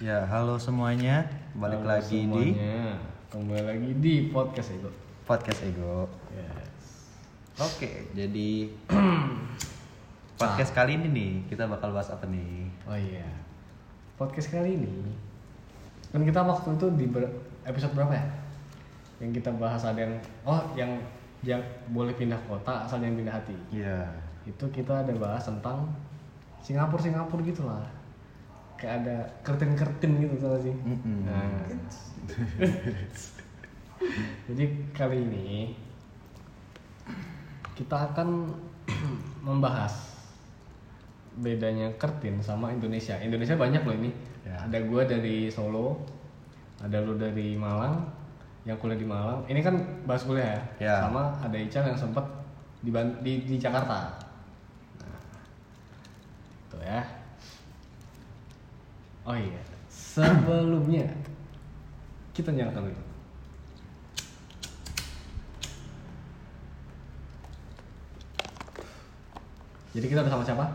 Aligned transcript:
Ya, 0.00 0.24
halo 0.24 0.56
semuanya. 0.56 1.28
Balik 1.52 1.84
Halo 1.84 1.92
lagi 1.92 2.24
di 2.24 2.24
semuanya. 2.24 2.96
Kembali 3.28 3.64
lagi 3.68 3.90
di 4.00 4.32
podcast 4.32 4.72
Ego. 4.72 4.88
podcast 5.28 5.60
Ego. 5.60 6.08
Yes. 6.32 7.12
Oke, 7.60 8.08
jadi 8.16 8.72
podcast 10.40 10.72
kali 10.72 10.96
ini 10.96 11.08
nih 11.12 11.32
kita 11.52 11.68
bakal 11.68 11.92
bahas 11.92 12.08
apa 12.08 12.24
nih? 12.32 12.72
Oh 12.88 12.96
iya. 12.96 13.28
Podcast 14.16 14.48
kali 14.48 14.80
ini 14.80 15.12
kan 16.16 16.24
kita 16.24 16.48
waktu 16.48 16.80
itu 16.80 16.86
di 16.96 17.04
ber- 17.04 17.36
episode 17.68 17.92
berapa 17.92 18.16
ya? 18.16 18.24
Yang 19.20 19.44
kita 19.44 19.52
bahas 19.60 19.84
ada 19.84 20.00
yang 20.00 20.16
oh 20.48 20.64
yang 20.80 20.96
yang 21.44 21.60
boleh 21.92 22.16
pindah 22.16 22.40
kota 22.48 22.88
asal 22.88 23.04
yang 23.04 23.20
pindah 23.20 23.36
hati. 23.36 23.52
Iya. 23.68 24.08
Itu 24.48 24.64
kita 24.72 25.04
ada 25.04 25.12
bahas 25.20 25.44
tentang 25.44 25.92
Singapura 26.64 27.04
Singapura 27.04 27.44
gitu 27.44 27.68
lah. 27.68 27.99
Kayak 28.80 28.94
ada 29.04 29.16
kertin-kertin 29.44 30.12
gitu 30.24 30.34
sama 30.40 30.58
sih. 30.64 30.72
Mm-mm. 30.72 31.28
Nah. 31.28 31.68
Jadi 34.48 34.64
kali 34.96 35.18
ini 35.20 35.76
kita 37.76 38.12
akan 38.12 38.56
membahas 39.46 39.92
bedanya 41.36 41.92
kertin 42.00 42.40
sama 42.40 42.72
Indonesia. 42.72 43.20
Indonesia 43.20 43.56
banyak 43.56 43.84
loh 43.84 43.96
ini. 44.00 44.10
Ya. 44.48 44.56
Ada 44.64 44.78
gua 44.88 45.04
dari 45.04 45.52
Solo, 45.52 46.00
ada 46.80 47.04
lu 47.04 47.20
dari 47.20 47.60
Malang, 47.60 48.08
yang 48.64 48.76
kuliah 48.80 48.96
di 48.96 49.08
Malang. 49.08 49.44
Ini 49.48 49.60
kan 49.60 49.76
bahas 50.04 50.24
kuliah 50.24 50.56
ya. 50.56 50.62
Ya. 50.80 50.96
Sama 51.08 51.36
ada 51.40 51.56
Ican 51.56 51.84
yang 51.92 51.98
sempat 52.00 52.24
di, 52.80 52.90
di 53.24 53.32
di 53.44 53.56
Jakarta. 53.60 54.16
Nah, 55.00 55.20
tuh 56.72 56.80
ya. 56.80 57.19
Oh 59.28 59.36
iya, 59.36 59.60
sebelumnya 59.92 61.04
kita 62.32 62.56
nyalakan 62.56 62.88
dulu. 62.88 63.10
Jadi 69.90 70.06
kita 70.06 70.22
udah 70.22 70.32
sama 70.32 70.44
siapa? 70.46 70.66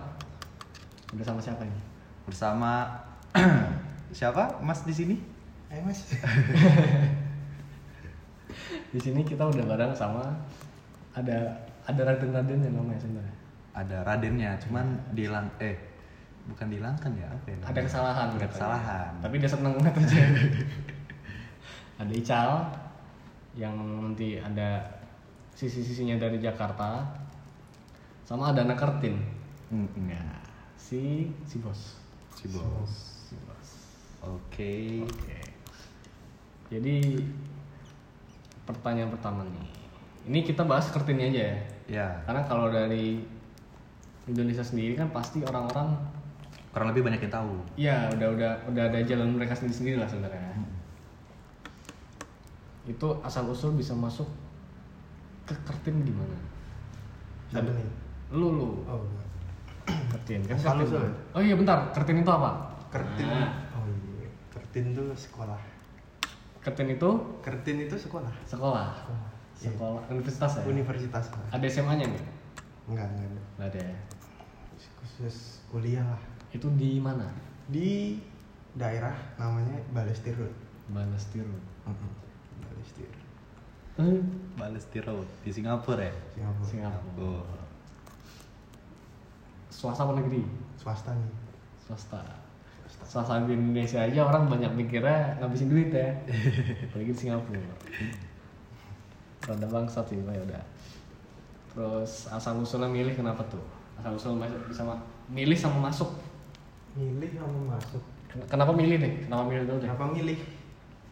Udah 1.15 1.25
sama 1.25 1.41
siapa 1.41 1.63
ini? 1.63 1.81
Bersama 2.27 2.71
siapa? 4.19 4.59
Mas 4.59 4.83
di 4.83 4.91
sini? 4.91 5.15
Ayo 5.71 5.81
mas 5.87 6.03
Di 8.93 8.99
sini 8.99 9.23
kita 9.23 9.47
udah 9.47 9.63
bareng 9.65 9.95
sama 9.95 10.35
ada 11.15 11.63
ada 11.87 12.01
raden-raden 12.03 12.59
yang 12.59 12.75
namanya 12.75 13.01
sebenarnya. 13.01 13.35
Ada 13.75 14.07
Radennya, 14.07 14.55
cuman 14.63 14.87
dihilang 15.11 15.51
eh 15.59 15.75
bukan 16.45 16.67
dihilangkan 16.69 17.11
ya 17.17 17.27
apa 17.29 17.47
ya? 17.49 17.57
Ada 17.65 17.79
kesalahan. 17.81 18.27
Ada 18.37 18.47
kesalahan. 18.49 19.11
Tapi 19.21 19.35
dia 19.41 19.49
seneng 19.49 19.73
banget 19.81 19.93
aja. 20.01 20.23
ada 22.01 22.13
Ical 22.13 22.49
yang 23.55 23.75
nanti 23.77 24.37
ada 24.37 24.83
sisi-sisinya 25.55 26.19
dari 26.21 26.37
Jakarta. 26.37 27.01
Sama 28.25 28.53
ada 28.53 28.65
anak 28.65 28.77
Kertin. 28.77 29.21
Mm-mm. 29.69 30.09
Ya, 30.09 30.25
si 30.77 31.29
si 31.49 31.61
bos. 31.61 31.97
Si 32.37 32.45
bos. 32.49 32.93
Si 33.29 33.35
bos. 33.45 33.69
Oke. 34.25 35.05
Oke. 35.05 35.39
Jadi 36.69 37.21
pertanyaan 38.65 39.13
pertama 39.13 39.45
nih. 39.45 39.69
Ini 40.25 40.39
kita 40.41 40.65
bahas 40.65 40.89
Kertinnya 40.89 41.29
aja 41.29 41.41
ya. 41.41 41.57
Ya, 41.85 42.07
Karena 42.25 42.41
kalau 42.49 42.73
dari 42.73 43.21
Indonesia 44.25 44.65
sendiri 44.65 44.97
kan 44.97 45.13
pasti 45.13 45.45
orang-orang 45.45 45.93
kurang 46.75 46.91
lebih 46.91 47.07
banyak 47.07 47.23
yang 47.23 47.31
tahu. 47.31 47.53
ya 47.79 47.97
udah 48.11 48.27
udah 48.35 48.51
udah 48.67 48.83
ada 48.91 48.99
jalan 49.07 49.39
mereka 49.39 49.55
sendiri 49.55 49.71
sendiri 49.79 49.95
lah 49.95 50.11
sebenarnya. 50.11 50.51
Itu 52.83 53.23
asal 53.23 53.47
usul 53.47 53.79
bisa 53.79 53.95
masuk 53.95 54.27
ke 55.47 55.55
Kertin 55.63 56.03
gimana? 56.03 56.35
Siapa 57.47 57.71
nih? 57.71 57.87
Lu 58.35 58.51
lu 58.59 58.69
Oh 58.83 58.99
buat 59.07 59.27
Kertin 60.19 60.43
kan 60.43 60.59
Asal 60.59 60.83
Kertin. 60.83 60.87
usul? 60.91 61.05
Oh 61.31 61.39
iya 61.39 61.55
bentar, 61.55 61.95
Kertin 61.95 62.19
itu 62.19 62.31
apa? 62.35 62.75
Kertin 62.91 63.23
Nah, 63.23 63.71
Oh 63.79 63.87
iya 63.87 64.27
Kertin 64.51 64.91
tuh 64.91 65.07
sekolah 65.15 65.57
Kertin 66.59 66.91
itu 66.91 67.09
Kertin 67.39 67.77
itu 67.87 67.95
sekolah 67.95 68.35
sekolah. 68.43 68.91
Iya. 69.63 69.71
Sekolah 69.71 70.03
universitas 70.11 70.51
ya. 70.59 70.63
Universitas. 70.67 71.25
Ada 71.55 71.65
SMA-nya 71.71 72.11
nih? 72.11 72.23
Enggak 72.91 73.07
enggak 73.15 73.27
ada 73.31 73.41
Nggak 73.55 73.67
ada 73.71 73.79
ya. 73.87 73.97
Khusus 74.99 75.63
kuliah 75.71 76.03
lah 76.03 76.34
Itu 76.55 76.71
di 76.79 77.03
mana? 77.03 77.27
Di 77.67 78.15
daerah 78.79 79.15
namanya 79.35 79.75
Balestir 79.91 80.35
Road 80.39 80.55
Balestir. 80.87 81.43
Mm-mm. 81.83 82.11
Balestir 82.63 83.09
Eh, 83.95 84.19
Balesti 84.59 84.99
Road 84.99 85.27
di 85.43 85.51
Singapura 85.55 86.03
ya? 86.03 86.15
Singapura 86.35 86.67
Singapura. 86.67 87.55
Swasta 89.71 90.03
apa 90.03 90.19
negeri? 90.19 90.43
Swasta 90.75 91.11
nih 91.15 91.31
Swasta. 91.83 92.19
Swasta 93.07 93.43
di 93.47 93.55
Indonesia 93.55 94.03
aja 94.03 94.27
orang 94.27 94.51
banyak 94.51 94.71
mikirnya 94.75 95.39
ngabisin 95.39 95.71
duit 95.71 95.91
ya. 95.95 96.11
Apalagi 96.91 97.11
di 97.11 97.19
Singapura. 97.19 97.61
Rada 99.45 99.67
bangsat 99.69 100.05
sih, 100.09 100.19
ya 100.19 100.41
udah. 100.43 100.63
Terus 101.71 102.27
asal 102.31 102.59
usulnya 102.59 102.87
milih 102.91 103.15
kenapa 103.15 103.43
tuh? 103.47 103.61
Asal 103.99 104.15
usul 104.15 104.35
masuk 104.35 104.59
bisa 104.67 104.83
ma- 104.83 105.03
milih 105.31 105.55
sama 105.55 105.87
masuk. 105.91 106.09
Milih 106.95 107.29
sama 107.35 107.75
masuk 107.75 108.03
Ken- 108.31 108.47
Kenapa 108.47 108.71
milih 108.71 108.97
deh? 108.97 109.13
Kenapa 109.23 109.43
milih 109.45 109.63
dulu 109.63 109.77
deh? 109.77 109.87
Kenapa 109.87 110.05
milih? 110.09 110.37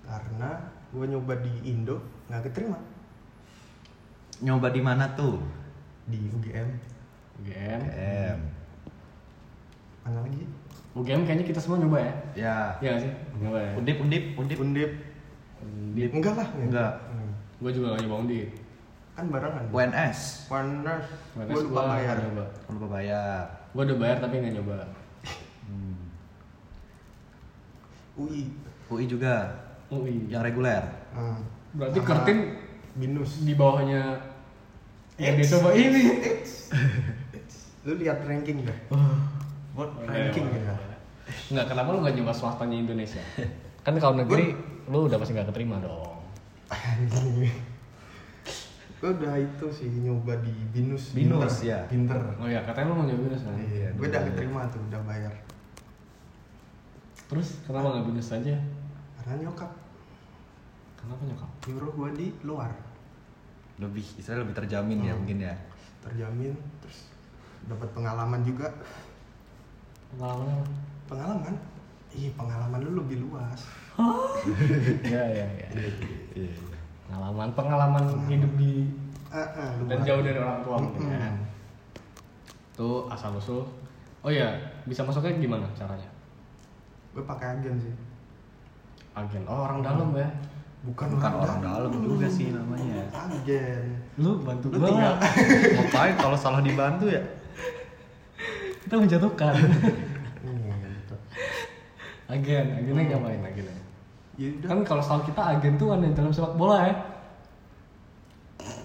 Karena 0.03 0.49
gue 0.89 1.05
nyoba 1.07 1.33
di 1.39 1.53
Indo 1.65 1.97
nggak 2.27 2.41
keterima 2.47 2.79
Nyoba 4.39 4.67
di 4.69 4.81
mana 4.83 5.05
tuh? 5.13 5.39
Di 6.05 6.19
UGM 6.29 6.69
UGM. 7.39 7.81
M. 8.35 8.39
Mana 10.03 10.19
lagi? 10.21 10.43
UGM 10.93 11.23
kayaknya 11.23 11.45
kita 11.47 11.59
semua 11.59 11.79
nyoba 11.79 11.97
ya. 11.99 12.13
Ya. 12.35 12.57
Nggak 12.79 13.01
sih? 13.01 13.11
Nyoba 13.39 13.59
ya. 13.59 13.71
Undip, 13.75 13.97
undip, 13.99 14.23
undip. 14.35 14.57
Undip 14.59 14.91
Undip. 15.63 16.09
Enggak 16.11 16.35
lah 16.35 16.47
Enggak. 16.53 16.91
Hmm. 17.07 17.31
Gue 17.59 17.71
juga 17.71 17.95
gak 17.95 18.03
nyoba 18.03 18.17
undip. 18.19 18.49
Kan 19.13 19.25
barengan 19.29 19.63
UNS. 19.69 20.19
Warner, 20.49 20.99
UNS 21.37 21.49
gue 21.49 21.61
lupa 21.63 21.71
gua 21.71 21.91
bayar. 21.95 22.15
nyoba. 22.19 22.45
Lupa 22.67 22.87
bayar. 22.91 23.43
Gue 23.71 23.81
udah 23.85 23.97
bayar 23.97 24.17
tapi 24.19 24.35
nggak 24.37 24.53
nyoba. 24.59 24.77
Hmm. 25.63 25.95
UI, 28.13 28.49
UI 28.87 29.05
juga 29.05 29.49
UI. 29.89 30.29
yang 30.29 30.41
reguler. 30.41 30.83
ah, 31.11 31.37
Berarti 31.73 31.97
sama 31.97 32.07
Kertin 32.07 32.39
binus. 32.93 33.41
di 33.41 33.53
bawahnya 33.53 34.21
yang 35.17 35.35
dicoba 35.35 35.73
ini. 35.73 36.03
Lu 37.83 37.93
lihat 37.97 38.21
ranking 38.23 38.63
dah. 38.63 38.77
Buat 39.75 39.89
ranking 40.05 40.45
ya. 40.53 40.77
Nggak 41.49 41.65
kenapa 41.67 41.87
lu 41.89 41.99
nggak 42.01 42.15
nyoba 42.15 42.33
swastanya 42.33 42.77
Indonesia? 42.77 43.21
Kan 43.81 43.97
kalau 43.97 44.13
negeri 44.15 44.53
lu 44.85 45.09
udah 45.09 45.17
pasti 45.17 45.33
nggak 45.33 45.49
keterima 45.49 45.81
dong. 45.81 46.21
Gue 49.03 49.11
udah 49.11 49.35
itu 49.35 49.67
sih 49.67 49.89
nyoba 49.99 50.39
di 50.39 50.53
binus. 50.71 51.11
Binus, 51.11 51.59
Pinter. 51.59 51.67
ya. 51.67 51.79
Pinter. 51.91 52.17
Oh 52.39 52.47
ya 52.47 52.63
katanya 52.63 52.87
lu 52.87 52.95
mau 52.95 53.05
nyoba 53.05 53.21
binus 53.27 53.41
kan? 53.43 53.53
Iya, 53.59 53.89
gue 53.91 54.05
udah 54.07 54.21
ya. 54.21 54.27
keterima 54.31 54.59
tuh, 54.71 54.79
udah 54.87 55.01
bayar. 55.03 55.33
Terus 57.25 57.47
kenapa 57.63 57.87
nggak 57.91 58.05
binus 58.07 58.29
aja? 58.29 58.55
Karena 59.17 59.33
nyokap 59.41 59.71
Kenapa 60.95 61.21
nyokap? 61.23 61.49
nyuruh 61.67 61.91
gue 61.93 62.09
di 62.15 62.27
luar, 62.41 62.71
Lebih, 63.75 64.05
istilahnya 64.15 64.43
lebih 64.43 64.55
terjamin 64.55 64.99
ya 65.01 65.11
Hmm. 65.11 65.19
mungkin 65.19 65.37
ya. 65.41 65.55
terjamin, 65.99 66.51
terus 66.79 67.11
dapat 67.65 67.87
pengalaman 67.91 68.39
juga. 68.41 68.67
Pengalaman? 70.09 70.63
Pengalaman? 71.05 71.55
Iya, 72.09 72.29
pengalaman 72.33 72.79
lu 72.81 72.91
lebih 72.99 73.19
luas. 73.21 73.59
Iya 75.03 75.23
iya 75.27 75.47
iya. 75.49 75.67
Iya. 76.33 76.53
Pengalaman 77.05 77.49
pengalaman 77.51 78.03
hidup 78.25 78.51
di 78.55 78.87
Ah, 79.27 79.41
ah, 79.49 79.71
dan 79.89 79.97
jauh 80.03 80.21
dari 80.21 80.37
orang 80.37 80.61
tua 80.61 80.77
mungkin 80.77 81.09
ya. 81.09 81.17
Mm-mm. 81.17 81.35
Tuh 82.73 83.09
asal 83.09 83.33
usul. 83.33 83.65
Oh 84.21 84.29
iya, 84.29 84.53
bisa 84.85 85.01
masuknya 85.01 85.33
gimana 85.35 85.65
caranya? 85.73 86.05
Gue 87.13 87.23
pakai 87.23 87.47
agen 87.57 87.75
sih. 87.77 87.93
Agen. 89.13 89.45
Oh 89.45 89.69
orang 89.69 89.85
dalam 89.85 90.09
ya. 90.17 90.29
Bukan, 90.83 91.15
Bukan 91.15 91.31
orang 91.39 91.61
dalam 91.63 91.91
juga 92.01 92.27
sih 92.27 92.49
namanya. 92.49 93.07
Agen. 93.13 94.01
Lu 94.17 94.41
bantu 94.41 94.73
Lu 94.73 94.81
nggak? 94.81 95.15
Ngapain 95.77 96.15
kalau 96.17 96.37
salah 96.37 96.59
dibantu 96.65 97.07
ya? 97.07 97.21
Kita 98.83 98.99
menjatuhkan. 98.99 99.53
Gitu. 100.43 101.15
agen, 102.33 102.65
agennya 102.81 103.03
ngapain 103.13 103.41
agennya? 103.45 103.77
Ya 104.41 104.47
udah, 104.57 104.67
Kan 104.73 104.79
kalau 104.81 105.03
soal 105.05 105.21
kita 105.21 105.41
agen 105.53 105.77
tuh 105.77 105.93
ada 105.93 106.09
dalam 106.09 106.33
sepak 106.33 106.57
bola 106.57 106.89
ya. 106.89 106.95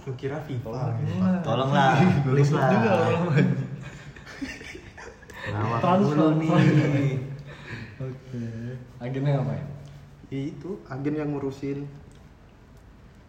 lu 0.04 0.12
kira 0.16 0.40
FIFA. 0.44 0.68
Tolong. 0.68 1.42
Tolonglah, 1.44 1.92
please 2.24 2.52
lah. 2.52 2.72
juga 2.72 2.92
Transfer, 5.80 6.28
nih. 6.36 7.27
Agennya 8.98 9.36
ngapain 9.36 9.66
Ya 10.28 10.40
itu 10.46 10.70
agen 10.84 11.14
yang 11.14 11.30
ngurusin. 11.30 11.88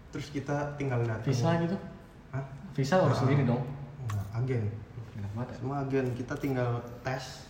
Terus 0.09 0.27
kita 0.29 0.73
tinggal 0.75 0.99
datang. 1.01 1.25
visa 1.25 1.49
gitu 1.59 1.77
Hah? 2.29 2.43
visa 2.73 2.95
harus 2.97 3.13
Nah, 3.13 3.21
sendiri 3.23 3.43
dong 3.45 3.63
Enggak, 4.03 4.27
agen. 4.35 4.63
banget 5.29 5.47
ya. 5.47 5.55
Semua 5.55 5.75
agen 5.79 6.05
kita 6.13 6.33
tinggal 6.35 6.71
tes 6.99 7.45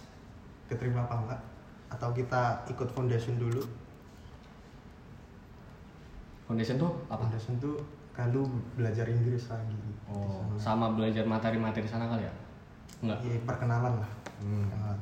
keterima 0.65 1.01
apa 1.01 1.15
enggak 1.17 1.41
atau 1.89 2.09
kita 2.11 2.41
ikut 2.67 2.89
foundation 2.89 3.35
dulu. 3.35 3.63
foundation 6.45 6.77
tuh 6.77 6.91
apa 7.07 7.21
Foundation 7.23 7.55
tuh 7.57 7.77
kan 8.11 8.29
lu 8.29 8.43
belajar 8.73 9.05
Inggris 9.05 9.47
lagi. 9.47 9.77
oh 10.07 10.41
sama 10.55 10.91
belajar 10.91 11.23
materi-materi 11.23 11.85
sana 11.85 12.05
kali 12.05 12.25
ya 12.25 12.33
enggak 12.99 13.19
Ya, 13.23 13.37
perkenalan 13.45 13.93
lah. 13.95 14.11
Hmm. 14.39 14.65
Perkenalan. 14.65 14.99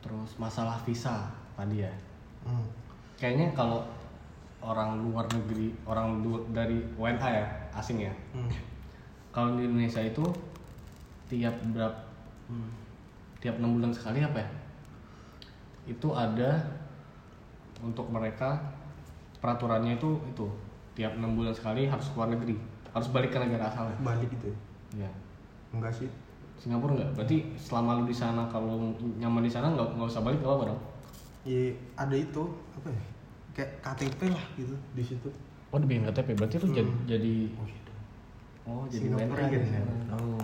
terus 0.00 0.30
masalah 0.36 0.76
visa 0.80 1.28
tadi 1.60 1.84
ya 1.84 1.92
Hmm. 2.40 2.64
kayaknya 3.20 3.52
kalau 3.52 3.84
orang 4.64 4.96
luar 5.04 5.28
negeri 5.28 5.76
orang 5.84 6.24
dari 6.56 6.80
WNA 6.96 7.28
ya 7.28 7.46
asing 7.76 8.00
ya. 8.00 8.12
Hmm. 8.32 8.48
kalau 9.28 9.60
di 9.60 9.68
Indonesia 9.68 10.00
itu 10.00 10.24
tiap 11.28 11.52
berapa 11.70 12.00
tiap 13.44 13.56
enam 13.60 13.76
bulan 13.76 13.92
sekali 13.92 14.24
apa 14.24 14.40
ya? 14.40 14.48
Itu 15.88 16.16
ada 16.16 16.60
untuk 17.80 18.08
mereka 18.08 18.56
peraturannya 19.40 19.96
itu 20.00 20.16
itu. 20.28 20.48
Tiap 20.96 21.16
enam 21.16 21.36
bulan 21.38 21.52
sekali 21.52 21.86
harus 21.88 22.08
keluar 22.12 22.28
negeri. 22.32 22.56
Harus 22.90 23.08
balik 23.12 23.32
ke 23.32 23.38
negara 23.40 23.70
asalnya. 23.70 23.96
Balik 24.02 24.28
gitu 24.32 24.50
ya? 24.50 25.06
ya 25.06 25.10
Enggak 25.76 25.92
sih. 25.94 26.10
Singapura 26.60 26.92
nggak 26.92 27.16
berarti 27.16 27.56
selama 27.56 28.00
lu 28.00 28.04
di 28.04 28.16
sana 28.16 28.44
kalau 28.52 28.92
nyaman 29.16 29.40
di 29.40 29.48
sana 29.48 29.72
nggak 29.72 29.96
nggak 29.96 30.08
usah 30.12 30.20
balik 30.20 30.44
nggak 30.44 30.56
apa 30.60 30.64
dong 30.68 30.80
Ya 31.40 31.72
ada 31.96 32.16
itu 32.16 32.42
apa 32.76 32.88
ya? 32.92 33.02
Kayak 33.50 33.70
KTP 33.82 34.20
lah 34.30 34.44
gitu 34.54 34.74
di 34.94 35.02
situ. 35.02 35.28
oh 35.70 35.78
dibikin 35.78 36.02
KTP 36.04 36.34
berarti 36.34 36.56
lu 36.58 36.68
jadi 36.70 36.90
Hmm. 36.90 37.06
jadi 37.06 37.34
Oh 37.56 37.64
gitu. 37.64 37.92
oh 38.66 38.82
jadi 38.86 39.02
Singaporean 39.06 39.50
ya. 39.50 39.80
Oh. 40.12 40.38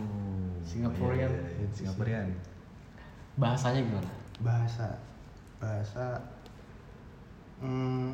Singaporean. 0.62 1.30
Iya, 1.30 1.42
iya, 1.42 1.50
iya, 1.62 1.66
Singaporean. 1.70 2.26
bahasanya 3.36 3.80
gimana 3.84 4.10
Bahasa 4.40 4.88
bahasa 5.56 6.20
hmm, 7.60 8.12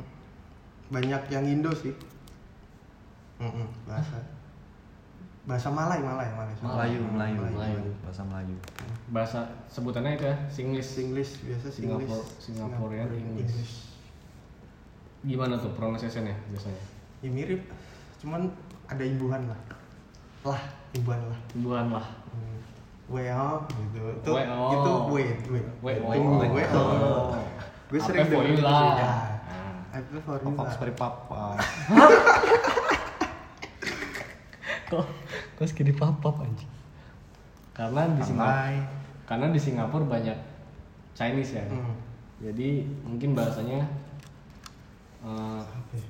banyak 0.89 1.21
yang 1.29 1.45
Indo 1.47 1.71
sih. 1.71 1.91
Mm-mm, 3.39 3.67
bahasa 3.83 4.19
bahasa 5.43 5.67
Malay 5.67 5.99
Malay 5.99 6.29
Malay 6.31 6.55
Melayu, 6.57 7.01
Melayu, 7.05 7.39
Melayu. 7.45 7.79
bahasa 7.99 8.23
Melayu. 8.23 8.55
bahasa 9.09 9.39
sebutannya 9.67 10.15
itu 10.15 10.23
ya 10.23 10.35
Singlish 10.47 10.87
Singlish 10.89 11.31
biasa 11.43 11.67
Singlish 11.67 12.07
Singapore- 12.07 12.31
Singaporean 12.39 13.07
Singaporean 13.11 13.43
English. 13.43 13.91
gimana 15.21 15.55
tuh 15.55 15.71
pronunciation-nya 15.71 16.35
biasanya 16.47 16.83
Ya 17.19 17.31
mirip, 17.31 17.63
cuman 18.19 18.51
ada 18.85 18.99
imbuhan 18.99 19.39
lah. 19.47 19.55
Lah, 20.43 20.59
imbuhan 20.91 21.23
lah. 21.23 21.39
Buan 21.55 21.87
lah 21.89 22.03
Hmm. 22.27 22.59
Weo 23.07 23.63
gitu. 23.63 24.03
Tuh, 24.23 24.35
Weo. 24.35 24.59
itu 24.69 24.91
we, 25.07 25.23
we. 25.47 25.59
Weo. 25.79 26.03
Tunggu, 26.11 26.51
Weo. 26.51 26.51
weo. 26.51 27.15
Gue 27.87 27.99
sering 28.01 28.27
gitu 28.27 28.59
lah. 28.59 28.75
sih. 28.75 28.91
Ya. 28.99 29.11
I 29.93 29.99
play 30.03 30.19
for 30.19 30.35
you 30.35 30.51
Papa 30.51 30.67
seperti 30.67 30.93
papa. 31.03 31.55
kok 34.99 35.05
kok 35.55 35.65
segini 35.65 35.91
papap 35.91 36.37
anjing 36.39 36.69
karena 37.73 38.05
di 38.09 38.21
Singapura 38.21 38.69
karena 39.25 39.45
di 39.49 39.59
Singapura 39.59 40.05
banyak 40.07 40.37
Chinese 41.13 41.53
ya 41.55 41.65
Hmm. 41.65 41.93
jadi 42.39 42.69
mungkin 43.01 43.33
bahasanya 43.33 43.81
eh, 45.21 45.61
Apa 45.61 45.93
ya? 45.93 46.07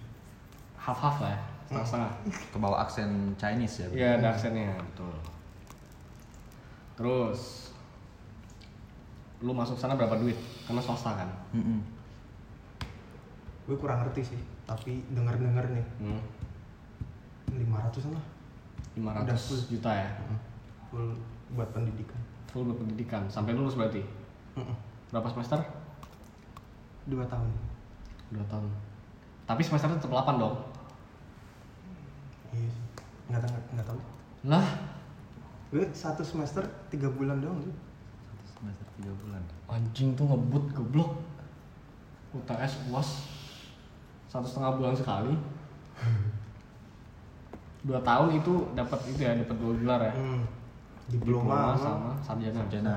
half-half 0.77 1.17
lah 1.19 1.31
ya 1.31 1.41
setengah-setengah 1.63 2.11
Kebawa 2.51 2.77
aksen 2.83 3.11
Chinese 3.33 3.75
ya. 3.79 3.87
Iya 3.89 4.09
ada 4.19 4.27
aksennya 4.31 4.75
betul. 4.75 5.15
Terus 6.93 7.71
lu 9.39 9.51
masuk 9.51 9.75
sana 9.75 9.95
berapa 9.95 10.15
duit? 10.15 10.35
Karena 10.63 10.79
swasta 10.79 11.15
kan. 11.15 11.29
Mm-mm. 11.51 11.79
Gue 13.63 13.75
kurang 13.75 14.03
ngerti 14.03 14.35
sih, 14.35 14.39
tapi 14.63 15.01
denger-denger 15.09 15.65
nih 15.71 15.85
Hmm. 15.99 16.21
500 17.49 18.11
lah 18.11 18.23
500 18.93 19.25
Udah 19.25 19.37
full. 19.37 19.61
juta 19.69 19.91
ya. 19.91 20.09
Full 20.89 21.09
buat 21.53 21.69
pendidikan. 21.71 22.19
Full 22.49 22.65
berpendidikan 22.65 23.25
sampai 23.25 23.53
lulus 23.53 23.73
berarti. 23.73 24.01
Mm-mm. 24.53 24.75
Berapa 25.09 25.29
semester? 25.29 25.57
Dua 27.05 27.25
tahun. 27.25 27.49
Dua 28.29 28.45
tahun. 28.45 28.69
Tapi 29.43 29.61
semester 29.61 29.89
tetap 29.89 30.09
8 30.09 30.37
dong. 30.37 30.55
Iya. 32.53 32.69
Nggak 33.27 33.41
tahu, 33.41 33.57
nggak 33.73 33.87
tahu. 33.87 33.99
Lah, 34.45 34.67
Gue 35.73 35.89
satu 35.89 36.21
semester 36.21 36.61
tiga 36.87 37.09
bulan 37.09 37.41
doang 37.41 37.57
sih. 37.57 37.73
Satu 38.29 38.61
semester 38.61 38.85
tiga 38.93 39.09
bulan. 39.17 39.41
anjing 39.65 40.13
tuh 40.13 40.29
ngebut 40.29 40.69
goblok. 40.69 41.17
UTS 42.29 42.89
UAS 42.89 43.09
satu 44.25 44.45
setengah 44.45 44.77
bulan 44.77 44.93
sekali. 44.93 45.33
Dua 47.83 47.99
tahun 47.99 48.39
itu 48.39 48.53
dapat 48.71 48.99
itu 49.11 49.19
ya, 49.27 49.35
dapat 49.35 49.55
dua 49.59 49.73
gelar 49.75 50.01
ya. 50.07 50.13
Hmm. 50.15 50.41
Diploma 51.11 51.75
Diploma, 51.75 51.83
sama 51.83 52.11
sarjana. 52.23 52.63
Sarjana. 52.63 52.95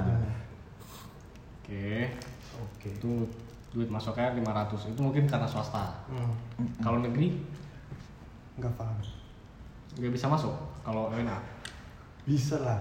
Oke. 1.58 2.14
Oke. 2.62 2.88
Itu 2.94 3.26
duit 3.74 3.90
masuknya 3.90 4.30
500. 4.38 4.94
Itu 4.94 5.00
mungkin 5.02 5.26
karena 5.26 5.44
swasta. 5.44 5.90
Hmm. 6.06 6.30
Kalau 6.78 7.02
negeri 7.02 7.34
Nggak 8.56 8.72
paham. 8.80 8.96
nggak 9.96 10.12
bisa 10.12 10.28
masuk 10.28 10.54
kalau 10.80 11.12
WNA. 11.12 11.36
Bisa 12.24 12.56
lah. 12.62 12.80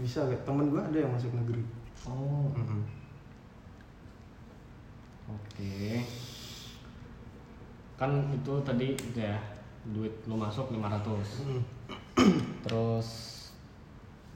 Bisa. 0.00 0.24
Temen 0.46 0.70
gue 0.72 0.80
ada 0.80 0.96
yang 0.96 1.12
masuk 1.12 1.32
negeri. 1.34 1.60
Oh. 2.08 2.48
Mm-mm. 2.56 2.80
Oke. 5.28 6.06
Kan 7.98 8.10
itu 8.32 8.52
tadi 8.64 8.96
ya 9.12 9.36
duit 9.88 10.12
lu 10.28 10.36
masuk 10.36 10.68
500. 10.68 10.76
Mm. 11.48 11.62
Terus 12.68 13.08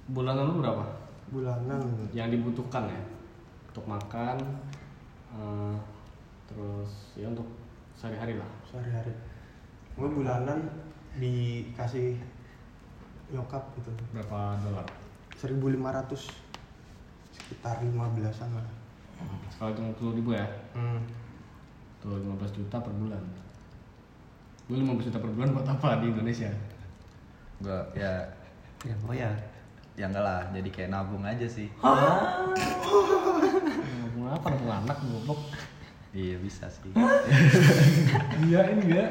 bulanan 0.09 0.49
lu 0.49 0.65
berapa? 0.65 0.85
Bulanan. 1.29 1.81
Yang 2.17 2.41
dibutuhkan 2.41 2.89
ya 2.89 3.03
untuk 3.75 3.91
makan 3.91 4.39
eh, 5.35 5.77
terus 6.47 7.19
ya 7.19 7.27
untuk 7.27 7.43
sehari-hari 7.99 8.39
lah. 8.39 8.47
sehari-hari 8.71 9.11
gue 9.99 10.07
bulanan 10.07 10.63
dikasih 11.19 12.15
nyokap 13.35 13.67
gitu 13.75 13.91
Berapa 14.15 14.63
dolar? 14.63 14.87
1500 15.35 16.31
sekitar 17.35 17.83
15-an 17.83 18.51
lah 18.55 18.67
Sekali 19.51 19.75
hitung 19.75 19.91
puluh 19.99 20.13
ribu 20.23 20.31
ya? 20.39 20.47
hmm. 20.79 21.03
Tuh 21.99 22.15
15 22.15 22.59
juta 22.63 22.77
per 22.79 22.95
bulan. 22.95 23.23
Lu 24.65 24.75
15 24.79 25.05
juta 25.05 25.19
per 25.19 25.29
bulan 25.29 25.53
buat 25.53 25.67
apa 25.67 26.01
di 26.01 26.09
Indonesia? 26.09 26.49
Gua 27.59 27.85
ya 27.93 28.25
ya 28.83 28.95
pokoknya 28.99 29.31
ya 29.95 30.05
enggak 30.07 30.21
lah 30.23 30.41
jadi 30.51 30.69
kayak 30.69 30.91
nabung 30.91 31.23
aja 31.23 31.47
sih 31.47 31.69
Nabung 31.79 32.05
apa? 34.27 34.47
Nabung 34.51 34.73
anak 34.75 34.99
goblok. 35.03 35.41
iya 36.13 36.37
bisa 36.39 36.67
sih 36.69 36.91
Iya 38.43 38.61
ini 38.71 38.85
ya. 38.93 39.07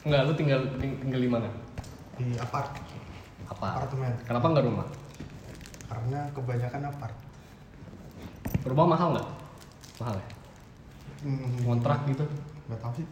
Enggak, 0.00 0.20
lu 0.22 0.34
tinggal 0.34 0.60
ting- 0.76 0.98
tinggal 1.00 1.18
di 1.18 1.30
mana? 1.30 1.48
di 2.14 2.30
apart 2.36 2.70
Apa? 3.44 3.66
apartemen 3.76 4.14
Kenapa 4.22 4.46
nggak 4.48 4.64
rumah? 4.64 4.86
karena 5.84 6.30
kebanyakan 6.30 6.82
apart 6.88 7.16
Rumah 8.62 8.86
mahal 8.86 9.08
nggak? 9.12 9.28
Mahal 9.98 10.14
ya? 10.16 10.26
Hmm. 11.24 11.64
Kontrak 11.64 12.04
gitu? 12.06 12.24
nggak 12.64 12.78
tahu 12.78 12.92
sih 12.94 13.06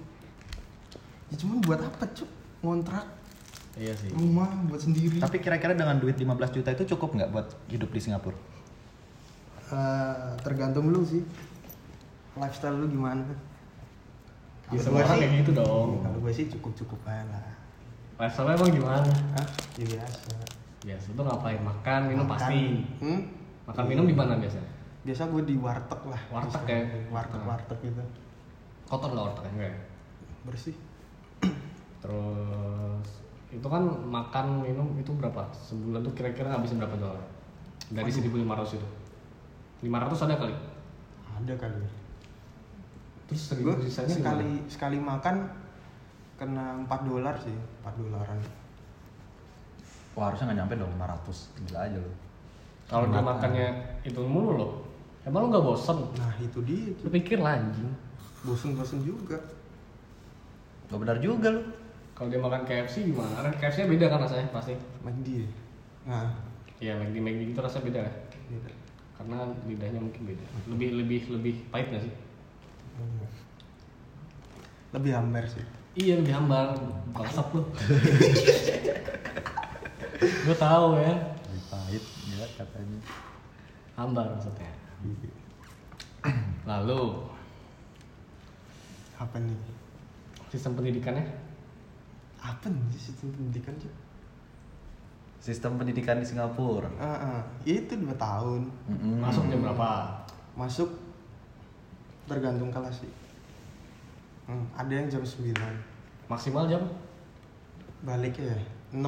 ya 1.29 1.37
cuman 1.39 1.57
buat 1.61 1.81
apa 1.81 2.05
cuk 2.09 2.29
ngontrak 2.61 3.05
Iya 3.73 3.93
sih. 3.95 4.13
rumah 4.13 4.53
buat 4.65 4.79
sendiri 4.79 5.17
tapi 5.17 5.37
kira-kira 5.39 5.73
dengan 5.73 5.97
duit 5.97 6.15
15 6.15 6.29
juta 6.53 6.69
itu 6.71 6.85
cukup 6.87 7.15
nggak 7.15 7.31
buat 7.31 7.49
hidup 7.67 7.89
di 7.89 8.01
Singapura 8.01 8.37
Eh, 9.67 10.15
tergantung 10.39 10.85
lu 10.87 11.01
sih 11.01 11.25
lifestyle 12.35 12.77
lu 12.77 12.87
gimana 12.87 13.25
Ya, 14.65 14.77
Kalau 14.79 14.83
semua 14.83 15.01
orang 15.01 15.09
sih- 15.11 15.21
kayak 15.23 15.33
gitu 15.39 15.53
dong. 15.55 15.91
kalau 16.01 16.19
gue 16.19 16.33
sih 16.33 16.47
cukup 16.49 16.73
cukup 16.75 17.01
aja 17.07 17.25
lah 17.27 17.45
Lifestyle 18.19 18.53
emang 18.53 18.71
gimana? 18.71 19.09
Hah? 19.35 19.47
ya 19.75 19.85
biasa 19.87 20.33
Biasa 20.83 21.07
tuh 21.11 21.23
ngapain? 21.23 21.61
Makan, 21.63 22.01
minum 22.07 22.25
Makan. 22.25 22.33
pasti. 22.35 22.61
hmm? 22.99 23.21
Makan 23.65 23.85
minum 23.87 24.05
di 24.05 24.13
mana 24.13 24.35
biasanya? 24.35 24.69
Biasa 25.03 25.23
gue 25.35 25.43
di 25.43 25.55
warteg 25.59 26.01
lah 26.07 26.23
Warteg 26.31 26.63
ya? 26.67 26.81
warteg 27.11 27.43
warteg 27.43 27.79
gitu 27.83 28.03
Kotor 28.87 29.11
nggak 29.15 29.25
wartegnya? 29.25 29.51
Enggak 29.51 29.71
ya? 29.71 29.79
bersih 30.47 30.77
Terus 32.03 33.09
itu 33.55 33.67
kan 33.69 33.85
makan 33.87 34.65
minum 34.65 34.89
itu 34.99 35.15
berapa? 35.15 35.47
Sebulan 35.55 36.03
tuh 36.03 36.13
kira-kira 36.19 36.51
ngabisin 36.51 36.83
berapa 36.83 36.97
dolar? 36.99 37.23
Dari 37.93 38.11
1500 38.11 38.79
itu. 38.81 38.89
500 39.87 40.27
ada 40.27 40.35
kali. 40.41 40.55
Ada 41.39 41.55
kali. 41.61 41.79
Terus 43.31 43.43
seribu 43.55 43.77
sisanya 43.85 44.15
sekali 44.19 44.49
gimana? 44.51 44.71
sekali 44.73 44.99
makan 44.99 45.35
kena 46.41 46.65
4 46.91 47.09
dolar 47.09 47.35
sih, 47.39 47.55
4 47.85 48.01
dolaran. 48.03 48.39
Wah 50.13 50.29
harusnya 50.29 50.53
nggak 50.53 50.59
nyampe 50.61 50.75
dong 50.77 50.93
500 51.01 51.57
Gila 51.65 51.79
aja 51.89 51.97
lu 51.97 52.13
Kalau 52.85 53.09
dia 53.09 53.23
makannya 53.25 53.69
itu 54.05 54.21
mulu 54.21 54.61
loh. 54.61 54.73
Emang 55.23 55.47
lu 55.47 55.49
nggak 55.51 55.63
bosen? 55.63 55.99
Nah 56.19 56.35
itu 56.37 56.59
dia, 56.63 56.91
Lu 56.99 57.09
pikir 57.09 57.39
lah 57.39 57.55
anjing. 57.55 57.91
bosen-bosen 58.43 59.07
juga. 59.07 59.39
Gak 60.91 60.99
benar 60.99 61.17
juga 61.19 61.49
lu 61.49 61.63
Kalau 62.13 62.29
dia 62.29 62.39
makan 62.39 62.63
KFC 62.67 63.07
gimana? 63.09 63.49
KFC 63.55 63.83
-nya 63.83 63.89
beda 63.89 64.07
kan 64.09 64.19
rasanya 64.21 64.47
pasti. 64.51 64.75
McD 65.01 65.29
ya? 65.43 65.49
Nah, 66.05 66.27
Iya, 66.77 66.99
McD 66.99 67.17
McD 67.17 67.43
gitu 67.49 67.61
rasanya 67.63 67.85
beda 67.87 68.01
ya. 68.03 68.13
beda. 68.51 68.71
Karena 69.15 69.37
lidahnya 69.65 70.01
mungkin 70.03 70.23
beda. 70.27 70.45
Lebih 70.69 70.89
lebih 70.99 71.21
lebih 71.31 71.55
pahit 71.71 71.87
nggak 71.89 72.03
sih? 72.03 72.13
Hmm. 72.93 73.27
Lebih 74.93 75.13
hambar 75.15 75.45
sih. 75.47 75.63
Iya 75.95 76.19
lebih 76.19 76.35
hambar, 76.35 76.75
bangsat 77.15 77.47
lu. 77.55 77.63
Gue 80.23 80.57
tahu 80.57 80.99
ya, 80.99 81.15
Lebih 81.47 81.65
pahit 81.69 82.05
ya 82.29 82.47
katanya 82.57 82.99
hambar 83.95 84.27
maksudnya. 84.35 84.71
Lalu 86.63 87.01
Apa 89.19 89.37
nih? 89.39 89.59
sistem 90.49 90.77
pendidikannya 90.77 91.25
Apa 92.39 92.67
nih 92.69 92.83
sistem 92.95 93.31
pendidikan 93.35 93.75
sih? 93.79 93.91
Sistem 95.43 95.75
pendidikan 95.75 96.19
di 96.19 96.27
Singapura 96.27 96.87
Ah, 96.99 97.39
ah. 97.39 97.41
itu 97.65 97.99
dua 97.99 98.15
tahun. 98.15 98.63
Mm-mm. 98.87 99.19
masuk 99.19 99.43
jam 99.51 99.59
berapa? 99.63 99.91
Masuk 100.55 100.91
tergantung 102.31 102.71
kelas 102.71 103.03
sih. 103.03 103.11
Hmm, 104.47 104.63
ada 104.75 104.91
yang 104.91 105.07
jam 105.07 105.23
9 105.23 105.55
Maksimal 106.27 106.67
jam? 106.67 106.83
Baliknya 108.03 108.55
ya 108.55 108.59
6 108.95 109.03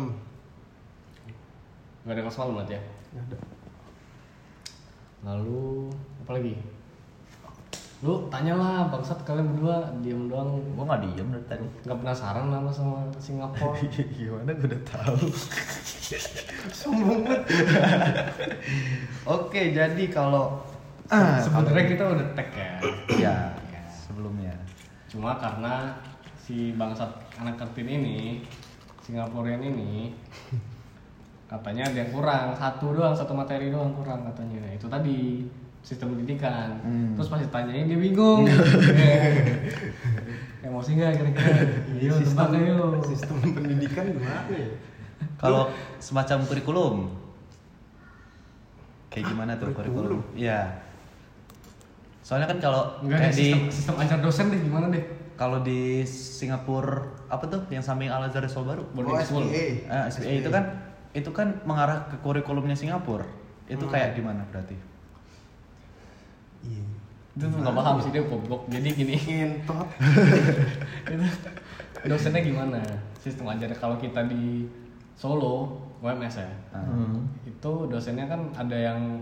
Gak 2.04 2.14
ada 2.14 2.20
kelas 2.22 2.38
malam 2.38 2.54
berarti 2.58 2.74
ya. 2.74 2.82
Nggak 3.12 3.24
ada. 3.30 3.36
Lalu 5.24 5.88
apa 6.20 6.30
lagi? 6.36 6.54
Lu 8.04 8.28
tanyalah 8.28 8.92
bangsat 8.92 9.24
kalian 9.24 9.56
berdua 9.56 9.80
diam 10.04 10.28
doang 10.28 10.60
Gue 10.76 10.84
gak 10.84 11.00
diem 11.00 11.24
dari 11.24 11.44
tadi 11.48 11.64
nggak 11.88 11.98
penasaran 11.98 12.52
lama 12.52 12.68
sama 12.68 13.00
Singapura. 13.16 13.72
Gimana 14.12 14.52
gue 14.52 14.68
udah 14.68 14.82
tahu 14.84 15.16
Sombong 16.84 17.24
banget. 17.24 17.40
Oke 19.24 19.72
jadi 19.72 20.04
kalau 20.08 20.60
Ah, 21.04 21.36
Sebenarnya 21.36 21.84
kita 21.84 22.04
udah 22.04 22.26
tag 22.32 22.48
ya. 22.52 22.72
Ya 23.12 23.36
Ya. 23.68 23.82
sebelumnya 23.88 24.52
Cuma 25.04 25.36
karena 25.36 25.96
si 26.34 26.72
bangsat 26.72 27.08
anak 27.36 27.56
kantin 27.56 27.88
ini 27.88 28.40
Singaporean 29.00 29.60
ini 29.60 30.12
katanya 31.54 31.82
ada 31.86 31.96
yang 31.96 32.10
kurang 32.10 32.44
satu 32.52 32.84
doang 32.90 33.12
satu 33.12 33.32
materi 33.32 33.68
doang 33.68 33.92
kurang 33.92 34.24
katanya 34.24 34.60
itu 34.70 34.84
tadi 34.84 35.44
sistem 35.80 36.10
pendidikan 36.10 36.80
Hmm. 36.80 37.12
terus 37.12 37.28
pas 37.28 37.38
ditanyain 37.38 37.84
dia 37.84 37.96
bingung 37.96 38.48
emosi 40.64 40.88
nggak 40.94 41.10
kira-kira 41.14 41.54
iya 41.94 42.10
sistem, 42.14 42.46
sistem 43.04 43.34
pendidikan 43.44 44.04
gimana 44.08 44.40
ya? 44.48 44.68
Kalau 45.36 45.68
semacam 45.98 46.36
kurikulum 46.44 46.94
Kayak 49.06 49.30
gimana 49.30 49.50
tuh 49.54 49.70
Kurikulum? 49.70 50.18
kurikulum? 50.18 50.20
Iya 50.34 50.82
Soalnya 52.18 52.48
kan 52.48 52.58
kalau 52.58 52.82
deh 52.98 53.12
kayak 53.12 53.30
di 53.30 53.46
sistem, 53.46 53.60
sistem 53.68 53.94
ajar 54.00 54.18
dosen 54.18 54.44
deh 54.48 54.58
gimana 54.58 54.86
deh 54.88 55.04
kalau 55.34 55.60
di 55.60 56.00
Singapura 56.06 57.10
apa 57.26 57.44
tuh 57.44 57.60
yang 57.68 57.82
samping 57.82 58.06
Al 58.06 58.24
Azhar 58.24 58.46
Sol 58.46 58.64
baru? 58.64 58.86
boarding 58.88 59.12
Oh, 59.12 59.20
school 59.20 59.44
SPA. 59.44 59.66
Ah, 59.86 60.04
SPA 60.08 60.32
itu 60.32 60.48
kan 60.48 60.64
itu 61.14 61.30
kan 61.30 61.62
mengarah 61.62 62.04
ke 62.04 62.18
kurikulumnya 62.18 62.74
Singapura. 62.74 63.24
Itu 63.64 63.86
Hmm. 63.86 63.92
kayak 63.92 64.14
gimana 64.14 64.42
berarti? 64.46 64.76
Iya. 66.60 66.84
itu 67.34 67.44
tuh 67.44 67.58
nggak 67.58 67.74
paham 67.74 67.98
sih 67.98 68.08
dia 68.08 68.22
goblok 68.22 68.62
jadi 68.68 68.88
gini 68.88 69.18
Ngentot. 69.18 69.88
itu 71.10 71.26
dosennya 72.04 72.40
gimana 72.40 72.78
sistem 73.16 73.50
ajarnya 73.50 73.74
kalau 73.74 73.98
kita 73.98 74.22
di 74.24 74.70
Solo 75.12 75.66
UMS 75.98 76.38
ya 76.38 76.46
Ah. 76.70 76.86
itu 77.42 77.72
dosennya 77.84 78.24
kan 78.24 78.38
ada 78.54 78.78
yang 78.78 79.18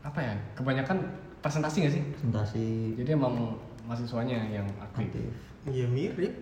apa 0.00 0.16
ya 0.18 0.32
kebanyakan 0.54 0.96
presentasi 1.38 1.84
nggak 1.84 1.92
sih 1.92 2.02
presentasi 2.10 2.66
jadi 2.96 3.12
emang 3.12 3.52
mahasiswanya 3.84 4.40
yang 4.48 4.64
aktif 4.80 5.12
aktif 5.12 5.28
Iya 5.68 5.86
mirip. 5.86 6.32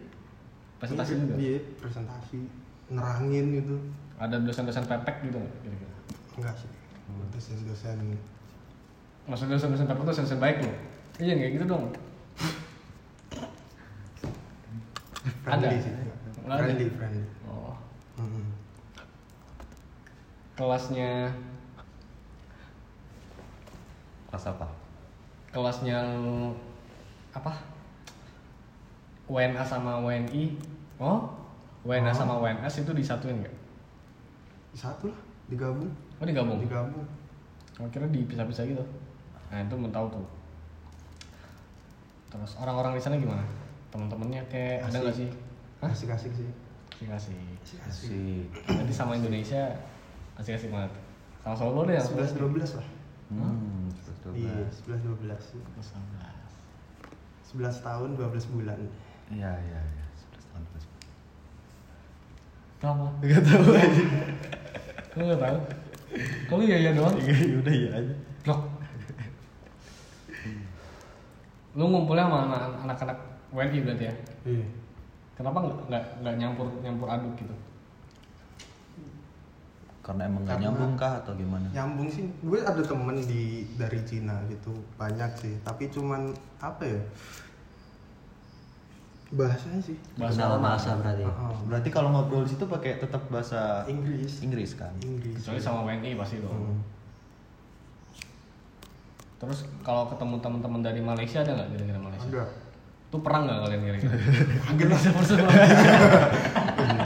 presentasi 0.78 1.10
Mirip, 1.10 1.22
juga 1.26 1.34
Iya, 1.42 1.58
presentasi. 1.76 2.38
Nerangin 2.88 3.46
gitu. 3.52 3.76
ada 4.18 4.36
dosen-dosen 4.40 4.82
pepek 4.84 5.28
gitu 5.28 5.38
nggak 5.38 5.54
kira-kira 5.62 5.94
Enggak 6.38 6.54
sih. 6.56 6.70
Dosen-dosen 7.30 7.98
maksudnya 9.28 9.54
dosen-dosen 9.54 9.86
pepek 9.86 10.02
tuh 10.02 10.14
dosen 10.16 10.40
baik 10.40 10.56
loh 10.64 10.76
iya 11.20 11.32
nggak 11.34 11.50
gitu 11.54 11.64
dong 11.66 11.84
friendly 15.44 15.68
Ada? 15.68 15.84
sih. 15.84 15.92
Friendly, 16.48 16.86
friendly. 16.96 17.22
oh 17.44 17.76
Mm-mm. 18.16 18.44
kelasnya 20.56 21.32
Kelas 24.28 24.44
apa? 24.44 24.68
kelasnya 25.48 25.98
apa 27.32 27.52
WNA 29.28 29.64
sama 29.64 30.00
WNI 30.00 30.56
oh 31.00 31.32
WNA 31.82 32.08
Oh. 32.08 32.16
sama 32.16 32.34
WNS 32.38 32.82
itu 32.82 32.92
disatuin 32.92 33.38
nggak 33.38 33.54
Satu 34.70 35.08
lah, 35.08 35.18
digabung. 35.46 35.88
oh 36.18 36.24
digabung 36.24 36.58
Digabung. 36.58 37.06
Kira 37.88 38.06
dipisah-pisah 38.06 38.64
gitu 38.66 38.84
nah 39.48 39.58
itu 39.58 39.74
mau 39.74 39.88
tahu 39.88 40.06
tuh 40.10 40.26
terus 42.28 42.52
orang-orang 42.56 42.92
di 42.92 43.00
sana 43.00 43.16
gimana 43.16 43.40
teman-temannya 43.88 44.44
kayak 44.46 44.84
ada 44.84 44.98
nggak 45.00 45.16
sih 45.16 45.30
Hah? 45.78 45.88
Asik-asik 45.88 46.32
sih. 46.34 46.50
asik-asik 46.98 47.38
Asik. 47.80 48.44
Berarti 48.66 48.92
sama 48.92 49.14
Indonesia 49.14 49.70
asik-asik 50.34 50.68
banget 50.68 50.90
sama 51.40 51.54
Solo 51.54 51.86
deh 51.86 51.94
yang 51.94 52.02
11 52.04 52.34
12 52.34 52.76
lah. 52.76 52.86
Hmm, 53.28 53.86
Iya, 54.34 54.66
11 54.68 55.00
11 55.00 55.00
12. 55.22 55.54
11. 55.78 57.70
11 57.72 57.80
tahun 57.80 58.08
12 58.12 58.52
bulan. 58.52 58.76
Iya, 59.30 59.52
iya, 59.54 59.80
iya. 59.80 60.04
11 62.78 62.80
tahun 62.80 62.96
11. 62.96 63.18
Kenapa? 63.18 63.22
Enggak 63.22 63.42
tahu 63.44 63.70
aja. 63.74 64.04
Lu 65.14 65.22
nggak 65.24 65.40
tahu? 65.40 65.58
Kalau 66.48 66.62
iya 66.62 66.76
iya 66.78 66.90
doang. 66.94 67.14
Iya, 67.18 67.34
udah 67.58 67.74
iya 67.74 67.90
aja. 67.92 68.14
Blok. 68.42 68.60
Lu 71.74 71.84
ngumpulnya 71.86 72.24
sama 72.26 72.38
anak- 72.48 72.78
anak-anak 72.84 73.18
WNI 73.50 73.78
berarti 73.84 74.04
ya? 74.06 74.14
Iya. 74.44 74.66
Kenapa 75.34 75.58
nggak 75.62 75.78
nggak 75.88 76.04
nggak 76.22 76.34
nyampur 76.36 76.66
nyampur 76.80 77.08
aduk 77.08 77.32
gitu? 77.36 77.54
Karena 80.02 80.24
emang 80.24 80.42
nggak 80.42 80.56
Karena- 80.56 80.64
nyambung 80.72 80.92
kah 80.96 81.12
atau 81.20 81.32
gimana? 81.36 81.66
Nyambung 81.70 82.08
sih. 82.08 82.24
Gue 82.40 82.58
ada 82.58 82.80
temen 82.80 83.16
di 83.20 83.42
dari 83.76 84.00
Cina 84.02 84.40
gitu, 84.48 84.72
banyak 84.96 85.30
sih. 85.36 85.54
Tapi 85.62 85.92
cuman 85.92 86.32
apa 86.58 86.82
ya? 86.82 87.00
Bahasanya 89.28 89.80
sih. 89.84 89.96
Kenal 90.16 90.56
lama. 90.56 90.72
bahasa 90.72 90.96
berarti 90.96 91.22
Oh, 91.28 91.56
Berarti 91.68 91.88
kalau 91.92 92.08
ngobrol 92.16 92.48
di 92.48 92.56
situ 92.56 92.64
pakai 92.64 92.96
tetap 92.96 93.28
bahasa 93.28 93.84
Inggris. 93.84 94.40
Inggris 94.40 94.72
kan? 94.72 94.92
Inggris. 95.04 95.44
Kecuali 95.44 95.60
sama 95.60 95.84
WNI 95.84 96.16
pasti 96.16 96.40
dong. 96.40 96.56
Hmm. 96.56 96.80
Terus 99.38 99.68
kalau 99.84 100.08
ketemu 100.08 100.40
teman-teman 100.40 100.80
dari 100.80 101.00
Malaysia 101.04 101.44
ada 101.44 101.52
nggak 101.54 101.68
kira-kira 101.76 102.00
Malaysia? 102.00 102.28
Ada. 102.32 102.44
Tuh 103.08 103.20
perang 103.20 103.42
nggak 103.44 103.58
kalian 103.68 103.82
kira-kira? 103.84 104.14
Agak 104.72 104.86
lah. 104.88 105.52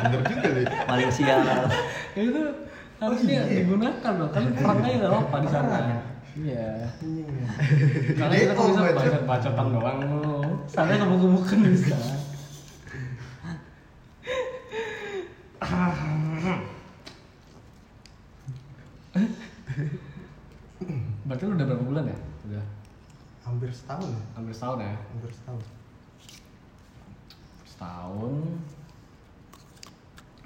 Bener 0.02 0.20
juga 0.22 0.48
deh. 0.54 0.66
Malaysia 0.86 1.34
itu 2.12 2.42
harusnya 3.02 3.40
iya. 3.50 3.66
digunakan 3.66 4.12
loh 4.14 4.30
kan 4.30 4.44
perangnya 4.54 4.94
nggak 5.02 5.12
apa 5.26 5.36
di 5.42 5.48
sana 5.50 5.78
iya. 6.36 6.88
Iya. 7.02 7.26
karena 8.16 8.34
kita 8.36 8.52
kan 8.56 8.64
bisa 8.72 8.80
baca 8.96 9.18
bacotan 9.28 9.66
doang. 9.74 9.98
Lu 10.06 10.22
sana 10.70 10.96
gemuk-gemukan 10.96 11.58
bisa 11.68 11.98
berarti 21.26 21.48
lu 21.48 21.54
udah 21.56 21.66
berapa 21.66 21.84
bulan 21.88 22.04
ya? 22.12 22.18
Udah. 22.44 22.64
Hampir 23.42 23.70
setahun 23.72 24.08
ya. 24.12 24.22
hampir 24.36 24.54
setahun 24.54 24.78
ya? 24.84 24.94
Hampir 24.94 25.30
setahun. 25.32 25.62
setahun. 27.66 28.32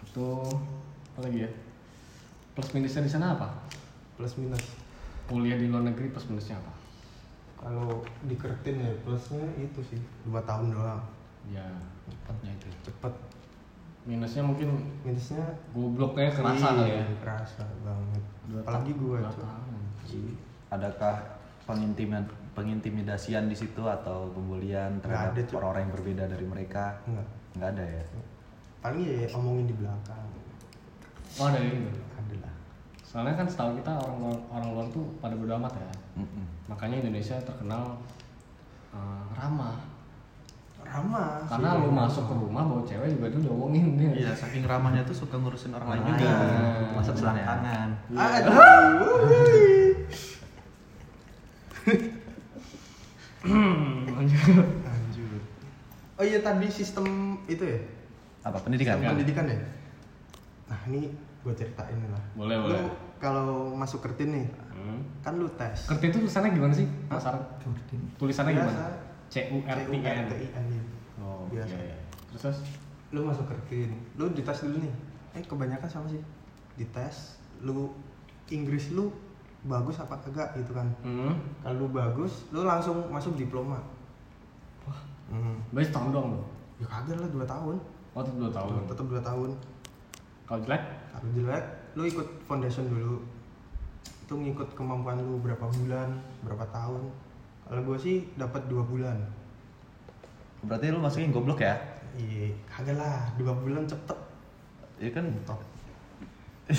Itu 0.06 0.26
apa 1.12 1.20
lagi 1.26 1.38
ya? 1.44 1.50
Plus 2.54 2.70
minusnya 2.72 3.02
di 3.02 3.10
sana 3.10 3.34
apa? 3.34 3.48
Plus 4.16 4.32
minus. 4.38 4.85
Kuliah 5.26 5.54
di 5.54 5.66
luar 5.66 5.84
negeri 5.84 6.08
plus 6.08 6.26
minusnya 6.26 6.56
apa 6.56 6.72
Kalau 7.56 7.98
dikeretin 8.22 8.76
ya 8.78 8.92
plusnya 9.00 9.42
itu 9.56 9.80
sih 9.82 9.98
dua 10.22 10.38
tahun 10.42 10.70
doang. 10.70 11.02
ya 11.46 11.66
Cepatnya 12.06 12.50
itu. 12.52 12.66
Cepet. 12.84 13.14
minusnya 14.04 14.38
mungkin 14.40 14.68
Minusnya 15.02 15.42
gobloknya 15.72 16.30
kerasa 16.30 16.66
kali 16.70 16.82
ya 16.84 17.02
Iya, 17.02 17.06
Kerasa 17.18 17.64
banget. 17.80 18.22
Dua 18.46 18.60
Apalagi 18.62 18.92
ta- 18.92 18.98
gue 18.98 19.16
dua 19.18 19.26
cuy. 19.26 19.42
tahun. 19.42 19.74
Adakah 20.68 21.16
pengintiman 21.64 22.22
pengintimidasian 22.52 23.46
di 23.46 23.54
situ 23.54 23.82
atau 23.82 24.30
pembulian 24.30 24.96
terhadap 25.00 25.34
orang-orang 25.52 25.82
yang 25.82 25.94
berbeda 25.98 26.24
dari 26.28 26.46
mereka? 26.46 27.02
Enggak. 27.04 27.26
Nggak 27.52 27.68
ada 27.72 27.84
ya. 27.84 28.02
Paling 28.78 29.02
ya 29.02 29.26
omongin 29.32 29.66
di 29.66 29.74
belakang. 29.74 30.26
oh 31.36 31.46
ada 31.46 31.58
ini. 31.58 31.90
Soalnya 33.16 33.32
kan 33.34 33.48
setahu 33.48 33.72
kita 33.74 33.96
orang 33.96 34.16
luar, 34.20 34.36
orang 34.52 34.68
luar 34.70 34.86
tuh 34.92 35.08
pada 35.16 35.32
bodo 35.32 35.56
amat 35.56 35.72
ya 35.72 35.88
Mm-mm. 36.14 36.44
makanya 36.68 37.00
Indonesia 37.00 37.32
terkenal 37.40 37.96
eh, 38.92 39.24
ramah 39.32 39.80
Ramah. 40.84 41.42
karena 41.48 41.80
lu 41.80 41.90
masuk 41.90 42.28
ke 42.28 42.34
rumah 42.36 42.62
bawa 42.62 42.84
cewek 42.84 43.08
juga 43.10 43.26
tuh 43.26 43.40
diomongin 43.42 43.96
dia 43.96 44.12
Iya, 44.12 44.30
saking 44.30 44.62
ramahnya 44.62 45.00
tuh 45.02 45.16
suka 45.16 45.34
ngurusin 45.34 45.72
orang 45.72 45.98
lain 45.98 46.02
juga. 46.06 46.30
lain. 46.30 46.94
Masuk 46.94 47.14
tangan. 47.18 47.88
Aduh. 48.14 48.54
Lanjut. 54.06 54.66
Lanjut. 54.78 55.42
Oh 56.16 56.24
iya 56.24 56.38
tadi 56.40 56.66
sistem 56.68 57.06
itu 57.46 57.62
ya? 57.62 57.78
Apa 58.42 58.58
pendidikan? 58.60 58.96
Sistem 58.96 59.12
pendidikan 59.14 59.44
ya? 59.46 59.58
Nah 60.66 60.80
ini 60.86 61.10
gue 61.42 61.52
ceritain 61.52 61.98
lah. 62.08 62.22
Boleh, 62.34 62.56
Lu 62.56 62.62
boleh. 62.64 62.82
Kalau 63.16 63.72
masuk 63.72 64.00
kertin 64.00 64.30
nih, 64.32 64.46
Hmm. 64.72 65.00
kan 65.18 65.34
lu 65.34 65.48
tes. 65.50 65.84
Kerti 65.84 66.08
itu 66.08 66.18
tulisannya 66.20 66.52
gimana 66.52 66.70
sih? 66.70 66.86
Penasaran. 67.08 67.42
Tulisannya 68.14 68.52
Biasa. 68.54 68.66
gimana? 68.66 68.86
C 69.26 69.34
U 69.50 69.58
R 69.60 69.74
T 69.74 69.82
N. 69.82 69.90
C-U-R-T-I-N, 69.90 70.64
iya. 70.68 70.82
Oh, 71.18 71.42
Biasa. 71.48 71.74
iya, 71.74 71.82
iya. 71.90 71.98
Terus 72.30 72.40
terus? 72.44 72.58
Lu 73.08 73.20
masuk 73.22 73.44
kertin, 73.44 73.90
lu 74.14 74.30
dites 74.30 74.58
dulu 74.60 74.78
nih. 74.78 74.92
Eh 75.32 75.42
kebanyakan 75.42 75.86
sama 75.86 76.06
sih. 76.06 76.22
Dites, 76.74 77.40
lu 77.60 77.90
Inggris 78.46 78.90
lu 78.90 79.10
bagus 79.62 79.98
apa 79.98 80.14
kagak 80.20 80.54
gitu 80.54 80.70
kan. 80.70 80.86
Hmm. 81.02 81.34
Kalau 81.60 81.76
lu 81.76 81.88
bagus, 81.88 82.46
lu 82.48 82.62
langsung 82.62 83.02
masuk 83.08 83.34
diploma. 83.34 83.82
Wah, 84.84 85.00
Hmm. 85.26 85.58
berarti 85.70 85.90
setahun 85.90 86.10
dong 86.12 86.26
lu. 86.30 86.42
Ya 86.76 86.86
kagak 86.86 87.18
lah 87.18 87.26
2 87.26 87.42
tahun. 87.44 87.76
Oh, 88.14 88.22
itu 88.22 88.32
dua 88.32 88.48
tahun. 88.48 88.86
Tetap 88.86 89.06
2 89.08 89.20
tahun. 89.20 89.50
Kalau 90.46 90.60
jelek? 90.62 90.82
Kalau 91.10 91.28
jelek, 91.34 91.64
lu 91.96 92.04
ikut 92.04 92.28
foundation 92.44 92.84
dulu. 92.92 93.24
Itu 94.28 94.36
ngikut 94.36 94.76
kemampuan 94.76 95.16
lu 95.16 95.40
berapa 95.40 95.64
bulan, 95.64 96.20
berapa 96.44 96.68
tahun. 96.68 97.08
Kalau 97.66 97.82
gue 97.82 97.98
sih 97.98 98.28
dapat 98.36 98.68
dua 98.68 98.84
bulan. 98.84 99.16
Berarti 100.62 100.92
lu 100.92 101.00
masukin 101.00 101.32
goblok 101.32 101.64
ya? 101.64 101.74
Iya, 102.20 102.52
kagak 102.68 103.00
lah, 103.00 103.32
dua 103.40 103.56
bulan 103.56 103.88
cepet. 103.88 104.18
Iya 105.00 105.10
kan 105.12 105.24
Top. 105.48 105.60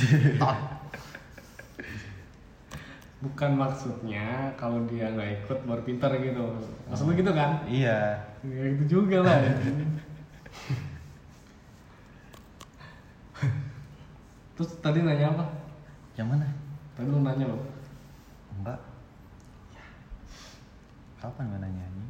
Bukan 3.17 3.51
maksudnya 3.57 4.53
kalau 4.61 4.85
dia 4.85 5.09
nggak 5.09 5.41
ikut 5.41 5.59
baru 5.65 5.81
pintar 5.81 6.13
gitu. 6.21 6.61
Maksud 6.85 7.09
lu 7.09 7.17
gitu 7.17 7.33
kan? 7.33 7.65
Iya. 7.65 8.21
Ya 8.45 8.63
gitu 8.77 9.01
juga 9.01 9.25
lah. 9.25 9.41
Terus 14.57 14.73
tadi 14.81 15.05
nanya 15.05 15.37
apa? 15.37 15.45
Yang 16.17 16.27
mana? 16.33 16.49
Tadi 16.97 17.05
lu 17.05 17.21
nanya 17.21 17.45
loh. 17.45 17.61
Enggak. 18.57 18.81
Ya. 19.69 19.85
Kapan 21.21 21.53
gue 21.53 21.59
nanya 21.61 21.83
ini? 21.85 22.05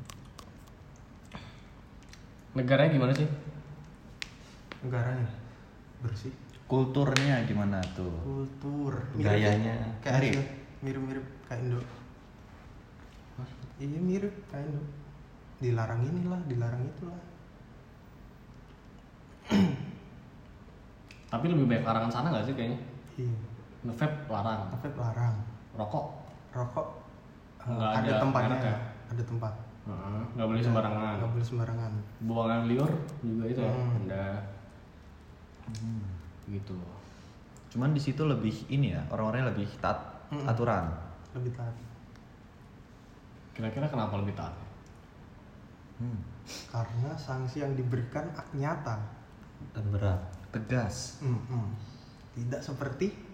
Negaranya 2.55 2.95
gimana 2.95 3.11
sih? 3.11 3.27
Negaranya 4.79 5.27
bersih. 5.99 6.31
Kulturnya 6.71 7.43
gimana 7.43 7.83
tuh? 7.91 8.15
Kultur. 8.23 8.95
Gayanya. 9.19 9.99
kayak 9.99 10.23
Mirip. 10.23 10.31
Indo. 10.31 10.43
Mirip-mirip 10.87 11.25
kayak 11.51 11.67
Indo. 11.67 11.79
Iya 13.83 13.99
mirip 13.99 14.35
kayak 14.47 14.71
Indo. 14.71 14.83
Dilarang 15.59 15.99
inilah, 15.99 16.39
dilarang 16.47 16.83
itulah. 16.87 17.21
Tapi 21.37 21.45
lebih 21.47 21.65
banyak 21.69 21.85
larangan 21.85 22.11
sana 22.11 22.27
nggak 22.33 22.45
sih 22.45 22.53
kayaknya? 22.57 22.79
Iya. 23.15 23.37
Ngevape 23.85 24.17
larang, 24.27 24.61
Tapi 24.73 24.85
larang. 24.97 25.35
rokok 25.77 26.05
Rokok 26.49 26.87
eh, 27.61 27.69
Nggak 27.69 27.91
ada, 27.93 28.01
ada 28.01 28.13
tempatnya. 28.17 28.57
ya? 28.57 28.77
Ada 29.13 29.23
tempat. 29.23 29.53
Heeh, 29.87 30.21
nggak 30.33 30.47
boleh 30.49 30.61
sembarangan. 30.61 31.15
Nggak 31.15 31.31
boleh 31.31 31.45
sembarangan. 31.45 31.91
Buangan 32.25 32.61
liur 32.65 32.91
juga 33.21 33.43
itu 33.45 33.59
ya, 33.61 33.71
Hmm. 33.71 33.97
ada 34.03 34.25
gitu. 36.47 36.79
Cuman 37.69 37.91
di 37.91 37.99
situ 37.99 38.23
lebih 38.23 38.55
ini 38.67 38.95
ya, 38.95 39.03
orang-orangnya 39.07 39.51
lebih 39.51 39.67
taat 39.77 39.99
Mm-mm. 40.31 40.47
aturan. 40.47 40.87
Lebih 41.35 41.51
taat. 41.53 41.75
Kira-kira 43.53 43.87
kenapa 43.87 44.15
lebih 44.17 44.33
taat? 44.33 44.55
Hmm. 45.99 46.19
Karena 46.71 47.11
sanksi 47.13 47.59
yang 47.59 47.75
diberikan 47.75 48.25
nyata. 48.53 48.95
Dan 49.75 49.85
berat. 49.91 50.21
Tegas. 50.49 51.19
Mm-mm. 51.19 51.65
Tidak 52.33 52.61
seperti 52.61 53.25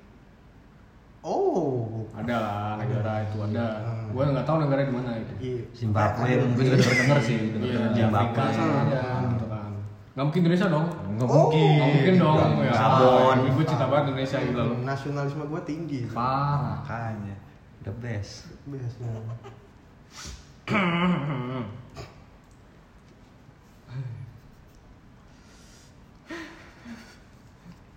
Oh, 1.23 2.03
Ada 2.11 2.35
lah 2.35 2.75
negara 2.75 3.23
itu 3.23 3.39
ada. 3.39 3.65
Hmm. 3.79 4.11
Gue 4.11 4.23
nggak 4.27 4.43
tahu 4.43 4.57
negara 4.59 4.83
di 4.83 4.91
mana 4.91 5.15
itu. 5.15 5.33
iya. 5.39 5.63
Zimbabwe 5.71 6.27
Ada. 6.27 6.43
gue 6.51 6.63
juga 6.67 6.77
denger 6.77 6.95
denger 6.99 7.19
sih 7.23 7.37
Iya, 7.63 7.79
di 7.89 7.99
Afrika 8.03 8.41
ada 8.51 9.01
gitu 9.31 9.45
kan. 9.47 9.71
Nggak 10.13 10.25
mungkin 10.27 10.41
Indonesia 10.43 10.67
dong. 10.67 10.87
Enggak 11.07 11.27
Oh. 11.31 11.47
Nggak 11.47 11.89
mungkin 11.95 12.13
dong. 12.19 12.39
Ya, 12.59 12.73
Gabon. 12.75 13.37
Gue 13.55 13.63
cinta 13.63 13.85
banget 13.87 14.03
Indonesia 14.11 14.37
gitu 14.43 14.59
loh. 14.59 14.75
Nasionalisme 14.83 15.43
gue 15.47 15.61
tinggi. 15.63 15.99
Parah. 16.11 16.83
Makanya. 16.83 17.35
The 17.87 17.93
best. 18.03 18.51
Biasanya. 18.67 19.23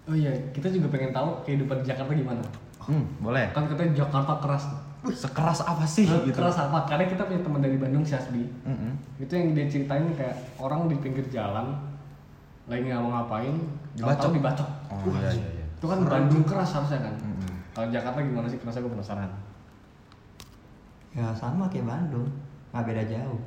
Oh 0.07 0.14
iya, 0.14 0.31
kita 0.55 0.71
juga 0.71 0.87
pengen 0.88 1.11
tahu 1.11 1.42
kehidupan 1.42 1.83
di 1.83 1.90
Jakarta 1.90 2.14
gimana. 2.14 2.42
Hmm, 2.79 3.03
boleh. 3.19 3.51
Kan 3.51 3.66
katanya 3.66 4.07
Jakarta 4.07 4.38
keras. 4.38 4.64
Sekeras 5.07 5.62
apa 5.62 5.83
sih 5.83 6.07
Nah, 6.07 6.23
gitu? 6.23 6.38
Keras 6.38 6.59
apa? 6.59 6.87
Karena 6.87 7.07
kita 7.07 7.27
punya 7.27 7.42
teman 7.42 7.59
dari 7.62 7.79
Bandung, 7.79 8.03
si 8.03 8.14
Asbi. 8.14 8.42
Mm-mm. 8.62 8.95
Itu 9.19 9.35
yang 9.35 9.55
dia 9.55 9.66
ceritain 9.66 10.07
kayak 10.14 10.35
orang 10.59 10.87
di 10.87 10.99
pinggir 10.99 11.27
jalan 11.27 11.75
lagi 12.66 12.83
nggak 12.83 12.99
mau 12.99 13.11
ngapain, 13.14 13.55
Dibacok. 13.95 14.35
dibacok. 14.35 14.69
Oh 14.90 14.99
iya 15.14 15.31
iya 15.31 15.47
iya. 15.62 15.64
Itu 15.79 15.87
kan 15.87 16.03
Bandung 16.03 16.42
keras 16.42 16.75
harusnya 16.75 16.99
kan. 17.03 17.14
Mm-mm. 17.23 17.51
Kalau 17.75 17.87
Jakarta 17.90 18.19
gimana 18.23 18.47
sih? 18.47 18.59
Kerasa 18.59 18.83
gue 18.83 18.90
penasaran. 18.90 19.31
Ya 21.14 21.31
sama 21.35 21.71
kayak 21.71 21.87
Bandung, 21.87 22.27
nggak 22.75 22.85
beda 22.87 23.03
jauh. 23.07 23.40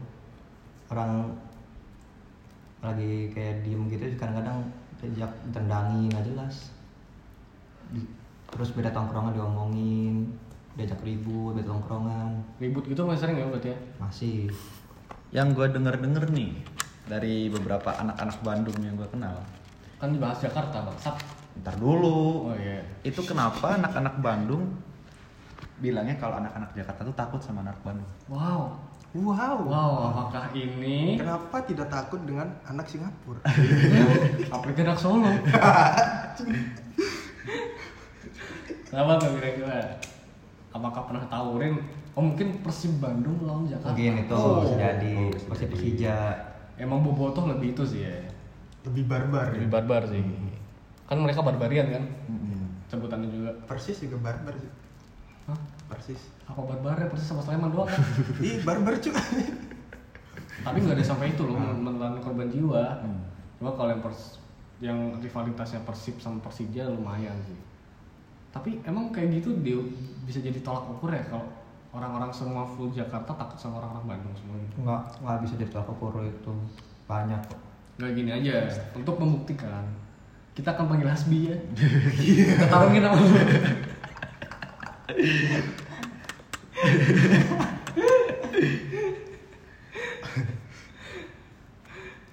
Orang 0.92 1.36
lagi 2.80 3.28
kayak 3.30 3.68
diem 3.68 3.84
gitu 3.92 4.04
kadang-kadang 4.16 4.64
diajak 5.00 5.32
tendangi 5.56 6.12
nggak 6.12 6.26
jelas. 6.28 6.76
Di- 7.90 8.12
terus 8.50 8.74
beda 8.74 8.90
tongkrongan 8.92 9.34
diomongin, 9.34 10.36
diajak 10.76 11.00
ribut, 11.06 11.54
beda 11.58 11.70
tongkrongan 11.70 12.40
Ribut 12.58 12.88
gitu 12.88 13.06
masih 13.06 13.22
sering 13.28 13.38
ya 13.40 13.46
berarti 13.48 13.70
ya? 13.72 13.78
masih. 14.02 14.38
Yang 15.30 15.48
gue 15.56 15.68
denger-denger 15.78 16.24
nih 16.34 16.52
dari 17.06 17.48
beberapa 17.50 17.94
anak-anak 17.96 18.38
Bandung 18.42 18.78
yang 18.82 18.98
gue 18.98 19.10
kenal. 19.10 19.40
Kan 20.02 20.16
dibahas 20.16 20.40
Jakarta, 20.42 20.84
bangsat. 20.88 21.16
Ntar 21.60 21.76
dulu. 21.78 22.52
Oh 22.52 22.56
iya. 22.56 22.82
Itu 23.04 23.22
kenapa 23.24 23.76
anak-anak 23.78 24.20
Bandung 24.24 24.76
bilangnya 25.80 26.16
kalau 26.20 26.40
anak-anak 26.44 26.76
Jakarta 26.76 27.02
tuh 27.08 27.16
takut 27.16 27.42
sama 27.44 27.64
anak 27.64 27.80
Bandung? 27.84 28.08
Wow. 28.28 28.89
Wow. 29.10 29.66
Wow, 29.66 29.92
apakah 30.14 30.54
ini 30.54 31.18
Kenapa 31.18 31.66
tidak 31.66 31.90
takut 31.90 32.22
dengan 32.30 32.54
anak 32.70 32.86
Singapura? 32.86 33.42
apalagi 34.54 34.86
anak 34.86 35.02
Solo? 35.02 35.34
Kenapa 38.86 39.12
tuh 39.18 39.30
kira-kira? 39.38 39.98
Apakah 40.70 41.02
pernah 41.10 41.26
tahu 41.26 41.58
Rin? 41.58 41.82
Oh 42.14 42.22
mungkin 42.22 42.62
Persib 42.62 43.02
Bandung 43.02 43.42
lawan 43.42 43.66
Jakarta. 43.66 43.94
Mungkin 43.98 44.14
itu 44.26 44.34
Oh. 44.38 44.62
bisa 44.62 44.76
jadi 44.78 45.14
Oh, 45.26 45.54
jadi. 45.58 45.66
Persija. 45.74 46.18
Emang 46.78 47.02
Bobotoh 47.02 47.50
lebih 47.50 47.74
itu 47.74 47.84
sih 47.86 48.06
ya. 48.06 48.14
Lebih 48.86 49.10
barbar. 49.10 49.54
Lebih 49.58 49.70
ya? 49.70 49.74
barbar 49.74 50.02
sih. 50.06 50.22
Kan 51.10 51.18
mereka 51.18 51.42
barbarian 51.42 51.90
kan? 51.90 52.04
Mm-mm. 52.30 52.86
Sebutannya 52.90 53.30
juga. 53.34 53.50
Persis 53.66 53.98
juga 54.02 54.22
barbar 54.22 54.54
sih. 54.58 54.72
Hah? 55.50 55.60
Persis. 55.90 56.22
Apa 56.50 56.62
barbar 56.66 56.98
ya? 56.98 57.08
Persis 57.08 57.30
sama 57.30 57.46
Sleman 57.46 57.70
doang 57.70 57.86
kan? 57.86 58.02
Ih, 58.50 58.58
barbar 58.66 58.98
cuy. 58.98 59.14
Tapi 60.60 60.78
nggak 60.82 60.98
ada 60.98 61.06
sampai 61.06 61.32
itu 61.32 61.46
loh 61.46 61.56
menelan 61.56 62.18
korban 62.20 62.50
jiwa. 62.50 63.06
Hmm. 63.06 63.22
Cuma 63.62 63.78
kalau 63.78 63.94
yang 63.94 64.02
pers 64.02 64.42
yang 64.80 65.20
rivalitasnya 65.20 65.84
Persib 65.84 66.24
sama 66.24 66.40
Persija 66.40 66.88
lumayan 66.88 67.36
sih. 67.44 67.60
tapi 68.50 68.82
emang 68.82 69.14
kayak 69.14 69.44
gitu 69.44 69.62
dia 69.62 69.78
bisa 70.26 70.42
jadi 70.42 70.58
tolak 70.66 70.90
ukur 70.90 71.14
ya 71.14 71.22
kalau 71.30 71.46
orang-orang 71.94 72.34
semua 72.34 72.66
full 72.66 72.90
Jakarta 72.90 73.38
takut 73.38 73.62
sama 73.62 73.78
orang-orang 73.78 74.18
Bandung 74.18 74.34
semua 74.34 74.58
gitu 74.58 74.82
nggak 74.82 75.02
nggak 75.22 75.38
bisa 75.46 75.54
jadi 75.60 75.70
tolak 75.70 75.90
ukur 75.94 76.26
itu 76.26 76.52
banyak 77.06 77.38
kok 77.46 77.62
nggak 78.02 78.12
gini 78.18 78.32
aja 78.34 78.66
untuk 78.98 79.22
membuktikan 79.22 79.86
kita 80.58 80.74
akan 80.74 80.90
panggil 80.90 81.14
Hasbi 81.14 81.54
ya 81.54 81.58
kita 82.18 82.66
tarungin 82.74 83.06
sama 83.06 83.22
lu 83.22 83.30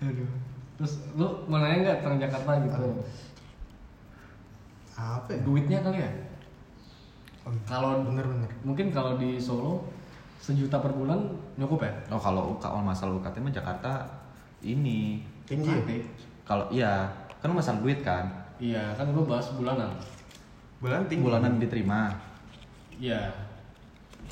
Aduh. 0.03 0.29
Terus 0.77 0.93
lu 1.17 1.27
mau 1.49 1.57
nanya 1.57 1.77
nggak 1.83 1.99
tentang 2.05 2.19
Jakarta 2.21 2.51
gitu? 2.63 2.87
apa 4.97 5.29
ya 5.29 5.39
Duitnya 5.45 5.79
kali 5.85 6.01
ya? 6.01 6.11
Oh, 7.45 7.53
Kalau 7.69 8.01
bener-bener 8.01 8.49
mungkin 8.65 8.89
kalau 8.89 9.21
di 9.21 9.37
Solo 9.37 9.85
sejuta 10.41 10.81
per 10.81 10.93
bulan 10.93 11.21
cukup 11.57 11.85
ya? 11.85 11.93
Oh 12.09 12.21
kalau 12.21 12.57
kalau 12.57 12.81
masalah 12.81 13.13
UKT 13.17 13.37
mah 13.39 13.53
Jakarta 13.53 14.09
ini 14.65 15.21
tinggi 15.45 15.69
ya? 15.69 15.85
Kalau 16.49 16.65
iya 16.73 16.93
kan 17.41 17.53
masalah 17.53 17.81
duit 17.81 18.01
kan 18.01 18.25
Iya, 18.57 18.97
kan 18.97 19.13
gua 19.13 19.29
bahas 19.29 19.53
bulanan. 19.53 19.93
bulan 20.81 21.05
tinggi 21.09 21.25
bulanan 21.25 21.61
diterima 21.61 22.09
Iya. 22.97 23.33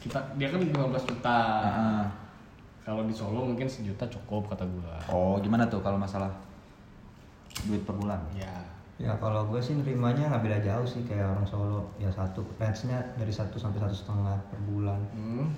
Kita 0.05 0.21
dia 0.35 0.47
kan 0.47 0.61
15 0.61 0.77
juta. 1.07 1.39
Ah, 1.65 2.05
Kalau 2.81 3.01
di 3.03 3.13
Solo 3.13 3.49
mungkin 3.49 3.65
sejuta 3.65 4.05
cukup 4.07 4.45
kata 4.47 4.61
gua. 4.63 4.93
oh 5.09 5.41
gimana 5.41 5.65
tuh 5.65 5.81
kalau 5.81 5.97
masalah 5.97 6.29
duit 7.65 7.81
per 7.81 7.95
bulan 7.95 8.21
Iya. 8.31 8.53
ya 9.01 9.13
kalau 9.17 9.49
gue 9.49 9.57
sih 9.57 9.73
nerimanya 9.73 10.29
nggak 10.29 10.45
beda 10.45 10.59
jauh 10.61 10.85
sih 10.85 11.01
kayak 11.03 11.25
orang 11.27 11.43
Solo 11.45 11.89
ya 11.97 12.07
satu 12.09 12.45
range 12.55 12.85
nya 12.85 13.01
dari 13.15 13.33
satu 13.33 13.57
sampai 13.57 13.81
satu 13.81 13.97
setengah 13.97 14.37
per 14.45 14.61
bulan 14.63 15.01
Hmm. 15.11 15.49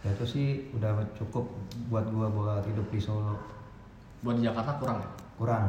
ya 0.00 0.10
itu 0.10 0.24
sih 0.26 0.46
udah 0.72 0.90
cukup 1.14 1.46
buat 1.86 2.04
gue 2.04 2.26
buat 2.28 2.66
hidup 2.66 2.86
di 2.88 2.98
Solo 2.98 3.38
Buat 4.20 4.36
di 4.36 4.44
Jakarta 4.44 4.74
kurang 4.76 4.98
ya? 4.98 5.10
kurang 5.36 5.64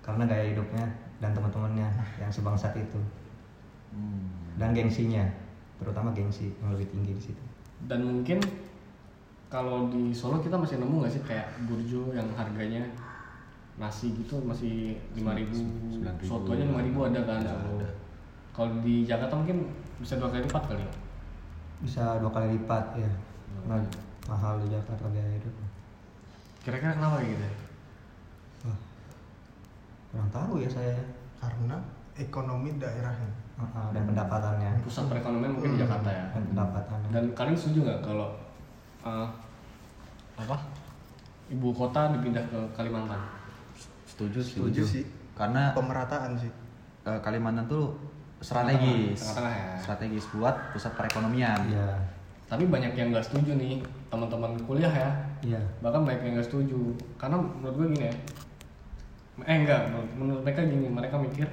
karena 0.00 0.24
gaya 0.24 0.44
hidupnya 0.48 0.86
dan 1.18 1.34
teman-temannya 1.34 1.90
yang 2.16 2.30
sebangsat 2.30 2.72
itu 2.72 3.00
Hmm. 3.90 4.30
dan 4.54 4.70
gengsinya 4.70 5.26
terutama 5.80 6.12
gengsi 6.12 6.52
yang 6.60 6.70
lebih 6.70 6.88
tinggi 6.88 7.12
di 7.12 7.22
situ 7.22 7.42
Dan 7.80 8.04
mungkin 8.04 8.38
kalau 9.48 9.88
di 9.88 10.12
Solo 10.12 10.38
kita 10.38 10.54
masih 10.54 10.78
nemu 10.78 11.00
nggak 11.00 11.10
sih 11.10 11.22
kayak 11.24 11.48
burjo 11.64 12.12
yang 12.12 12.28
harganya 12.36 12.84
nasi 13.74 14.12
gitu 14.12 14.36
masih 14.44 15.00
5000 15.16 16.04
9.000. 16.04 16.28
soto 16.28 16.52
aja 16.52 16.62
5000 16.62 17.08
ada 17.08 17.20
kan 17.24 17.38
Ada, 17.40 17.50
Solo. 17.50 17.72
ada. 17.74 17.88
Kalau 18.50 18.70
di 18.84 18.94
Jakarta 19.02 19.34
mungkin 19.34 19.58
bisa 19.96 20.14
dua 20.16 20.28
kali 20.28 20.44
lipat 20.44 20.64
kali 20.66 20.80
ya. 20.80 20.92
bisa 21.80 22.02
dua 22.20 22.28
kali 22.28 22.46
lipat 22.54 22.84
ya 22.94 23.10
karena 23.56 23.76
mahal 24.26 24.60
di 24.60 24.68
Jakarta 24.68 25.08
gaya 25.08 25.32
hidup 25.32 25.54
Kira-kira 26.60 26.92
kenapa 26.92 27.24
gitu? 27.24 27.40
ya? 27.40 27.52
Wah, 28.68 28.78
kurang 30.12 30.28
tahu 30.28 30.60
ya 30.60 30.68
saya 30.68 30.92
karena 31.40 31.80
ekonomi 32.14 32.76
daerahnya 32.76 33.32
Dan 33.90 34.02
pendapatannya 34.04 34.70
Pusat 34.80 35.04
perekonomian 35.08 35.52
mungkin 35.52 35.70
di 35.70 35.76
Hmm. 35.76 35.84
Jakarta 35.84 36.10
ya. 36.10 36.24
dan 36.30 36.42
pendapatannya 36.46 37.08
Dan 37.10 37.24
kalian 37.32 37.56
setuju 37.56 37.78
nggak 37.84 38.00
kalau 38.00 38.28
eh, 39.00 39.28
apa 40.36 40.56
ibu 41.48 41.68
kota 41.70 42.12
dipindah 42.12 42.44
ke 42.44 42.58
Kalimantan? 42.72 43.20
setuju 44.04 44.38
setuju 44.38 44.82
sih 44.82 45.04
karena 45.32 45.72
pemerataan 45.72 46.34
sih 46.34 46.48
eh, 47.02 47.20
Kalimantan 47.20 47.64
tuh 47.66 47.96
strategis 48.38 49.20
Tengah-tengah 49.22 49.52
ya. 49.54 49.68
strategis 49.78 50.24
buat 50.30 50.54
pusat 50.70 50.92
perekonomian 50.94 51.60
iya 51.66 51.96
Tapi 52.46 52.66
banyak 52.66 52.92
yang 52.92 53.08
nggak 53.10 53.22
setuju 53.22 53.54
nih 53.54 53.78
teman-teman 54.06 54.58
kuliah 54.60 54.90
ya. 54.90 55.10
iya 55.40 55.60
Bahkan 55.78 56.02
banyak 56.02 56.22
yang 56.22 56.34
nggak 56.34 56.48
setuju 56.48 56.80
karena 57.14 57.38
menurut 57.38 57.76
gue 57.76 57.86
gini 57.90 58.04
ya. 58.04 58.14
Eh 59.42 59.56
enggak, 59.58 59.80
menurut, 59.86 60.10
menurut 60.14 60.42
mereka 60.42 60.60
gini, 60.62 60.86
mereka 60.86 61.16
mikir 61.16 61.48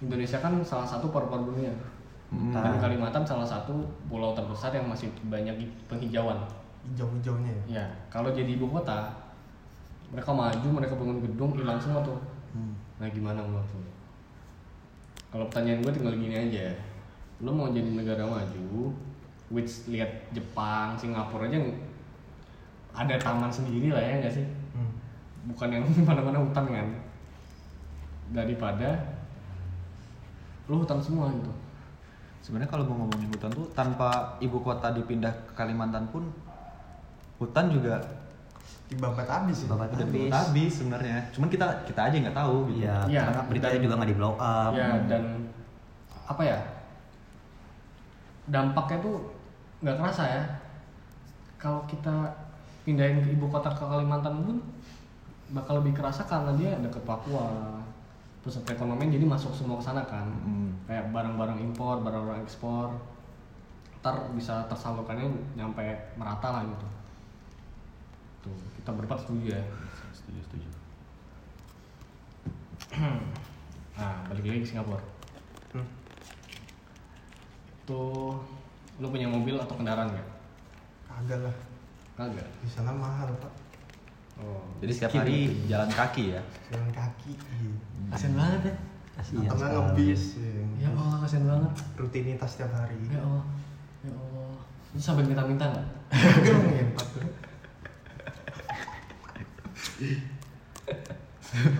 Indonesia 0.00 0.40
kan 0.40 0.52
salah 0.64 0.88
satu 0.88 1.12
paru-paru 1.12 1.52
dunia. 1.52 1.72
Hmm. 2.32 2.54
Dan. 2.54 2.80
Kalimantan 2.80 3.26
salah 3.26 3.44
satu 3.44 3.84
pulau 4.08 4.32
terbesar 4.32 4.72
yang 4.72 4.88
masih 4.88 5.12
banyak 5.28 5.54
penghijauan. 5.90 6.38
hijau-hijaunya 6.80 7.52
ya 7.52 7.84
Ya, 7.84 7.84
kalau 8.08 8.32
jadi 8.32 8.56
ibu 8.56 8.64
kota, 8.72 9.12
mereka 10.08 10.32
maju, 10.32 10.68
mereka 10.80 10.96
bangun 10.96 11.20
gedung, 11.20 11.52
hilang 11.52 11.76
semua 11.76 12.00
tuh. 12.00 12.16
Hmm. 12.56 12.72
Nah 12.96 13.04
gimana 13.12 13.44
menurut? 13.44 13.84
Kalau 15.28 15.44
pertanyaan 15.52 15.84
gue 15.84 15.92
tinggal 15.92 16.16
gini 16.16 16.34
aja, 16.34 16.72
lo 17.44 17.52
mau 17.52 17.68
jadi 17.68 17.84
negara 17.84 18.24
maju, 18.24 18.96
which 19.52 19.86
lihat 19.92 20.08
Jepang, 20.32 20.96
Singapura 20.96 21.52
aja 21.52 21.60
ada 22.90 23.14
taman 23.20 23.52
sendiri 23.52 23.94
lah 23.94 24.02
ya 24.02 24.24
nggak 24.24 24.34
sih? 24.34 24.46
Hmm. 24.74 24.90
Bukan 25.52 25.68
yang 25.70 25.84
mana-mana 26.08 26.40
hutan 26.40 26.64
kan? 26.64 26.88
Daripada 28.32 29.19
lo 30.70 30.78
hutan 30.78 31.02
semua 31.02 31.26
gitu. 31.28 31.50
sebenarnya 32.40 32.70
kalau 32.70 32.86
mau 32.86 33.02
ngomongin 33.02 33.26
hutan 33.28 33.50
tuh 33.50 33.66
tanpa 33.74 34.08
ibu 34.38 34.56
kota 34.58 34.90
dipindah 34.90 35.34
ke 35.44 35.52
Kalimantan 35.52 36.06
pun 36.08 36.30
hutan 37.36 37.68
juga 37.68 37.98
dibabat 38.86 39.22
habis 39.24 39.62
ya 39.62 39.68
Babat 39.68 39.90
habis. 39.92 40.30
habis 40.30 40.72
sebenarnya 40.72 41.18
cuman 41.30 41.46
kita 41.46 41.66
kita 41.84 42.00
aja 42.02 42.16
nggak 42.16 42.36
tahu 42.36 42.54
gitu 42.68 42.82
iya 42.82 42.96
Iya, 43.04 43.22
karena 43.24 43.42
beritanya 43.44 43.72
dan- 43.72 43.84
juga 43.84 43.94
nggak 43.96 44.08
di 44.08 44.16
blow 44.16 44.34
up 44.34 44.72
ya 44.72 44.88
dan 45.06 45.24
apa 46.26 46.42
ya? 46.44 46.58
Dampaknya 48.46 48.98
tuh 49.00 49.16
nggak 49.80 49.96
kerasa 49.96 50.22
ya. 50.24 50.42
Kalau 51.56 51.82
kita 51.84 52.14
pindahin 52.82 53.18
ke 53.20 53.30
ibu 53.30 53.46
kota 53.46 53.68
ke 53.68 53.82
Kalimantan 53.82 54.38
pun 54.40 54.56
bakal 55.50 55.78
lebih 55.78 55.92
kerasa 55.92 56.22
karena 56.24 56.54
dia 56.54 56.78
deket 56.78 57.02
Papua 57.02 57.79
pusat 58.40 58.64
perekonomian 58.64 59.12
jadi 59.12 59.24
masuk 59.28 59.52
semua 59.52 59.76
ke 59.76 59.84
sana 59.84 60.02
kan. 60.08 60.24
Hmm. 60.24 60.72
kayak 60.88 61.12
barang-barang 61.12 61.60
impor 61.60 62.00
barang-barang 62.00 62.42
ekspor 62.42 62.90
ntar 64.00 64.32
bisa 64.32 64.64
tersalurkannya 64.72 65.28
nyampe 65.60 65.84
merata 66.16 66.48
lah 66.56 66.62
gitu. 66.64 66.86
Tuh 68.48 68.56
kita 68.80 68.96
berempat 68.96 69.20
setuju 69.28 69.60
ya? 69.60 69.62
Setuju 70.16 70.40
setuju. 70.48 70.68
Nah 74.00 74.16
balik 74.32 74.48
lagi 74.48 74.64
ke 74.64 74.68
Singapura. 74.72 75.04
Hmm. 75.76 75.84
itu 77.84 78.02
lu 78.96 79.06
punya 79.12 79.28
mobil 79.28 79.60
atau 79.60 79.76
kendaraan 79.76 80.08
nggak? 80.08 80.28
Kagak 81.04 81.40
lah. 81.44 81.56
Kagak? 82.16 82.48
Di 82.64 82.70
sana 82.72 82.96
mahal 82.96 83.28
pak 83.36 83.52
oh 84.44 84.62
jadi 84.80 84.92
setiap 84.96 85.12
hari 85.20 85.52
gitu. 85.52 85.76
jalan 85.76 85.90
kaki 85.92 86.24
ya? 86.36 86.42
Jalan 86.72 86.90
kaki 86.92 87.32
iya. 87.36 87.74
kasian 88.12 88.34
banget 88.36 88.62
ya. 88.64 88.74
Kasihan 89.20 89.44
atau 89.52 89.56
nggak 89.60 89.72
ngebis 89.92 90.22
ya 90.80 90.88
Allah 90.96 91.16
kasian 91.20 91.44
banget. 91.44 91.72
Rutinitas 92.00 92.50
setiap 92.56 92.72
hari. 92.72 92.96
Ya 93.12 93.20
Allah. 93.20 93.44
Ya 94.00 94.12
Allah. 94.16 94.52
Itu 94.96 95.02
sampai 95.04 95.24
minta-minta 95.28 95.64
nggak? 95.68 95.86
Lah 96.10 96.60
ngempat 96.64 97.06
tuh 97.12 97.24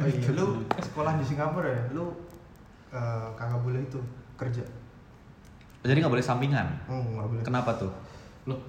oh 0.01 0.07
iya. 0.09 0.29
Lu 0.37 0.47
sekolah 0.81 1.13
di 1.21 1.25
Singapura 1.25 1.69
ya? 1.69 1.83
Lu 1.95 2.13
eh, 2.93 3.29
kagak 3.37 3.61
boleh 3.65 3.81
itu 3.85 4.01
kerja? 4.37 4.65
Jadi 5.81 5.97
nggak 5.97 6.13
boleh 6.13 6.25
sampingan? 6.25 6.67
Oh 6.91 7.01
nggak 7.01 7.27
boleh. 7.29 7.43
Kenapa 7.45 7.71
tuh? 7.77 7.93
Loh 8.49 8.61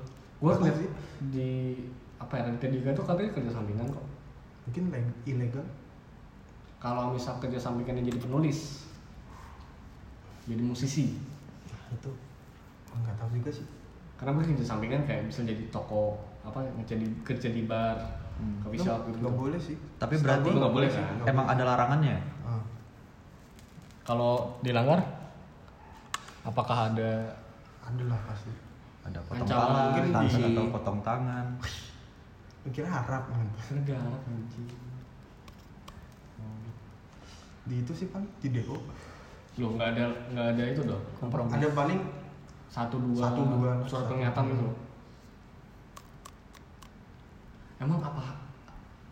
gua 0.42 0.58
Apa 0.58 0.66
lihat 0.66 0.78
sih? 0.82 0.90
di 1.30 1.52
apa 2.22 2.34
ya 2.34 2.46
Raditya 2.46 2.70
Dika 2.72 2.90
tuh 2.94 3.04
katanya 3.04 3.32
kerja 3.34 3.52
sampingan 3.52 3.88
kok. 3.88 4.06
Mungkin 4.64 4.84
leg- 4.90 5.20
ilegal 5.26 5.66
kalau 6.78 7.10
misal 7.10 7.38
kerja 7.38 7.58
sampingannya 7.58 8.02
jadi 8.04 8.20
penulis 8.20 8.86
jadi 10.44 10.62
musisi. 10.62 11.18
Nah, 11.68 11.92
itu 11.92 12.10
oh, 12.88 12.98
nggak 12.98 13.16
tahu 13.16 13.30
juga 13.36 13.52
sih. 13.52 13.66
Karena 14.16 14.32
gue 14.32 14.46
kerja 14.48 14.66
sampingan 14.68 15.02
kayak 15.04 15.26
bisa 15.26 15.42
jadi 15.42 15.66
toko 15.68 16.14
apa 16.42 16.62
jadi 16.84 17.06
kerja 17.22 17.50
di 17.50 17.64
bar 17.64 17.98
Hmm. 18.34 18.58
coffee 18.60 18.74
Lu 18.76 18.84
shop 18.84 19.02
gitu 19.06 19.18
nggak 19.20 19.36
boleh 19.36 19.60
sih. 19.60 19.78
Tapi 19.96 20.14
berarti- 20.18 20.50
Nggak 20.52 20.74
boleh 20.74 20.90
sih, 20.90 20.98
kan? 20.98 21.26
emang 21.28 21.46
ada 21.46 21.64
larangannya? 21.64 22.18
Ah, 22.42 22.64
kalau 24.04 24.34
dilanggar 24.60 24.98
apakah 26.42 26.90
ada 26.90 27.38
ada 27.84 28.04
lah 28.04 28.18
pasti. 28.24 28.50
Ada 29.04 29.20
potong 29.22 29.46
kepala 29.48 29.80
mungkin 29.88 30.06
tangan 30.10 30.40
di- 30.40 30.46
atau 30.48 30.66
potong 30.70 31.00
tangan 31.02 31.46
Lu 32.62 32.70
kira 32.70 32.90
harap 32.90 33.24
kan 33.30 33.42
negara 33.74 34.18
anjing. 34.26 34.68
Di 37.66 37.76
itu 37.82 37.92
sih 37.94 38.08
kan 38.10 38.26
di 38.42 38.50
DO 38.54 38.78
lo 39.60 39.76
nggak 39.76 39.90
ada 39.94 40.06
nggak 40.32 40.48
ada 40.58 40.64
itu 40.64 40.82
dong. 40.88 41.04
Kompromi. 41.20 41.52
Ada 41.54 41.68
paling 41.76 42.00
satu 42.72 42.96
dua. 43.04 43.22
Satu, 43.30 43.42
dua. 43.46 43.72
surat 43.84 44.06
pernyataan 44.08 44.48
gitu 44.48 44.72
emang 47.82 48.00
apa? 48.00 48.24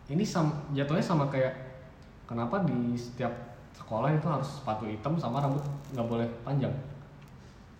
Ini 0.06 0.22
sam, 0.22 0.50
jatuhnya 0.70 1.02
sama 1.02 1.26
kayak 1.26 1.50
kenapa 2.24 2.62
di 2.62 2.94
setiap 2.94 3.30
sekolah 3.74 4.14
itu 4.14 4.26
harus 4.30 4.46
sepatu 4.46 4.86
hitam 4.86 5.18
sama 5.18 5.42
rambut 5.42 5.62
nggak 5.90 6.06
boleh 6.06 6.26
panjang? 6.46 6.72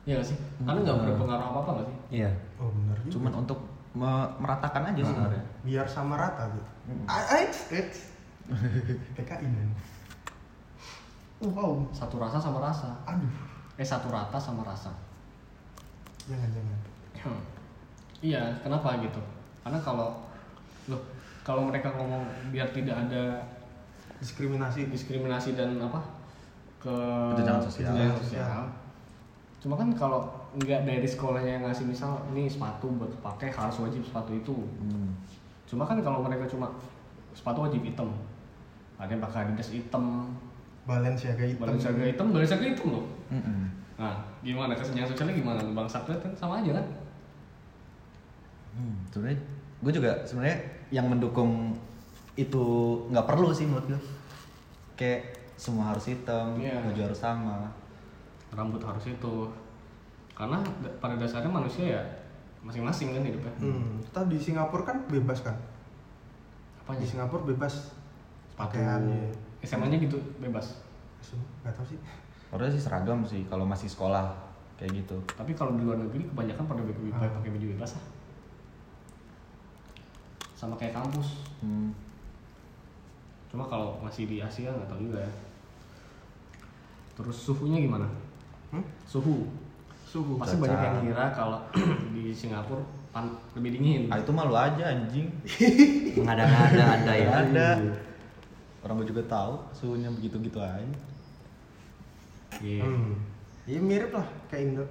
Iya 0.07 0.19
nggak 0.19 0.29
sih? 0.35 0.39
Karena 0.67 0.79
nggak 0.83 0.99
berpengaruh 1.07 1.47
apa 1.47 1.59
apa 1.63 1.71
nggak 1.79 1.87
sih? 1.87 1.97
Iya. 2.23 2.31
oh 2.59 2.71
benar 2.75 2.97
juga. 3.07 3.13
Cuman 3.15 3.33
untuk 3.47 3.59
meratakan 3.92 4.87
aja 4.87 5.03
sebenarnya. 5.03 5.44
biar 5.61 5.85
sama 5.85 6.14
rata 6.14 6.46
tuh 6.48 6.66
Hmm. 6.81 7.07
Eits, 7.07 7.70
eits. 7.70 7.98
PKI 9.14 9.46
dan 9.46 9.70
oh 11.38 11.50
wow 11.50 11.72
Satu 11.90 12.18
rasa 12.18 12.37
sama 12.37 12.59
rasa. 12.59 12.90
aduh 13.05 13.31
Eh 13.74 13.87
satu 13.87 14.11
rata 14.11 14.35
sama 14.37 14.61
rasa. 14.61 14.90
jangan 16.26 16.50
jangan 16.50 16.79
iya, 18.22 18.42
kenapa 18.61 18.98
gitu? 19.00 19.20
Karena 19.61 19.79
kalau 19.79 20.18
loh 20.87 21.00
kalau 21.40 21.64
mereka 21.64 21.88
ngomong 21.90 22.20
biar 22.50 22.68
tidak 22.70 22.96
ada 22.98 23.40
diskriminasi 24.18 24.88
diskriminasi 24.88 25.55
dan 25.55 25.79
apa 25.79 26.00
ke 26.79 26.92
Kejenjangan 27.35 27.62
sosial. 27.62 27.92
sosial. 28.18 28.62
Cuma 29.59 29.74
kan 29.76 29.88
kalau 29.94 30.29
nggak 30.51 30.83
dari 30.83 31.07
sekolahnya 31.07 31.61
yang 31.61 31.65
ngasih 31.69 31.87
misal 31.87 32.19
ini 32.35 32.51
sepatu 32.51 32.91
buat 32.99 33.13
pakai 33.23 33.55
harus 33.55 33.77
wajib 33.79 34.03
sepatu 34.03 34.35
itu. 34.35 34.55
Hmm. 34.83 35.15
Cuma 35.69 35.87
kan 35.87 36.03
kalau 36.03 36.27
mereka 36.27 36.51
cuma 36.51 36.75
sepatu 37.31 37.63
wajib 37.63 37.87
hitam, 37.87 38.11
ada 38.99 39.11
yang 39.15 39.23
pakai 39.23 39.47
Adidas 39.47 39.71
hitam, 39.71 40.35
Balenciaga 40.83 41.47
hitam 41.47 41.63
Balenciaga 41.63 42.03
hitam, 42.03 42.27
Balenciaga 42.35 42.67
hitam 42.67 42.87
loh. 42.91 43.05
Mm-mm. 43.31 43.71
Nah, 43.95 44.17
gimana 44.43 44.75
kesenjangan 44.75 45.15
sosialnya 45.15 45.37
gimana? 45.39 45.61
Bang 45.77 45.87
Sabda 45.87 46.19
kan 46.19 46.33
sama 46.35 46.59
aja 46.59 46.83
kan? 46.83 46.87
Hmm, 48.75 48.97
sebenarnya 49.15 49.39
gue 49.81 49.93
juga 49.95 50.13
sebenarnya 50.27 50.59
yang 50.91 51.07
mendukung 51.07 51.79
itu 52.35 52.65
nggak 53.13 53.27
perlu 53.29 53.55
sih 53.55 53.71
menurut 53.71 53.87
gue. 53.95 54.03
Kayak 54.99 55.39
semua 55.55 55.93
harus 55.93 56.09
hitam, 56.11 56.57
Iya. 56.59 56.81
baju 56.83 57.01
harus 57.07 57.21
sama. 57.21 57.71
Rambut 58.51 58.83
harus 58.83 59.05
itu. 59.07 59.35
Karena 60.40 60.57
da- 60.81 60.96
pada 60.96 61.14
dasarnya 61.14 61.53
manusia 61.53 61.85
ya 61.90 62.03
masing-masing 62.61 63.12
kan 63.12 63.20
hidupnya. 63.20 63.53
hmm. 63.59 64.00
Kita 64.03 64.20
di 64.24 64.37
Singapura 64.37 64.83
kan 64.83 65.05
bebas 65.07 65.40
kan 65.40 65.57
Apanya? 66.79 67.00
di 67.00 67.07
Singapura 67.07 67.44
bebas 67.44 67.92
Sepatu. 68.48 68.57
pakaian 68.72 69.05
ya. 69.05 69.20
SMA-nya 69.62 70.00
gitu 70.00 70.16
bebas. 70.38 70.81
nggak 71.61 71.76
tahu 71.76 71.85
sih 71.87 71.98
Harusnya 72.48 72.72
sih 72.72 72.83
seragam 72.83 73.20
sih 73.22 73.44
kalau 73.46 73.62
masih 73.62 73.87
sekolah 73.87 74.33
kayak 74.74 74.96
gitu. 74.98 75.16
Tapi 75.31 75.53
kalau 75.53 75.76
di 75.76 75.85
luar 75.85 76.00
negeri 76.00 76.24
kebanyakan 76.26 76.64
pada 76.64 76.81
baju 76.81 77.00
Ah. 77.12 77.29
pakai 77.31 77.50
baju 77.50 77.66
bebas 77.70 77.92
ah. 77.94 78.05
Sama 80.55 80.74
kayak 80.74 80.92
kampus. 80.94 81.44
Hmm. 81.61 81.92
Cuma 83.48 83.64
kalau 83.64 84.00
masih 84.00 84.24
di 84.24 84.37
Asia 84.38 84.68
nggak 84.68 84.88
tahu 84.88 85.00
juga 85.07 85.20
ya. 85.20 85.33
Terus 87.14 87.37
suhunya 87.38 87.81
gimana? 87.81 88.09
hmm? 88.70 88.85
Suhu. 89.05 89.44
Suhu 90.11 90.35
Pasti 90.42 90.59
banyak 90.59 90.81
yang 90.83 90.96
ngira 91.07 91.31
kalau 91.31 91.62
di 92.14 92.35
Singapura 92.35 92.83
pan 93.11 93.31
lebih 93.55 93.79
dingin. 93.79 94.03
Ah 94.11 94.18
itu 94.18 94.31
malu 94.31 94.55
aja 94.55 94.90
anjing. 94.90 95.31
Mengada-ngada 96.18 96.85
anda 96.99 97.12
ya. 97.14 97.27
Nggak 97.27 97.40
ada. 97.55 97.68
Orang 98.83 98.99
gue 98.99 99.09
juga 99.11 99.23
tahu 99.27 99.53
suhunya 99.70 100.11
begitu-gitu 100.11 100.59
aja. 100.59 100.83
Iya. 102.59 102.83
hmm. 102.83 103.14
Iya 103.64 103.79
mirip 103.79 104.11
lah 104.11 104.27
kayak 104.46 104.62
Indo 104.66 104.85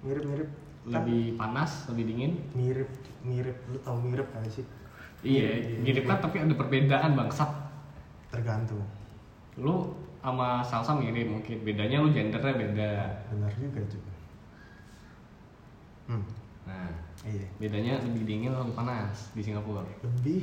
mirip 0.00 0.24
mirip 0.24 0.48
kan 0.86 1.02
Lebih 1.02 1.34
panas, 1.34 1.90
lebih 1.90 2.04
dingin. 2.08 2.32
mirip 2.54 2.88
mirip 3.20 3.56
lu 3.68 3.76
tau 3.82 3.98
mirip 3.98 4.30
kan 4.30 4.40
sih 4.46 4.62
Iya, 5.20 5.76
mirip 5.82 6.06
kan 6.06 6.22
tapi 6.22 6.38
ada 6.38 6.54
perbedaan 6.54 7.12
bangsat. 7.12 7.50
tergantung 8.30 8.80
Lu 9.58 9.92
sama 10.20 10.60
salsa 10.62 10.94
mirip 10.94 11.26
mungkin. 11.26 11.62
Bedanya 11.62 11.98
lu 12.00 12.10
gendernya 12.10 12.54
beda. 12.54 12.92
benar 13.32 13.50
juga 13.54 13.80
juga 13.82 14.12
hmm. 16.06 16.24
Nah, 16.66 16.90
iya 17.26 17.46
bedanya 17.56 17.98
lebih 18.00 18.22
dingin 18.24 18.50
atau 18.50 18.62
lebih 18.62 18.76
panas 18.76 19.30
di 19.32 19.42
Singapura. 19.42 19.82
lebih 20.00 20.42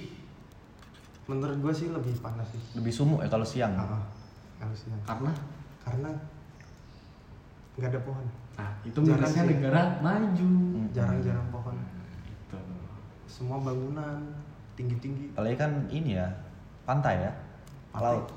menurut 1.23 1.57
gua 1.57 1.71
sih 1.71 1.87
lebih 1.87 2.13
panas 2.19 2.43
sih 2.45 2.59
Lebih 2.75 2.91
sumuk 2.91 3.19
ya 3.19 3.29
kalau 3.29 3.43
siang. 3.43 3.71
Ah, 3.73 4.03
harusnya 4.59 4.95
Karena 5.03 5.31
karena 5.79 6.11
nggak 7.73 7.89
ada 7.89 8.01
pohon 8.01 8.25
nah 8.53 8.69
itu 8.83 8.99
sih. 9.01 9.41
negara 9.49 9.81
maju. 9.99 10.45
Hmm. 10.77 10.87
jarang-jarang 10.91 11.47
pohon 11.49 11.75
Gitu. 12.23 12.57
semua 13.25 13.57
bangunan 13.57 14.19
tinggi-tinggi 14.73 15.33
Apalagi 15.33 15.57
kan 15.57 15.71
ini 15.89 16.15
ya 16.15 16.27
pantai 16.83 17.17
ya. 17.19 17.31
Pantai. 17.89 18.13
Laut, 18.13 18.27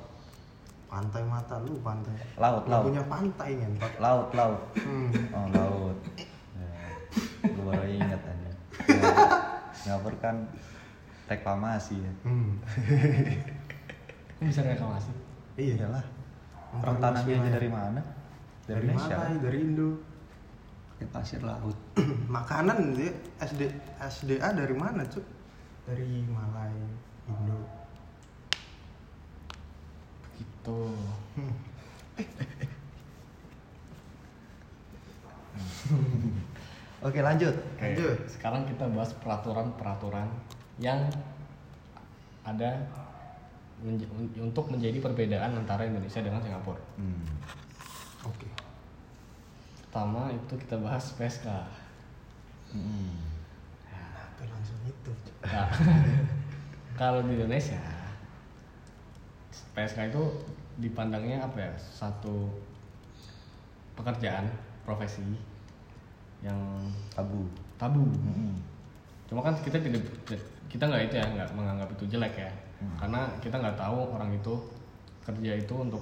pantai 0.87 1.23
mata 1.25 1.57
lu 1.61 1.81
pantai 1.81 2.17
laut, 2.37 2.63
Lu 2.63 2.71
laut, 2.71 2.85
punya 2.87 3.03
pantai 3.05 3.51
ngentot 3.57 3.93
laut, 3.99 4.29
laut. 4.33 4.61
hmm. 4.79 5.11
Oh 5.33 5.47
laut. 5.51 5.97
Ya, 7.67 7.75
gue 7.75 7.83
baru 7.83 7.91
inget 7.91 8.23
aja. 8.23 8.51
Ya, 9.87 9.93
Singapura 10.03 10.17
kan 10.19 10.37
reklamasi 11.27 11.99
ya. 12.01 12.13
Hmm. 12.23 12.59
Kok 14.39 14.47
bisa 14.47 14.63
reklamasi? 14.63 15.11
iya 15.59 15.75
Iyalah. 15.79 16.07
Orang 16.81 16.97
Orang 16.97 16.97
tanahnya 17.03 17.35
aja 17.43 17.51
dari 17.61 17.69
mana? 17.71 18.01
Dari, 18.67 18.83
dari 18.83 18.87
Indonesia. 18.89 19.15
mana 19.15 19.39
dari 19.43 19.59
Indo 19.63 19.91
Di 20.97 21.07
pasir 21.11 21.43
laut. 21.45 21.77
makanan 22.39 22.97
dia 22.99 23.13
SD 23.43 23.63
SDA 24.01 24.49
dari 24.55 24.75
mana 24.75 25.03
cuk 25.07 25.27
dari 25.87 26.23
Malai 26.31 26.75
Indo 27.31 27.59
Gitu. 30.39 30.81
Hmm. 31.37 31.55
Oke 37.07 37.23
lanjut. 37.23 37.55
Oke, 37.55 37.87
Lanjut. 37.87 38.19
sekarang 38.27 38.67
kita 38.67 38.83
bahas 38.91 39.15
peraturan-peraturan 39.23 40.27
yang 40.83 41.07
ada 42.43 42.83
menj- 43.79 44.11
untuk 44.43 44.67
menjadi 44.75 44.99
perbedaan 44.99 45.55
antara 45.55 45.87
Indonesia 45.87 46.19
dengan 46.19 46.43
Singapura. 46.43 46.83
Hmm. 46.99 47.23
oke 48.27 48.49
Pertama 49.87 50.35
itu 50.35 50.55
kita 50.59 50.83
bahas 50.83 51.15
PSK. 51.15 51.47
Hmm. 52.75 53.15
kenapa 53.87 54.43
langsung 54.51 54.79
itu? 54.83 55.13
Nah, 55.47 55.71
kalau 57.01 57.23
di 57.23 57.39
Indonesia 57.39 57.79
PSK 59.79 60.11
itu 60.11 60.23
dipandangnya 60.83 61.47
apa 61.47 61.71
ya? 61.71 61.73
Satu 61.79 62.51
pekerjaan, 63.95 64.51
profesi 64.83 65.23
yang 66.45 66.59
Tabu. 67.13 67.49
tabu. 67.77 68.05
Hmm. 68.09 68.57
Cuma 69.29 69.45
kan 69.45 69.53
kita 69.61 69.77
tidak 69.77 70.01
kita 70.67 70.89
nggak 70.89 71.13
itu 71.13 71.15
ya 71.21 71.27
nggak 71.29 71.49
menganggap 71.53 71.89
itu 71.93 72.05
jelek 72.17 72.35
ya, 72.41 72.51
Hmm. 72.81 72.97
karena 73.01 73.21
kita 73.41 73.57
nggak 73.57 73.77
tahu 73.77 74.17
orang 74.17 74.33
itu 74.33 74.55
kerja 75.25 75.53
itu 75.57 75.75
untuk 75.77 76.01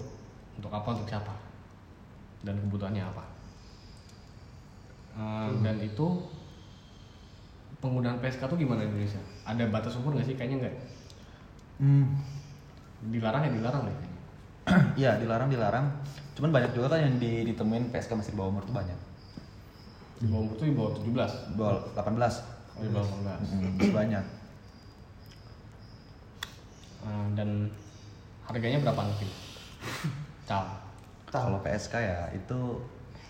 untuk 0.55 0.71
apa 0.71 0.89
untuk 0.95 1.07
siapa 1.07 1.35
dan 2.43 2.55
kebutuhannya 2.63 3.03
apa. 3.03 3.25
Eh, 5.15 5.49
Dan 5.63 5.79
itu 5.79 6.07
penggunaan 7.79 8.19
PSK 8.19 8.51
tuh 8.51 8.59
gimana 8.59 8.83
di 8.83 8.91
Indonesia? 8.91 9.23
Ada 9.47 9.71
batas 9.71 9.95
umur 9.99 10.19
nggak 10.19 10.27
sih? 10.27 10.35
Kayaknya 10.35 10.67
nggak. 10.67 10.75
Hmm. 11.79 12.07
Dilarang 13.11 13.43
ya 13.47 13.51
dilarang 13.51 13.83
ya 13.87 13.95
kayaknya. 13.95 14.21
Iya 15.01 15.11
dilarang 15.19 15.49
dilarang. 15.51 15.87
Cuman 16.35 16.51
banyak 16.51 16.71
juga 16.75 16.97
kan 16.97 17.01
yang 17.03 17.15
di, 17.19 17.47
ditemuin 17.51 17.91
PSK 17.91 18.15
masih 18.15 18.33
di 18.35 18.39
bawah 18.39 18.51
umur 18.59 18.65
tuh 18.67 18.75
banyak. 18.75 18.99
Di 20.25 20.33
bawah 20.33 20.43
umur 20.43 20.55
tuh 20.57 20.65
di 20.65 20.73
bawah 20.73 20.93
17 20.97 21.53
Di 21.53 21.55
bawah 21.55 21.77
18. 21.93 22.17
Oh, 22.75 22.81
di 22.81 22.89
bawah 22.89 23.07
18 23.21 23.45
Hmm, 23.45 23.93
banyak. 23.93 24.25
Eh, 27.05 27.27
Dan 27.35 27.69
harganya 28.43 28.79
berapa 28.81 29.01
nanti? 29.05 29.29
Cal. 30.49 30.65
Kalau 31.29 31.61
PSK 31.61 31.95
ya 31.95 32.33
itu 32.33 32.59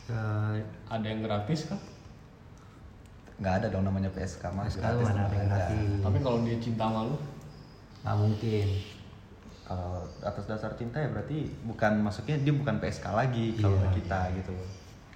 Ke 0.04 0.14
Ada 0.86 1.06
yang 1.06 1.20
gratis 1.20 1.66
kan? 1.66 1.80
nggak 3.34 3.54
ada 3.58 3.66
dong 3.66 3.82
namanya 3.82 4.06
PSK 4.08 4.46
mah. 4.46 4.62
PSK 4.62 4.78
gratis 4.78 5.06
mana 5.10 5.26
ada 5.26 5.36
gratis. 5.42 5.98
Tapi 5.98 6.18
kalau 6.22 6.38
dia 6.46 6.54
cinta 6.54 6.86
sama 6.86 7.02
lu, 7.02 7.18
nggak 8.06 8.16
mungkin. 8.16 8.68
Kalau 9.66 9.92
atas 10.22 10.44
dasar 10.46 10.70
cinta 10.78 11.02
ya 11.02 11.10
berarti 11.10 11.50
bukan 11.66 11.98
maksudnya 11.98 12.38
dia 12.38 12.54
bukan 12.54 12.78
PSK 12.78 13.10
lagi 13.10 13.58
kalau 13.58 13.74
Iya. 13.74 13.90
ke 13.90 13.98
kita 13.98 14.20
gitu. 14.38 14.54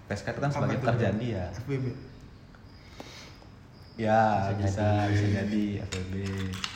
PSK 0.09 0.27
itu 0.31 0.41
kan 0.41 0.51
sebagai 0.51 0.77
pekerjaan 0.81 1.17
dia. 1.19 1.45
FBB 1.55 1.85
Ya 3.99 4.55
Bisa 4.55 4.63
bisa 4.63 4.87
jadi. 4.87 5.11
bisa 5.11 5.27
jadi 5.43 5.65
FBB. 5.85 6.13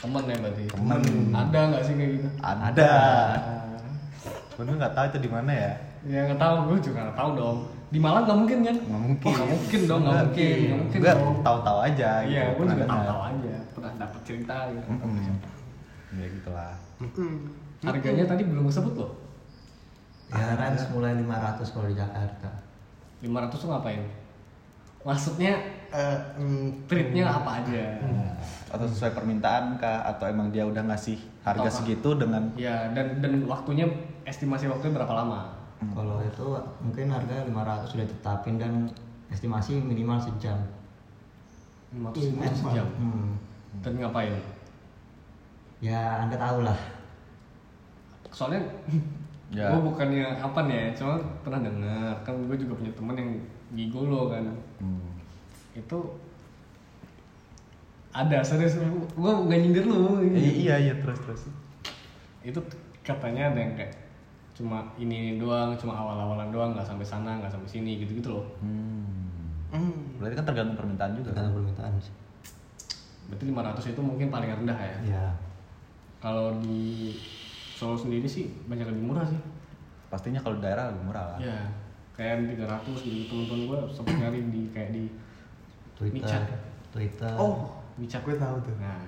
temen 0.03 0.23
ya 0.27 0.37
berarti. 0.43 0.63
Temen. 0.69 1.01
Ada 1.31 1.61
nggak 1.71 1.83
sih 1.87 1.95
kayak 1.95 2.11
gitu? 2.19 2.29
Ada. 2.43 2.93
Cuman 4.53 4.65
gue 4.67 4.77
nggak 4.77 4.95
tahu 4.95 5.05
itu 5.07 5.19
di 5.23 5.31
mana 5.31 5.51
ya. 5.55 5.73
Ya 6.03 6.21
nggak 6.27 6.41
tahu, 6.43 6.55
gue 6.67 6.79
juga 6.83 6.99
nggak 7.07 7.17
tahu 7.17 7.31
dong. 7.39 7.59
Di 7.95 7.99
Malang 8.03 8.25
nggak 8.27 8.39
mungkin 8.43 8.59
kan? 8.67 8.77
Nggak 8.77 9.03
mungkin. 9.07 9.23
Oh, 9.23 9.33
nggak 9.33 9.51
mungkin 9.55 9.81
dong, 9.87 10.01
nggak 10.03 10.17
mungkin, 10.19 10.57
nggak 10.59 10.79
mungkin 10.83 10.99
Gue 10.99 11.13
dong. 11.15 11.35
tahu-tahu 11.47 11.79
aja. 11.79 12.11
Iya, 12.27 12.43
gitu, 12.43 12.57
gue 12.59 12.67
juga 12.75 12.85
tahu-tahu 12.91 13.21
aja. 13.23 13.55
Pernah 13.71 13.93
dapet 13.97 14.21
cerita 14.27 14.57
gitu. 14.67 14.89
Mm-mm. 14.91 15.15
Ya 16.13 16.27
gitulah. 16.27 16.73
Harganya 17.83 18.25
tadi 18.27 18.43
belum 18.43 18.65
disebut 18.67 18.95
loh. 18.99 19.13
Ya 20.35 20.59
kan 20.59 20.75
mulai 20.91 21.15
500 21.15 21.71
kalau 21.71 21.87
di 21.87 21.95
Jakarta. 21.95 22.51
500 23.23 23.55
tuh 23.57 23.71
ngapain? 23.71 24.03
maksudnya 25.03 25.55
Eh, 25.93 26.19
mm, 26.41 26.89
treatnya 26.89 27.29
apa 27.29 27.61
aja 27.61 28.01
Atau 28.67 28.89
sesuai 28.89 29.13
permintaan 29.13 29.77
kah? 29.77 30.01
Atau 30.03 30.25
emang 30.25 30.49
dia 30.49 30.65
udah 30.65 30.81
ngasih 30.83 31.21
harga 31.43 31.69
Atau- 31.69 31.77
segitu 31.79 32.17
dengan 32.17 32.49
ya 32.57 32.89
dan 32.91 33.21
dan 33.21 33.45
waktunya 33.45 33.85
estimasi 34.25 34.67
waktunya 34.67 34.97
berapa 34.97 35.13
lama 35.13 35.53
Kalau 35.85 36.17
itu 36.19 36.47
mungkin 36.81 37.13
harga 37.13 37.45
500 37.45 37.85
sudah 37.87 38.05
ditetapin 38.05 38.57
dan 38.57 38.73
estimasi 39.29 39.77
minimal 39.77 40.17
sejam. 40.17 40.57
500 41.93 42.33
ribu 42.33 42.41
sejam 42.65 42.89
Hmm. 42.97 43.37
dan 43.85 43.93
ngapain 43.99 44.33
Ya 45.79 46.25
anda 46.25 46.37
tahu 46.37 46.65
lah. 46.65 46.79
soalnya 48.31 48.65
Ya. 49.53 49.69
gue 49.69 49.85
bukannya 49.85 50.25
apa 50.35 50.65
nih 50.65 50.75
ya 50.75 50.89
cuma 50.97 51.15
pernah 51.45 51.61
dengar 51.61 52.17
kan 52.23 52.33
gue 52.43 52.57
juga 52.57 52.73
punya 52.75 52.93
temen 52.93 53.15
yang 53.15 53.31
gigolo 53.71 54.29
kan 54.29 54.49
Hmm. 54.81 55.13
itu 55.73 55.99
ada 58.13 58.41
serius 58.41 58.77
gue 58.77 59.33
nggak 59.39 59.59
nyindir 59.59 59.85
lu 59.85 60.21
I- 60.23 60.69
iya 60.69 60.77
iya 60.79 60.95
terus 60.97 61.21
terus. 61.21 61.43
itu 62.43 62.57
katanya 63.01 63.49
ada 63.49 63.59
yang 63.59 63.73
kayak 63.73 63.93
cuma 64.53 64.85
ini, 64.95 65.37
doang 65.37 65.73
cuma 65.75 65.93
awal-awalan 65.95 66.49
doang 66.49 66.71
nggak 66.73 66.85
sampai 66.85 67.05
sana 67.05 67.37
nggak 67.37 67.49
sampai 67.51 67.69
sini 67.71 68.01
gitu 68.01 68.13
gitu 68.15 68.29
loh 68.31 68.47
Hmm. 68.61 69.73
mm. 69.73 70.21
Berarti 70.21 70.35
kan 70.35 70.47
tergantung 70.47 70.77
permintaan 70.77 71.13
juga. 71.13 71.29
kan? 71.29 71.37
Tergantung 71.41 71.57
permintaan 71.59 71.93
sih. 71.99 72.15
berarti 73.23 73.45
500 73.49 73.93
itu 73.93 74.01
mungkin 74.03 74.29
paling 74.29 74.51
rendah 74.55 74.77
ya 74.77 74.97
Ya. 75.09 75.27
kalau 76.21 76.53
di 76.59 77.17
Solo 77.83 77.99
sendiri 77.99 78.25
sih 78.25 78.47
banyak 78.65 78.87
lebih 78.87 79.03
murah 79.03 79.27
sih. 79.27 79.41
Pastinya 80.07 80.39
kalau 80.39 80.63
daerah 80.63 80.87
lebih 80.89 81.03
murah 81.05 81.35
lah. 81.35 81.39
ya 81.43 81.59
kayak 82.13 82.45
300 82.55 82.87
gitu. 83.03 83.27
Temen-temen 83.27 83.67
gue 83.67 83.79
sempet 83.91 84.15
nyari 84.15 84.39
di 84.47 84.63
kayak 84.71 84.91
di 84.93 85.05
Twitter. 85.93 86.23
Micat. 86.23 86.45
Twitter. 86.93 87.33
oh 87.35 87.73
Micat 87.97 88.23
gue 88.23 88.37
tahu 88.37 88.57
tuh. 88.63 88.75
Nah 88.79 89.03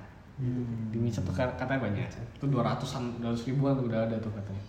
di 0.91 0.99
Micat 0.99 1.23
tuh 1.23 1.31
kat- 1.31 1.55
katanya 1.55 1.87
banyak. 1.87 2.09
Itu 2.35 2.51
200an 2.51 3.23
200 3.23 3.47
ribuan 3.47 3.79
tuh 3.79 3.87
udah 3.87 4.01
ada 4.03 4.17
tuh 4.19 4.33
katanya. 4.33 4.65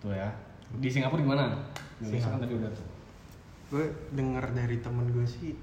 Tuh 0.00 0.10
ya. 0.10 0.28
Di 0.72 0.88
Singapura 0.88 1.22
gimana? 1.22 1.44
Indonesia 2.00 2.28
kan 2.28 2.40
tadi 2.40 2.54
udah 2.56 2.70
tuh. 2.72 2.86
Gue 3.70 3.84
denger 4.10 4.44
dari 4.50 4.76
temen 4.80 5.06
gue 5.08 5.22
sih 5.22 5.54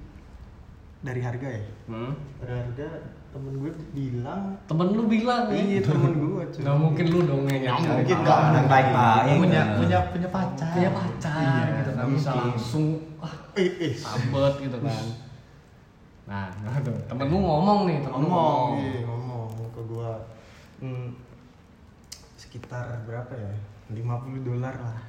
dari 1.00 1.20
harga 1.20 1.48
ya? 1.48 1.62
Hmm? 1.88 2.12
dari 2.38 2.52
harga 2.60 2.88
temen 3.30 3.62
gue 3.62 3.70
bilang 3.94 4.58
temen 4.66 4.90
lu 4.90 5.06
bilang 5.06 5.46
ya 5.48 5.56
iya 5.56 5.80
temen 5.80 6.12
gue 6.12 6.42
cuy. 6.50 6.60
Nggak 6.66 6.76
mungkin 6.76 7.04
lu 7.08 7.18
dong 7.24 7.42
yang 7.46 7.60
nyari 7.62 7.78
Nggak 7.80 7.94
mungkin, 7.94 8.16
nggak. 8.20 8.38
Orang 8.42 8.66
baik-baik. 8.66 9.36
punya 9.38 9.62
punya 9.78 9.98
punya 10.10 10.28
pacar. 10.28 10.72
punya 10.74 10.90
pacar 10.90 11.38
Iya, 11.38 11.62
gitu. 11.78 11.90
kan 11.90 11.94
nggak 11.94 12.08
bisa 12.10 12.30
mungkin. 12.30 12.42
langsung 12.50 12.84
wah 13.16 13.34
eh 13.54 13.70
eh. 13.80 13.92
sabet 13.94 14.54
gitu 14.60 14.78
kan. 14.82 15.04
Nah, 16.26 16.46
temen 17.06 17.26
lu 17.26 17.38
ngomong 17.38 17.78
nih 17.86 17.96
temen 18.02 18.18
lu 18.18 18.28
ngomong. 18.28 18.70
iya 18.78 19.00
ngomong 19.06 19.46
ke 19.70 19.80
gue 19.86 20.10
hmm, 20.82 21.06
sekitar 22.34 23.06
berapa 23.06 23.30
ya? 23.30 23.54
50 23.90 24.42
dolar 24.42 24.74
lah. 24.74 25.00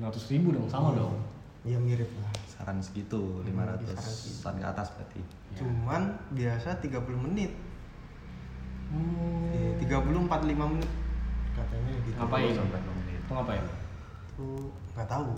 200 0.00 0.32
ribu 0.32 0.52
dong 0.52 0.66
sama 0.66 0.96
dong. 0.96 1.16
Ya 1.62 1.76
mirip 1.76 2.08
lah 2.20 2.32
Saran 2.56 2.80
segitu, 2.80 3.20
Hmm, 3.44 3.52
500 3.52 3.84
kisaran 3.84 4.56
ke 4.56 4.66
atas 4.66 4.88
berarti. 4.92 5.20
Ya. 5.52 5.56
cuman 5.60 6.02
biasa 6.32 6.68
30 6.80 7.20
menit 7.20 7.52
Hmm. 8.86 9.50
Iya, 9.50 9.70
30 9.82 10.24
45 10.24 10.72
menit 10.72 10.90
katanya 11.52 11.92
gitu 12.00 12.16
Ngapain? 12.16 12.54
Sampai 12.54 12.78
2 12.80 12.94
menit. 12.94 13.18
Itu 13.18 13.32
ngapain? 13.32 13.64
tuh 14.36 14.68
nggak 14.92 15.08
tahu 15.08 15.32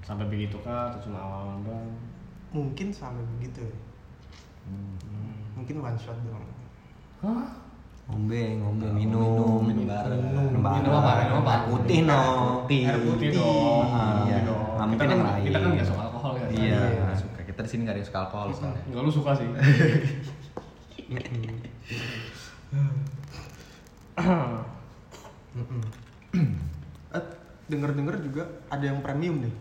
Sampai 0.00 0.28
begitu 0.28 0.56
kah 0.60 0.92
atau 0.92 1.00
cuma 1.00 1.16
awal 1.18 1.56
doang? 1.60 1.88
mungkin 2.52 2.88
sampai 2.88 3.24
begitu. 3.34 3.64
Hmm. 4.64 4.94
mungkin 5.52 5.80
one 5.80 5.98
shot 5.98 6.14
doang 6.22 6.44
Hah? 7.18 7.48
Ngombe, 8.04 8.42
ngombe, 8.60 8.86
minum, 8.92 9.64
minum. 9.64 9.64
minum 9.64 9.84
bareng. 9.88 10.20
Minum 10.20 10.60
bareng. 10.60 11.28
Minum? 11.32 11.44
Air 11.48 11.62
putih 11.72 11.98
no. 12.04 12.20
Air 12.68 12.96
putih 13.00 13.28
dong. 13.32 13.84
Ah, 13.88 14.20
Putih 14.20 14.28
iya. 14.28 14.38
Nggak 14.44 14.86
mungkin 14.86 14.98
kan 15.00 15.08
yang 15.08 15.24
lain. 15.24 15.42
kita 15.48 15.58
kan 15.58 15.68
nggak 15.72 15.88
suka 15.88 16.02
alkohol 16.04 16.32
kan? 16.36 16.48
Iya, 16.52 16.78
Iya. 16.84 17.00
nggak 17.00 17.18
suka. 17.18 17.38
Kita 17.48 17.60
di 17.64 17.68
sini 17.68 17.80
nggak 17.82 17.94
ada 17.96 18.00
yang 18.00 18.08
suka 18.08 18.20
alkohol 18.20 18.48
soalnya. 18.52 18.82
Enggak 18.88 19.02
lu 19.02 19.10
suka 19.10 19.30
sih. 19.32 19.46
Eh, 27.14 27.22
denger-denger 27.70 28.14
juga 28.20 28.42
ada 28.68 28.84
yang 28.84 28.98
premium 29.00 29.46
deh 29.46 29.54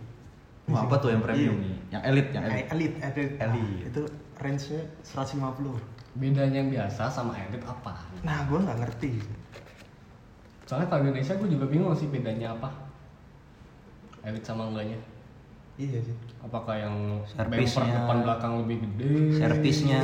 Wah, 0.63 0.87
apa 0.87 0.95
tuh 0.95 1.11
yang 1.11 1.19
premium 1.19 1.59
Iya. 1.59 1.63
nih? 1.67 1.75
Yang 1.91 2.03
elit, 2.07 2.27
yang 2.31 2.43
elit. 2.47 2.65
Elite, 2.71 2.95
elite. 3.03 3.35
Elite. 3.37 3.83
itu 3.91 4.01
range-nya 4.39 4.81
150 5.03 5.75
Bedanya 6.13 6.61
yang 6.61 6.69
biasa 6.69 7.09
sama 7.09 7.33
elit 7.33 7.63
apa? 7.65 8.05
nah 8.21 8.45
gue 8.45 8.55
nggak 8.55 8.79
ngerti 8.79 9.11
Soalnya 10.63 10.87
kalau 10.87 11.01
Indonesia 11.03 11.33
gue 11.35 11.49
juga 11.49 11.65
bingung 11.67 11.91
sih 11.93 12.07
bedanya 12.07 12.55
apa. 12.55 12.69
Elit 14.23 14.41
sama 14.41 14.71
enggaknya. 14.71 14.95
iya 15.75 15.99
sih 15.99 16.15
Apakah 16.39 16.77
yang 16.77 16.95
bumper 17.33 17.83
depan 17.83 18.17
belakang 18.23 18.53
lebih 18.63 18.77
gede? 18.85 19.41
Servisnya. 19.41 20.01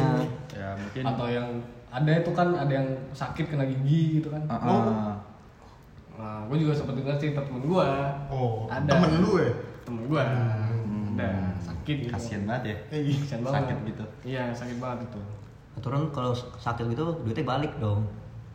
Ya, 0.51 0.73
mungkin 0.75 1.03
Atau 1.05 1.27
yang 1.29 1.47
ada 1.89 2.11
itu 2.11 2.31
kan 2.33 2.47
ada 2.53 2.73
yang 2.73 2.87
sakit 3.13 3.45
kena 3.49 3.65
gigi 3.65 4.21
gitu 4.21 4.29
kan. 4.33 4.41
Ah, 4.49 4.57
Oh. 4.61 4.81
ah. 4.89 5.15
Nah, 6.19 6.39
gue 6.51 6.57
juga 6.59 6.75
sempat 6.75 6.99
dengar 6.99 7.15
cerita 7.15 7.39
temen 7.39 7.63
gue. 7.63 7.87
oh 8.27 8.67
Ada. 8.67 8.91
temen 8.91 9.23
lu 9.23 9.39
ya 9.39 9.51
Temen 9.87 10.03
gue. 10.05 10.19
Hmm. 10.21 11.15
Ada 11.15 11.31
sakit 11.63 11.95
gitu. 12.03 12.11
Kasian 12.11 12.43
banget 12.43 12.63
ya. 12.65 12.77
Iya. 12.99 13.15
Kasian 13.23 13.39
banget. 13.41 13.55
Sakit 13.55 13.77
gitu. 13.87 14.05
Iya, 14.27 14.43
sakit 14.51 14.77
banget 14.77 14.99
itu. 15.07 15.21
Aturan 15.79 16.11
kalau 16.11 16.35
sakit 16.35 16.91
gitu 16.91 17.23
duitnya 17.23 17.47
balik 17.47 17.71
dong. 17.79 18.03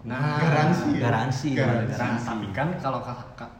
Nah, 0.05 0.37
Garansi 0.37 1.01
ya? 1.01 1.09
Garansi. 1.09 1.49
Garansi. 1.57 1.97
Nah, 1.97 2.21
tapi 2.21 2.47
kan 2.53 2.69
kalau 2.77 3.01
ka- 3.01 3.33
ka- 3.33 3.55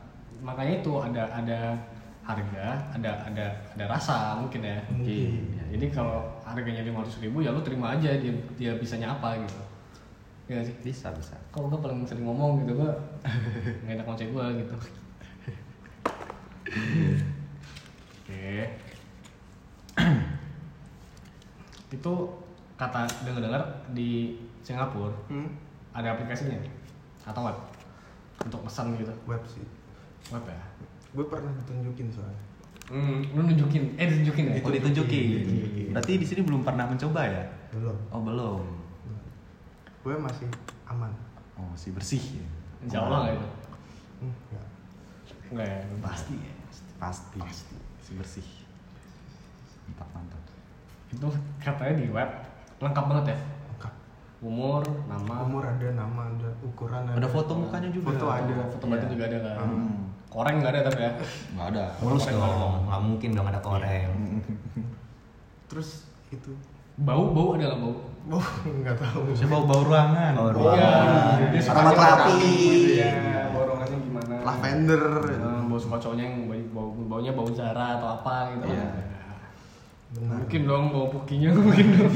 makanya 0.45 0.85
itu 0.85 0.93
ada 1.01 1.25
ada 1.33 1.73
harga, 2.21 2.67
ada 2.93 3.11
ada 3.25 3.47
ada 3.73 3.85
rasa 3.89 4.37
mungkin 4.37 4.61
ya. 4.61 4.77
Mungkin. 4.93 5.57
Ya, 5.57 5.65
jadi 5.73 5.87
kalau 5.89 6.29
harganya 6.45 6.85
lima 6.85 7.01
ribu 7.01 7.41
ya 7.41 7.49
lu 7.49 7.65
terima 7.65 7.97
aja 7.97 8.13
dia 8.21 8.33
dia 8.61 8.77
bisanya 8.77 9.17
apa 9.17 9.41
gitu. 9.41 9.57
Ya 10.45 10.61
sih. 10.61 10.77
Bisa, 10.85 11.09
bisa. 11.17 11.33
Kok 11.49 11.73
gue 11.73 11.81
paling 11.81 12.05
sering 12.05 12.29
ngomong 12.29 12.61
gitu 12.69 12.77
gue 12.77 12.93
nggak 13.89 13.97
enak 13.97 14.05
konsep 14.05 14.29
gue 14.29 14.45
gitu. 14.61 14.77
Oke. 18.21 18.69
itu 21.95 22.15
kata 22.75 23.01
dengar-dengar 23.23 23.63
di 23.91 24.35
Singapura 24.61 25.15
Hmm, 25.29 25.47
ada 25.91 26.13
aplikasinya 26.13 26.59
atau 27.23 27.47
web 27.47 27.59
untuk 28.41 28.61
pesan 28.63 28.97
gitu 28.97 29.15
web 29.25 29.41
sih 29.45 29.63
web 30.29 30.45
ya 30.45 30.59
gue 31.11 31.25
pernah 31.25 31.55
ditunjukin 31.55 32.11
soalnya 32.11 32.43
hmm, 32.91 33.33
lu 33.33 33.41
nunjukin 33.45 33.95
eh 33.95 34.07
ditunjukin 34.07 34.45
ya 34.51 34.55
Oh, 34.59 34.73
ditunjukin. 34.73 35.95
Berarti 35.95 36.13
di 36.19 36.27
sini 36.27 36.43
belum 36.43 36.61
pernah 36.61 36.85
mencoba 36.85 37.23
ya? 37.23 37.45
belum 37.71 37.97
Oh, 38.11 38.21
belum. 38.21 38.61
gue 40.01 40.15
masih 40.19 40.49
aman 40.85 41.15
Oh, 41.55 41.65
masih 41.71 41.95
bersih 41.95 42.21
ya. 42.37 42.47
insya 42.83 42.99
Allah 43.01 43.19
nggak 43.25 43.35
itu 43.35 43.49
hmm, 44.21 44.35
nggak. 44.51 44.67
nggak 45.55 45.67
ya 45.67 45.79
pasti 46.03 46.35
ya 46.37 46.53
Pasti. 46.95 47.37
Pasti. 47.39 47.75
Masih 48.01 48.15
bersih. 48.17 48.49
Mantap, 49.85 50.09
mantap. 50.11 50.41
itu 51.07 51.29
katanya 51.59 51.95
di 51.97 52.09
web 52.09 52.31
lengkap 52.85 53.05
banget 53.07 53.25
ya 53.27 53.39
lengkap 53.67 53.93
umur 54.41 54.83
nama 55.05 55.35
umur 55.43 55.63
ada 55.65 55.89
nama 55.91 56.21
ada 56.29 56.49
ukuran 56.61 57.03
ada 57.03 57.17
Ada 57.17 57.29
foto 57.29 57.53
mukanya 57.57 57.89
juga. 57.89 58.07
Foto 58.11 58.27
ada. 58.29 58.57
foto 58.69 58.85
badan 58.87 59.09
juga 59.09 59.25
ada 59.27 59.39
kan 59.41 59.57
Hmm. 59.65 59.97
koreng 60.29 60.57
nggak 60.59 60.73
ada 60.73 60.81
tapi 60.85 61.01
ya 61.01 61.13
Nggak 61.51 61.67
ada. 61.71 61.85
Mulus 61.99 62.25
dong. 62.27 62.73
Nggak 62.85 63.01
mungkin 63.03 63.31
dong 63.33 63.47
ada 63.47 63.61
koreng. 63.61 64.11
terus 65.69 65.89
itu 66.29 66.51
bau 66.97 67.25
bau 67.29 67.55
ada 67.55 67.65
nggak 67.67 67.81
bau 67.81 67.95
oh 68.31 68.47
nggak 68.81 68.97
tahu 68.97 69.21
Saya 69.33 69.49
bau 69.49 69.65
bau 69.65 69.83
ruangan. 69.83 70.33
Bau 70.33 70.45
Iya. 70.45 70.55
ruangan. 70.55 71.07
Aromat 71.41 71.63
suka 71.63 71.81
terapi. 71.91 72.37
gitu 72.37 72.91
ya 72.95 73.11
bau 73.49 73.63
ruangannya 73.65 73.99
gimana 73.99 74.35
lavender 74.43 75.03
Nah, 75.35 75.61
bau 75.65 75.79
suka 75.79 75.97
cowoknya 75.99 76.25
yang 76.25 76.37
bau, 76.71 76.93
bau 76.93 77.05
baunya 77.09 77.33
bau 77.33 77.49
Zara 77.49 77.97
atau 77.97 78.09
apa 78.15 78.35
gitu 78.53 78.67
Iya. 78.69 78.87
Benar 80.15 80.37
mungkin 80.39 80.61
dong 80.65 80.85
bau 80.89 81.07
pukinya 81.11 81.51
mungkin 81.59 81.87
dong 81.93 82.15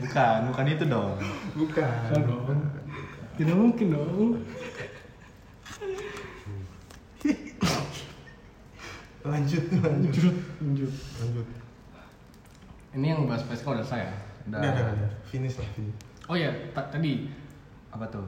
Bukan, 0.00 0.38
bukan 0.50 0.66
itu 0.66 0.84
dong. 0.86 1.14
bukan 1.54 1.86
Bukan 2.10 2.22
dong. 2.26 2.58
Tidak 3.36 3.54
mungkin 3.54 3.86
dong. 3.88 4.42
lanjut 9.20 9.64
lanjut 9.76 10.34
Lanjut. 10.58 10.92
lanjut 11.20 11.46
Ini 12.90 13.06
yang 13.06 13.28
bahas 13.28 13.44
PSK 13.44 13.66
udah 13.68 13.84
saya. 13.84 14.10
udah 14.44 14.58
udah 14.58 14.86
udah 14.96 15.10
finish 15.24 15.54
lah 15.54 15.68
finish 15.70 15.94
Oh 16.24 16.34
ya, 16.34 16.48
tadi 16.72 17.28
Apa 17.90 18.06
tuh? 18.06 18.24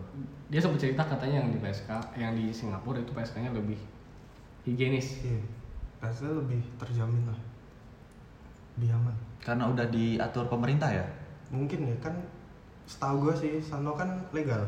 dia 0.46 0.58
sempat 0.58 0.78
cerita 0.78 1.02
katanya 1.02 1.40
yang 1.40 1.50
di 1.50 1.58
PSK, 1.58 1.88
yang 2.14 2.34
di 2.34 2.50
Singapura 2.50 2.98
itu 2.98 3.10
PSK-nya 3.10 3.50
lebih 3.50 3.78
higienis 4.62 5.22
iya 5.24 5.40
rasanya 6.02 6.42
lebih 6.42 6.60
terjamin 6.76 7.24
lah. 7.30 7.40
Lebih 8.76 8.90
aman. 8.98 9.16
Karena 9.38 9.70
udah 9.70 9.86
diatur 9.86 10.50
pemerintah 10.50 10.90
ya? 10.90 11.06
mungkin 11.52 11.84
ya 11.84 11.96
kan 12.00 12.16
setahu 12.88 13.28
gue 13.28 13.34
sih 13.36 13.52
Sano 13.60 13.92
kan 13.92 14.08
legal. 14.32 14.64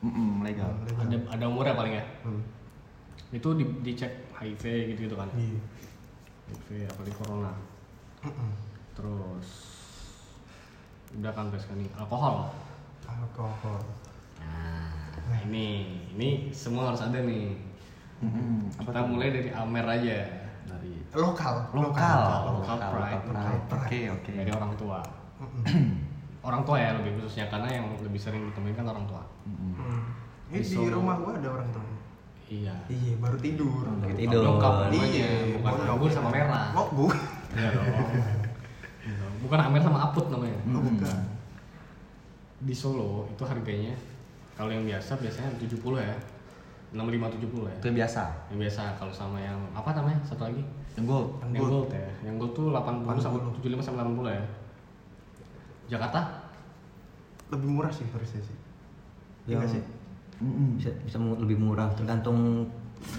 Mm-mm, 0.00 0.46
legal. 0.46 0.70
Hmm, 0.70 0.86
legal. 0.86 1.04
Ada 1.10 1.16
ada 1.34 1.44
umurnya 1.50 1.74
paling 1.74 1.94
ya? 1.98 2.06
Hmm. 2.22 2.42
itu 3.28 3.44
di, 3.60 3.64
dicek 3.84 4.32
HIV 4.32 4.62
gitu 4.94 5.10
gitu 5.10 5.16
kan? 5.18 5.28
Iya. 5.36 5.60
HIV 6.48 6.68
apalagi 6.88 7.14
corona? 7.18 7.52
Mm-mm. 8.24 8.50
terus 8.98 9.48
udah 11.14 11.30
kan 11.30 11.50
tes 11.54 11.66
kan 11.66 11.76
nih 11.76 11.90
alkohol? 11.98 12.50
Alkohol. 13.04 13.82
Nah 15.28 15.38
ini 15.44 15.98
ini 16.14 16.48
semua 16.54 16.94
harus 16.94 17.02
ada 17.04 17.20
nih. 17.20 17.58
Mm-mm, 18.22 18.70
apa 18.80 18.90
kita 18.90 19.00
mulai 19.06 19.28
dari 19.34 19.50
Amer 19.52 19.86
aja 19.86 20.47
dari 21.08 21.20
lokal 21.20 21.54
lokal, 21.72 22.18
lokal 22.60 22.76
pride. 22.78 23.22
lokal 23.24 23.32
pride. 23.32 23.64
Oke, 23.72 24.00
oke. 24.12 24.30
dari 24.34 24.50
orang 24.50 24.72
tua 24.74 24.98
orang 26.40 26.62
tua 26.62 26.76
ya 26.76 26.90
lebih 26.94 27.10
khususnya 27.16 27.48
karena 27.48 27.68
yang 27.70 27.86
lebih 27.98 28.16
sering 28.16 28.42
ditemuin 28.46 28.74
kan 28.74 28.86
orang 28.86 29.04
tua. 29.04 29.22
Hmm. 29.44 30.04
Ini 30.48 30.64
Di 30.64 30.88
rumah 30.88 31.16
gua 31.18 31.36
ada 31.36 31.48
orang 31.50 31.68
tua. 31.68 31.84
iya 32.48 32.72
Iya, 32.88 33.12
baru 33.18 33.36
tidur. 33.36 33.84
Lagi 34.00 34.16
tidur. 34.16 34.40
Lengkap 34.48 34.74
namanya, 34.88 35.04
Iya, 35.04 35.28
bukan 35.52 35.72
bukan 35.76 35.86
anggur 35.86 36.08
sama 36.08 36.28
merah 36.32 36.64
Oh, 36.72 36.86
bu. 36.88 37.06
Iya 37.52 37.68
dong. 37.72 37.86
bukan 39.38 39.58
Amer 39.60 39.80
sama 39.80 39.98
Aput 40.02 40.26
namanya 40.28 40.58
Oh, 40.68 40.80
bukan. 40.80 41.16
di 42.58 42.74
Solo 42.74 43.28
itu 43.28 43.42
harganya 43.44 43.94
kalau 44.52 44.68
yang 44.68 44.82
biasa 44.82 45.14
biasanya 45.14 45.46
70 45.56 45.78
ya 45.94 46.16
65 46.90 47.36
70 47.36 47.68
ya 47.68 47.74
Itu 47.74 47.86
yang 47.86 47.98
biasa. 47.98 48.22
yang 48.48 48.58
biasa 48.60 48.82
kalau 48.94 49.12
sama 49.12 49.36
yang 49.36 49.58
apa 49.70 49.92
namanya 49.92 50.18
satu 50.22 50.44
lagi 50.44 50.64
Yang 50.94 51.06
gold. 51.06 51.28
Yang 51.38 51.50
yang 51.50 51.60
gold. 51.60 51.70
gold 51.70 51.88
ya 51.92 52.10
yang 52.22 52.36
gold 52.36 52.52
tuh 52.52 52.66
80 52.70 53.18
sampai 53.18 53.40
75 53.54 53.82
sampai 53.82 54.00
80 54.02 54.32
ya 54.32 54.44
Jakarta 55.88 56.20
Lebih 57.48 57.68
murah 57.70 57.88
sih 57.88 58.04
harusnya 58.06 58.40
sih. 58.40 58.56
Iya 59.46 59.64
sih? 59.66 59.80
Mm-mm. 60.38 60.76
bisa 60.76 60.92
bisa 61.02 61.16
mu- 61.16 61.34
lebih 61.34 61.56
murah 61.56 61.88
tergantung 61.92 62.68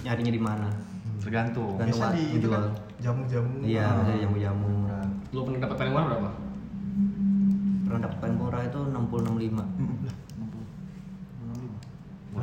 nyarinya 0.00 0.30
di 0.30 0.38
mana. 0.38 0.70
Tergantung. 1.18 1.74
Kan- 1.74 1.90
Biasa 1.90 2.14
di 2.14 2.38
itu 2.38 2.46
kan 2.46 2.62
jamu-jamu. 2.96 3.60
Iya, 3.60 3.84
Ah. 3.84 3.94
bisa 4.00 4.22
jamu-jamu. 4.22 4.86
lu 5.30 5.40
pernah 5.44 5.60
dapat 5.60 5.76
paling 5.76 5.92
murah 5.92 6.06
berapa 6.08 6.30
Pernah 7.82 8.00
dapat 8.00 8.18
paling 8.18 8.36
murah 8.36 8.60
itu 8.62 8.80
60 8.84 9.20
65. 9.20 9.66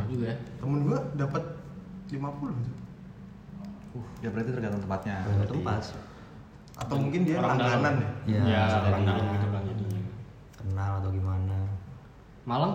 Juga 0.08 0.26
ya 0.28 0.38
Temen 0.58 0.80
gua 0.82 1.00
dapat 1.14 1.44
50 2.08 2.18
tuh. 2.58 2.76
Ya 4.20 4.30
berarti 4.30 4.50
tergantung 4.50 4.82
tempatnya. 4.82 5.16
Tergantung 5.24 5.58
tempat. 5.60 5.82
Atau 6.78 6.96
mungkin 6.96 7.22
dia 7.24 7.36
Orang 7.36 7.58
langganan 7.58 7.96
dalam. 7.96 7.96
ya. 7.98 8.10
Iya, 8.28 8.40
ya 8.46 8.60
bisa 8.64 8.78
orang 8.84 9.04
dalam 9.04 9.26
gitu 9.28 9.48
kan 9.48 9.62
jadinya 9.66 10.02
Kenal 10.54 10.92
atau 11.00 11.10
gimana. 11.10 11.58
Malang 12.44 12.74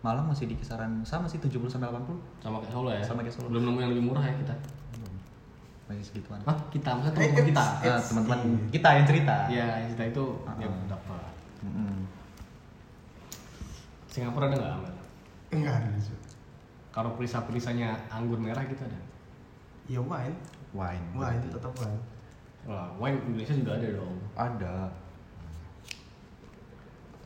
Malang 0.00 0.26
masih 0.26 0.46
di 0.46 0.54
kisaran 0.54 1.00
sama 1.02 1.24
sih 1.24 1.36
70 1.36 1.66
sampai 1.66 1.88
80. 1.88 2.14
sama 2.38 2.56
kayak 2.58 2.70
Solo 2.70 2.90
ya 2.90 3.02
Sama 3.02 3.20
kayak 3.20 3.34
Solo. 3.34 3.48
belum 3.48 3.62
nemu 3.64 3.78
yang 3.80 3.90
lebih 3.90 4.04
murah 4.04 4.22
ya 4.22 4.34
kita 4.36 4.54
Masih 5.84 6.04
segituan. 6.06 6.40
Hah? 6.42 6.56
kita 6.68 6.88
maksudnya 6.92 7.18
Eh, 7.18 7.28
teman 7.30 7.44
kita 7.44 7.62
it's- 7.82 7.90
Ah, 7.90 8.00
teman-teman 8.02 8.38
Iya. 8.40 8.56
kita 8.70 8.88
yang 8.90 9.06
cerita. 9.06 9.34
Iya, 9.48 9.66
kita 9.90 10.02
itu 10.06 10.24
dia 10.54 10.64
Ah. 10.64 10.84
dapat. 10.88 11.24
Mm-mm. 11.60 11.96
Singapura 14.06 14.46
ada 14.46 14.56
nggak 14.56 14.72
Amer? 14.74 14.93
Enggak 15.54 15.74
ada. 15.78 15.90
Kalau 16.94 17.10
perisa-perisanya 17.18 18.06
anggur 18.10 18.38
merah 18.38 18.62
gitu 18.66 18.82
ada. 18.82 19.00
Ya 19.90 20.00
wine. 20.02 20.36
Wine. 20.74 21.04
Wine 21.14 21.42
tetap 21.50 21.72
wine. 21.78 22.02
Wah, 22.64 22.88
wine 22.98 23.18
Indonesia 23.28 23.54
juga 23.54 23.76
ada 23.76 23.88
dong. 23.92 24.16
Ada. 24.34 24.74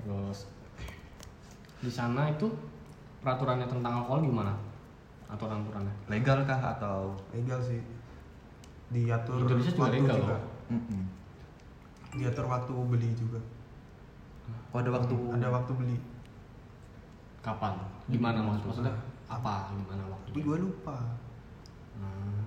Terus 0.02 0.38
di 1.78 1.90
sana 1.92 2.32
itu 2.32 2.50
peraturannya 3.22 3.68
tentang 3.70 4.02
alkohol 4.02 4.24
gimana? 4.26 4.52
Aturan-aturannya? 5.28 5.94
Legal 6.08 6.42
kah 6.48 6.60
atau? 6.76 7.12
Legal 7.36 7.60
sih. 7.60 7.78
Diatur 8.88 9.44
Indonesia 9.44 9.72
juga 9.76 9.84
waktu 9.84 9.96
legal 10.00 10.16
juga. 10.16 10.32
loh. 10.32 10.42
Mm-mm. 10.72 11.02
Diatur 12.16 12.46
waktu 12.48 12.72
beli 12.88 13.10
juga. 13.12 13.40
Oh, 14.72 14.80
ada 14.80 14.90
waktu. 14.96 15.14
Ada 15.36 15.48
waktu 15.52 15.72
beli. 15.76 15.96
Kapan? 17.44 17.74
Gimana 18.10 18.38
maksud 18.42 18.64
maksudnya? 18.68 18.94
Apa? 19.28 19.70
Gimana 19.72 20.02
Tapi 20.02 20.12
waktunya? 20.12 20.44
gue 20.44 20.56
lupa. 20.64 20.96
Hmm. 21.98 22.44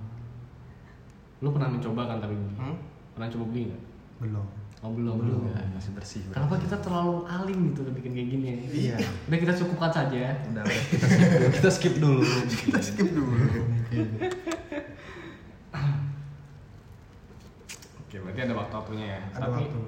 Lu 1.42 1.50
pernah 1.54 1.70
mencoba 1.72 2.02
kan 2.10 2.18
tapi? 2.22 2.36
Hmm? 2.36 2.76
Pernah 3.18 3.28
coba 3.32 3.46
beli 3.52 3.62
nggak? 3.72 3.82
Belum. 4.22 4.48
Oh 4.82 4.89
belum 4.89 5.16
belum 5.22 5.42
ya. 5.54 5.62
Masih 5.78 5.94
bersih. 5.94 6.26
Kenapa 6.34 6.58
kita 6.58 6.74
terlalu 6.82 7.22
alim 7.30 7.70
gitu 7.70 7.86
bikin 7.94 8.18
kayak 8.18 8.30
gini 8.34 8.46
ya? 8.46 8.58
Iya. 8.66 8.96
Udah 9.30 9.38
kita 9.38 9.54
cukupkan 9.54 9.92
saja. 9.94 10.34
Udah, 10.50 10.64
udah, 10.66 11.52
kita 11.54 11.70
skip 11.70 12.02
dulu. 12.02 12.26
kita 12.50 12.80
skip 12.82 13.10
dulu. 13.14 13.32
Kita 13.38 13.60
skip 13.62 13.94
dulu. 13.94 14.02
Oke, 18.02 18.16
berarti 18.20 18.42
ada 18.44 18.54
waktu-waktunya 18.58 19.08
ya. 19.16 19.22
Ada 19.38 19.48
Tapi 19.48 19.64
waktu. 19.70 19.82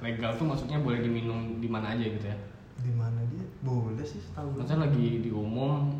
legal 0.00 0.30
tuh 0.38 0.46
maksudnya 0.46 0.78
boleh 0.80 1.02
diminum 1.02 1.58
di 1.60 1.68
mana 1.68 1.92
aja 1.92 2.04
gitu 2.06 2.24
ya. 2.24 2.36
Di 2.80 2.92
mana 2.92 3.20
dia? 3.28 3.44
Boleh 3.60 4.02
sih 4.02 4.18
setahu 4.18 4.50
gue. 4.50 4.60
Maksudnya 4.60 4.80
lagi 4.84 5.06
di 5.20 5.30
umum 5.30 5.92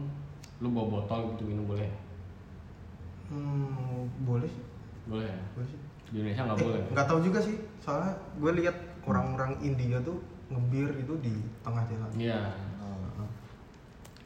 lu 0.58 0.68
bawa 0.70 0.86
botol 0.98 1.34
gitu 1.34 1.44
minum 1.44 1.66
boleh? 1.66 1.90
Hmm, 3.28 4.04
boleh 4.22 4.46
sih. 4.46 4.64
Boleh 5.04 5.26
ya? 5.26 5.38
Boleh 5.52 5.68
sih. 5.68 5.80
Di 6.08 6.16
Indonesia 6.18 6.42
nggak 6.44 6.58
boleh. 6.60 6.80
Eh, 6.80 6.90
nggak 6.92 7.06
tahu 7.06 7.18
juga 7.20 7.38
sih. 7.40 7.56
Soalnya 7.80 8.12
gue 8.36 8.52
lihat 8.58 8.76
orang-orang 9.04 9.56
India 9.60 9.98
tuh 10.00 10.18
ngebir 10.48 10.92
itu 10.96 11.14
di 11.20 11.32
tengah 11.60 11.84
jalan. 11.86 12.10
Iya. 12.14 12.40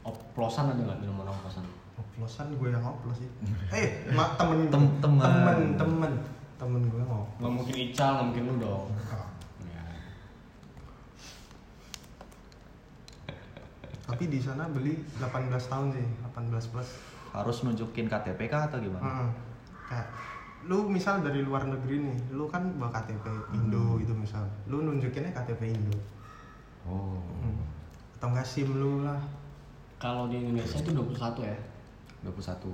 Oplosan 0.03 0.73
ada 0.73 0.81
nggak 0.83 1.01
minuman 1.01 1.29
oplosan? 1.29 1.65
Oplosan 1.95 2.55
gue 2.55 2.69
yang 2.69 2.81
oplos 2.81 3.19
sih. 3.19 3.29
eh, 3.71 4.09
mak 4.11 4.35
temen 4.37 4.67
Tem- 4.69 4.97
temen. 4.99 5.21
temen 5.21 5.59
temen 5.77 6.13
temen 6.57 6.83
gue 6.85 7.03
ngoplos. 7.03 7.39
Nggak 7.39 7.53
mungkin 7.55 7.75
Ical, 7.77 8.11
nggak 8.15 8.27
mungkin 8.27 8.45
lu 8.45 8.55
dong. 8.59 8.87
Ah, 9.09 9.27
Ya. 9.63 9.83
Tapi 14.09 14.25
di 14.25 14.41
sana 14.41 14.65
beli 14.73 14.97
18 15.21 15.53
tahun 15.69 15.93
sih, 15.93 16.07
18 16.25 16.73
plus. 16.73 16.89
Harus 17.37 17.61
nunjukin 17.61 18.09
KTP 18.09 18.49
kah 18.49 18.65
atau 18.65 18.81
gimana? 18.81 19.05
Heeh. 19.05 19.31
Kayak 19.85 20.09
lu 20.65 20.89
misal 20.89 21.21
dari 21.21 21.45
luar 21.45 21.69
negeri 21.69 22.03
nih, 22.03 22.17
lu 22.33 22.49
kan 22.49 22.73
bawa 22.81 22.89
KTP 22.89 23.25
Indo 23.53 24.01
gitu 24.01 24.17
misal. 24.17 24.49
Lu 24.65 24.81
nunjukinnya 24.81 25.31
KTP 25.37 25.77
Indo. 25.77 25.95
Oh. 26.89 27.21
Hmm. 27.45 27.63
Atau 28.17 28.33
enggak 28.33 28.49
SIM 28.49 28.73
lu 28.73 29.05
lah. 29.05 29.21
Kalau 30.01 30.27
di 30.33 30.41
Indonesia 30.41 30.81
itu 30.81 30.91
21 30.91 31.45
ya. 31.45 31.59
21. 32.25 32.65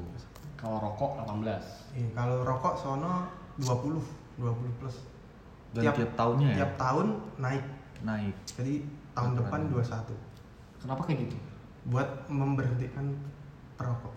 Kalau 0.54 0.78
rokok 0.80 1.10
18. 1.18 1.98
Iya, 1.98 2.08
kalau 2.14 2.46
rokok 2.46 2.74
sono 2.78 3.26
20, 3.58 4.00
20 4.38 4.78
plus. 4.80 4.96
Dan 5.74 5.90
tiap, 5.90 6.14
tahunnya 6.14 6.48
ya? 6.54 6.56
Tiap 6.62 6.72
tahun 6.78 7.06
naik. 7.42 7.64
Naik. 8.06 8.34
Jadi 8.54 8.74
tahun 9.12 9.30
Aturan. 9.34 9.40
depan 9.42 9.60
21. 10.14 10.33
Kenapa 10.84 11.00
kayak 11.08 11.24
gitu? 11.24 11.36
Buat 11.88 12.28
memberhentikan 12.28 13.16
perokok. 13.80 14.12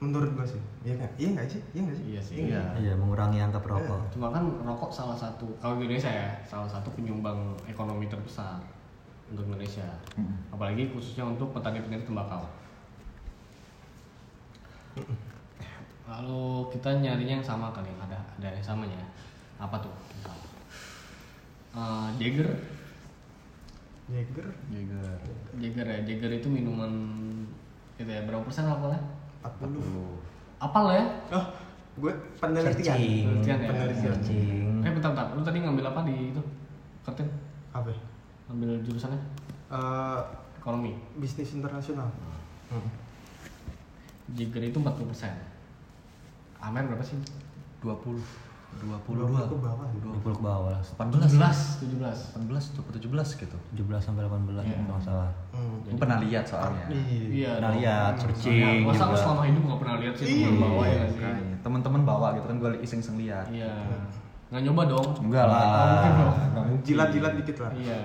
Menurut 0.00 0.32
gua 0.32 0.46
sih. 0.48 0.62
Iya 0.88 0.96
nggak? 0.96 1.12
Iya 1.20 1.28
nggak 1.36 1.46
sih? 1.52 1.60
Iya 1.76 1.80
nggak 1.84 1.96
sih? 2.00 2.06
Iya 2.08 2.20
sih. 2.24 2.34
nggak? 2.48 2.48
Iya. 2.48 2.64
Iya, 2.80 2.92
mengurangi 2.96 3.38
angka 3.44 3.60
perokok. 3.60 4.00
Cuma 4.16 4.32
kan 4.32 4.48
rokok 4.64 4.88
salah 4.88 5.18
satu 5.20 5.44
kalau 5.60 5.76
di 5.76 5.84
Indonesia 5.84 6.08
ya, 6.08 6.30
salah 6.48 6.70
satu 6.70 6.88
penyumbang 6.96 7.52
ekonomi 7.68 8.08
terbesar 8.08 8.56
untuk 9.28 9.44
Indonesia. 9.44 9.84
Mm-mm. 10.16 10.48
Apalagi 10.48 10.88
khususnya 10.88 11.28
untuk 11.28 11.52
petani-petani 11.52 12.08
tembakau. 12.08 12.48
Lalu 16.08 16.72
kita 16.72 16.88
nyarinya 17.04 17.34
yang 17.42 17.44
sama 17.44 17.68
kali, 17.68 17.92
ada 18.00 18.16
ada 18.40 18.48
yang 18.48 18.64
samanya. 18.64 19.04
Apa 19.60 19.76
tuh? 19.76 19.92
Misal. 20.16 20.36
Eh, 21.76 22.08
Jager, 22.16 22.48
Jager 24.08 24.46
Jager. 24.72 25.18
Jager 25.60 25.86
ya, 25.86 25.98
Jager 26.08 26.30
itu 26.40 26.48
minuman 26.48 26.92
itu 27.98 28.08
ya 28.08 28.24
berapa 28.24 28.40
persen 28.46 28.64
alkoholnya? 28.64 29.02
40. 29.42 29.74
Apal 30.58 30.84
ya? 30.94 31.04
Oh, 31.34 31.46
gue 31.98 32.12
penelitian. 32.38 32.96
Searching. 32.96 33.26
Penelitian 33.42 33.58
ya? 33.58 33.68
Penelitian. 33.70 34.16
Eh 34.86 34.90
bentar 34.94 35.10
bentar, 35.12 35.26
lu 35.34 35.42
tadi 35.42 35.58
ngambil 35.60 35.84
apa 35.92 36.00
di 36.06 36.32
itu? 36.32 36.42
Kertin? 37.04 37.28
Apa? 37.74 37.90
Ngambil 38.48 38.80
jurusannya? 38.86 39.20
Eh, 39.68 40.20
Ekonomi. 40.58 40.96
bisnis 41.20 41.54
internasional. 41.54 42.08
Hmm. 42.70 42.88
Jager 44.34 44.62
itu 44.62 44.78
40 44.78 45.08
persen. 45.08 45.32
Amer 46.58 46.84
berapa 46.86 47.04
sih? 47.04 47.16
20. 47.80 48.47
22 48.70 49.26
20 49.26 49.48
ke 49.48 49.58
bawah. 49.58 49.86
20 49.90 50.22
ke 50.30 50.42
bawah 50.44 50.68
lah 50.70 50.82
18 50.84 51.18
17 51.82 52.38
18 52.38 52.38
17 52.38 52.78
atau 52.78 52.92
17 52.94 53.42
gitu 53.42 53.56
17 53.74 53.98
sampai 53.98 54.22
18 54.22 54.54
Iya. 54.54 54.76
kalau 54.76 54.86
nggak 54.86 55.02
salah 55.02 55.30
Hmm. 55.50 55.76
Gue 55.82 55.98
pernah 55.98 56.18
lihat 56.20 56.44
soalnya 56.44 56.86
Iya. 56.86 57.52
Pernah 57.56 57.70
dong. 57.70 57.80
lihat, 57.80 58.12
Masa- 58.12 58.22
searching 58.22 58.80
Masa 58.84 59.02
aku 59.02 59.10
juga. 59.10 59.18
selama 59.18 59.42
hidup 59.44 59.62
gak 59.64 59.80
pernah 59.80 59.96
lihat 59.98 60.14
sih 60.14 60.26
Iya. 60.28 60.46
temen 60.46 60.60
bawa 60.60 60.84
ya 60.84 61.02
sih? 61.08 61.22
Teman-teman 61.58 62.02
bawa 62.04 62.26
gitu 62.32 62.46
kan 62.46 62.56
gue 62.56 62.70
iseng-iseng 62.80 63.16
lihat 63.16 63.46
Iya. 63.48 63.72
Nggak 64.48 64.62
nyoba 64.62 64.82
dong. 64.86 65.08
enggak 65.20 65.44
lah. 65.44 66.00
Jilat-jilat 66.80 67.32
dikit 67.36 67.56
lah. 67.58 67.72
Iya. 67.74 67.98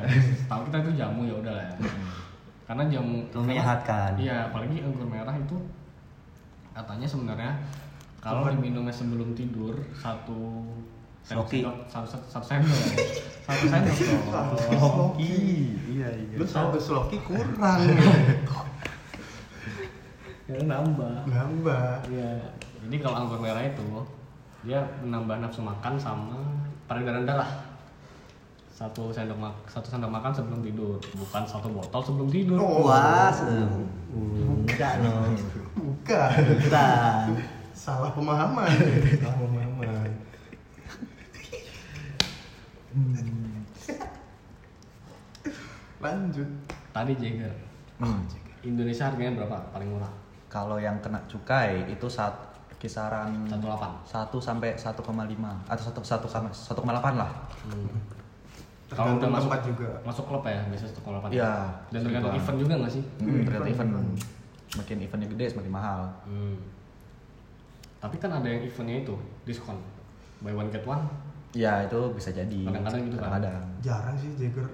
Tahu 0.46 0.62
kita 0.66 0.78
itu 0.82 0.92
jamu 0.98 1.22
ya 1.24 1.36
udah 1.38 1.54
lah. 1.54 1.68
Karena 2.64 2.84
jamu 2.90 3.18
Itu 3.24 3.38
menyehatkan. 3.40 4.12
Iya, 4.18 4.50
apalagi 4.50 4.82
anggur 4.82 5.06
merah 5.06 5.32
itu 5.34 5.56
katanya 6.72 7.06
sebenarnya 7.06 7.52
kalau 8.24 8.48
diminumnya 8.50 8.90
sebelum 8.90 9.34
tidur 9.34 9.76
satu 9.94 10.64
Sloki. 11.22 11.60
sendok- 11.60 11.84
satu, 11.86 12.08
satu, 12.10 12.26
satu 12.30 12.46
sendok 12.46 12.80
satu 13.44 13.66
sendok. 13.66 14.56
Sloki. 14.74 15.36
iya 15.94 16.08
iya 16.10 16.36
Lu 16.36 16.46
satu 16.46 16.78
sloki 16.78 17.20
kurang. 17.20 17.80
ya 20.44 20.58
nambah 20.62 21.24
Nambah. 21.26 22.08
Iya. 22.08 22.32
Jadi 22.84 22.96
kalau 23.00 23.16
anggur 23.18 23.40
merah 23.40 23.64
itu 23.64 23.88
dia 24.64 24.80
menambah 25.00 25.40
nafsu 25.40 25.60
makan 25.60 25.96
sama 25.96 26.40
peredaran 26.86 27.24
darah. 27.24 27.48
Satu 28.70 29.08
sendok 29.08 29.38
mak 29.38 29.56
satu 29.66 29.88
sendok 29.88 30.10
makan 30.10 30.32
sebelum 30.34 30.60
tidur, 30.60 30.98
bukan 31.14 31.44
satu 31.44 31.70
botol 31.70 32.02
sebelum 32.02 32.28
tidur. 32.28 32.58
Oh. 32.58 32.88
Wah, 32.88 33.30
se- 33.30 33.48
enggak 34.12 35.00
no. 35.00 35.12
Bukan. 35.74 36.32
Bukan. 36.60 37.28
Salah 37.84 38.12
pemahaman. 38.16 38.72
Salah 39.22 39.38
pemahaman. 39.38 39.88
Lanjut. 46.00 46.50
Tadi 46.94 47.14
Jagger. 47.18 47.54
Hmm. 48.00 48.22
Indonesia 48.64 49.12
harganya 49.12 49.44
berapa? 49.44 49.58
Paling 49.76 49.90
murah. 49.92 50.14
kalau 50.48 50.78
yang 50.78 51.02
kena 51.02 51.18
cukai 51.26 51.82
itu 51.90 52.06
saat 52.06 52.30
kisaran 52.78 53.50
18. 53.50 53.58
1 54.06 54.30
sampai 54.38 54.78
1,5 54.78 55.02
atau 55.66 55.82
1 55.82 55.98
1 55.98 56.30
sama 56.30 56.50
1,8 56.54 57.18
lah 57.18 57.32
Hmm. 57.66 57.90
Kalau 58.94 59.18
udah 59.18 59.26
Tergantung 59.26 59.32
masuk 59.34 59.50
tempat 59.50 59.62
juga. 59.66 59.90
masuk 60.06 60.26
klub 60.30 60.44
ya 60.46 60.62
biasa 60.70 60.86
1,8. 60.94 61.34
Iya, 61.34 61.54
Dan 61.90 62.00
tergantung 62.06 62.36
event 62.38 62.58
juga 62.62 62.74
nggak 62.78 62.94
sih? 62.94 63.02
Hmm, 63.18 63.42
tergantung 63.42 63.74
event, 63.74 63.90
event. 63.90 64.06
event. 64.14 64.70
Semakin 64.70 64.98
eventnya 65.02 65.28
gede 65.34 65.46
semakin 65.50 65.72
mahal. 65.74 66.00
Hmm. 66.30 66.56
Tapi 68.04 68.16
kan 68.20 68.32
ada 68.34 68.44
yang 68.46 68.60
eventnya 68.60 69.00
itu 69.02 69.16
diskon. 69.44 69.80
Buy 70.44 70.52
one 70.52 70.68
get 70.68 70.84
one. 70.84 71.08
Ya 71.56 71.80
itu 71.82 71.96
bisa 72.12 72.30
jadi. 72.30 72.68
Kadang-kadang 72.68 73.02
gitu 73.08 73.16
kan. 73.16 73.24
Kadang-kadang. 73.32 73.64
Jarang 73.80 74.16
sih 74.20 74.30
Jagger. 74.36 74.68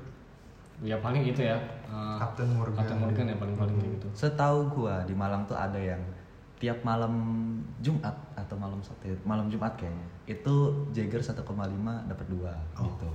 Ya 0.82 0.96
paling 0.98 1.22
itu 1.22 1.42
ya. 1.44 1.60
eh, 1.86 2.18
Captain 2.18 2.50
Morgan. 2.50 2.74
Captain 2.74 2.98
Morgan 2.98 3.26
ya 3.28 3.38
paling 3.38 3.56
paling 3.56 3.76
kayak 3.78 3.92
gitu. 4.00 4.08
Setahu 4.16 4.60
gua 4.72 5.04
di 5.04 5.14
Malang 5.14 5.44
tuh 5.44 5.54
ada 5.54 5.78
yang 5.78 6.00
tiap 6.58 6.82
malam 6.82 7.14
Jumat 7.80 8.12
atau 8.34 8.56
malam 8.56 8.80
Sabtu, 8.82 9.12
malam 9.24 9.48
Jumat 9.48 9.76
kayaknya. 9.76 10.08
Itu 10.26 10.88
Jagger 10.90 11.22
1,5 11.22 11.38
dapat 12.08 12.26
2 12.28 12.52
Oh. 12.76 12.84
gitu. 12.88 13.10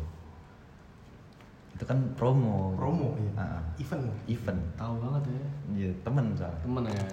Itu 1.74 1.84
kan 1.90 1.98
promo. 2.14 2.78
Promo 2.78 3.18
iya. 3.18 3.32
Ah. 3.34 3.62
Event. 3.82 4.06
event. 4.30 4.60
Tahu 4.78 4.94
banget 5.02 5.22
ya. 5.26 5.46
Iya, 5.74 5.90
temen 6.06 6.26
soalnya. 6.38 6.60
Temen 6.62 6.82
ya. 6.86 7.04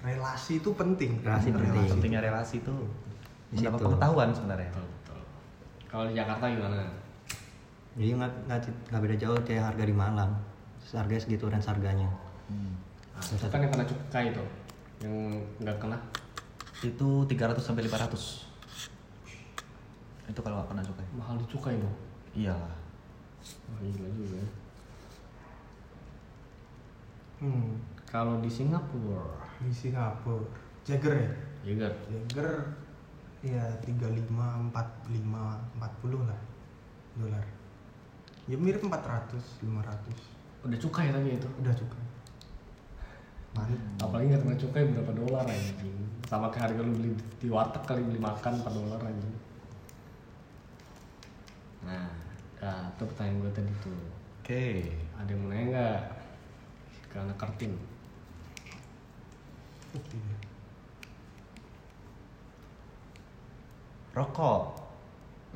Relasi 0.00 0.52
itu 0.56 0.70
penting. 0.72 1.20
Relasi 1.20 1.48
penting. 1.52 1.84
Pentingnya 1.92 2.20
relasi 2.24 2.56
tuh 2.64 2.88
Di 3.52 3.60
mendapat 3.60 3.78
pengetahuan 3.84 4.28
sebenarnya. 4.32 4.70
Betul, 4.72 4.86
betul. 4.88 5.20
Kalau 5.92 6.04
di 6.08 6.14
Jakarta 6.16 6.44
gimana? 6.48 6.76
Jadi 7.96 8.10
nggak 8.16 8.32
nggak 8.48 8.58
nggak 8.92 9.00
beda 9.04 9.16
jauh 9.20 9.36
kayak 9.44 9.64
harga 9.72 9.84
di 9.84 9.94
Malang. 9.94 10.32
Harga 10.96 11.14
segitu 11.20 11.44
range 11.52 11.68
harganya. 11.68 12.08
Hmm. 12.48 12.72
Nah, 13.16 13.20
itu 13.20 13.46
kan 13.48 13.60
yang 13.60 13.72
kena 13.72 13.84
cukai 13.84 14.24
itu. 14.32 14.44
Yang 15.04 15.14
nggak 15.60 15.76
kena. 15.76 15.98
Itu 16.80 17.08
300 17.28 17.60
sampai 17.60 17.84
500. 17.84 18.48
Itu 20.32 20.40
kalau 20.40 20.56
nggak 20.60 20.68
kena 20.72 20.82
cukai. 20.84 21.06
Mahal 21.16 21.34
di 21.36 21.46
cukai 21.48 21.74
dong. 21.76 21.96
Iyalah. 22.36 22.85
Wah, 23.70 23.78
gila 23.82 24.08
juga. 24.14 24.42
Hmm. 27.36 27.76
Kalau 28.06 28.40
di 28.40 28.48
Singapura, 28.48 29.26
Di 29.60 29.72
Singapura. 29.74 30.46
Jagger 30.86 31.14
ya? 31.18 31.30
Jager. 31.66 31.92
Jagger 32.08 32.48
ya 33.44 33.62
35 33.82 34.26
45 34.72 34.72
40 34.72 36.30
lah 36.30 36.40
dolar. 37.18 37.44
Ya 38.46 38.56
mirip 38.56 38.80
400 38.80 39.36
500. 39.62 40.66
Udah 40.66 40.78
cukai 40.78 41.10
tapi 41.10 41.34
itu. 41.34 41.48
Udah 41.60 41.74
cukup. 41.74 42.00
Mantap. 43.58 44.06
Apalagi 44.06 44.26
nggak 44.30 44.42
kena 44.46 44.56
cukai 44.56 44.84
berapa 44.94 45.12
dolar 45.12 45.44
anjing. 45.48 45.98
Sama 46.26 46.50
kayak 46.50 46.70
harga 46.70 46.80
lu 46.82 46.92
beli 46.94 47.10
di 47.42 47.48
warteg 47.50 47.82
kali 47.84 48.02
beli 48.06 48.20
makan 48.22 48.52
4 48.62 48.78
dolar 48.78 49.00
anjing. 49.02 49.36
Nah, 51.86 52.25
nah 52.56 52.88
itu 52.88 53.02
pertanyaan 53.04 53.42
gue 53.42 53.52
tadi 53.52 53.72
tuh. 53.84 54.00
Oke. 54.40 54.66
Ada 55.18 55.30
yang 55.32 55.40
mau 55.42 55.48
nanya 55.52 55.64
nggak? 55.70 56.00
Kartin. 57.36 57.72
Oke. 59.96 60.18
Rokok. 64.12 64.62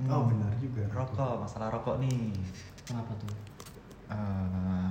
Oh, 0.09 0.23
benar 0.29 0.53
juga. 0.57 0.85
Rokok, 0.93 1.45
masalah 1.45 1.69
rokok 1.69 2.01
nih. 2.01 2.33
Kenapa 2.89 3.13
tuh? 3.21 3.33
Eh, 4.11 4.89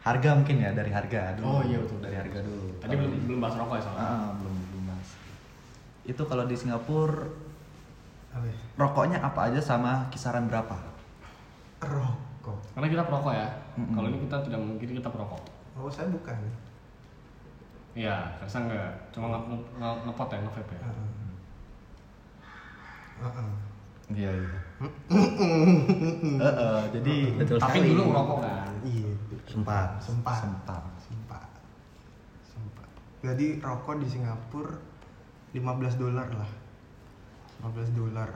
harga 0.00 0.30
mungkin 0.32 0.56
ya 0.64 0.72
dari 0.72 0.88
harga 0.88 1.36
dulu. 1.36 1.44
Oh, 1.44 1.60
iya, 1.60 1.76
betul. 1.80 1.98
Dari 2.00 2.16
harga 2.16 2.40
dulu. 2.40 2.66
Tadi 2.80 2.88
Kalau 2.88 3.00
belum 3.04 3.12
di- 3.12 3.24
belum 3.28 3.40
bahas 3.40 3.56
rokok 3.60 3.74
ya 3.76 3.82
soalnya. 3.84 4.04
Ah, 4.04 4.28
belum 4.40 4.54
belum 4.72 4.84
bahas. 4.88 5.08
Itu 6.08 6.22
kalau 6.24 6.44
di 6.48 6.56
Singapura? 6.56 7.28
Rokoknya 8.76 9.18
apa 9.18 9.50
aja 9.50 9.58
sama 9.58 10.06
kisaran 10.08 10.46
berapa? 10.46 10.76
Rokok. 11.80 12.58
Karena 12.72 12.88
kita 12.88 13.02
perokok 13.02 13.32
ya. 13.32 13.48
Mm-mm. 13.74 13.92
Kalau 13.92 14.08
ini 14.08 14.18
kita 14.24 14.36
tidak 14.42 14.60
mungkin 14.60 14.88
kita 14.92 15.08
perokok. 15.08 15.42
Oh, 15.74 15.88
saya 15.88 16.08
bukan. 16.08 16.36
Iya, 17.90 18.38
karena 18.38 18.58
enggak. 18.64 18.92
Cuma 19.10 19.26
nge- 19.28 19.46
nge- 19.48 19.68
nge- 19.76 20.00
ngepot 20.06 20.28
ya, 20.30 20.38
nge-vape 20.38 20.72
ya. 20.72 20.80
Heeh. 20.80 21.08
Heeh. 23.20 23.50
Iya 24.10 24.30
iya. 24.32 24.58
Heeh, 26.40 26.78
jadi 26.90 27.16
Betul 27.36 27.58
Tapi 27.58 27.78
sekali. 27.78 27.90
dulu 27.90 28.02
ngerokok 28.08 28.38
kan. 28.40 28.70
Iya. 28.82 29.10
Sempat. 29.46 29.88
Sempat. 29.98 30.36
sempat. 30.38 30.82
Sempat. 30.98 31.48
Sempat. 32.42 32.88
Jadi 33.22 33.46
rokok 33.58 33.98
di 33.98 34.06
Singapura 34.06 34.74
15 35.50 35.94
dolar 35.96 36.28
lah. 36.30 36.50
15 37.60 37.92
dolar. 37.96 38.28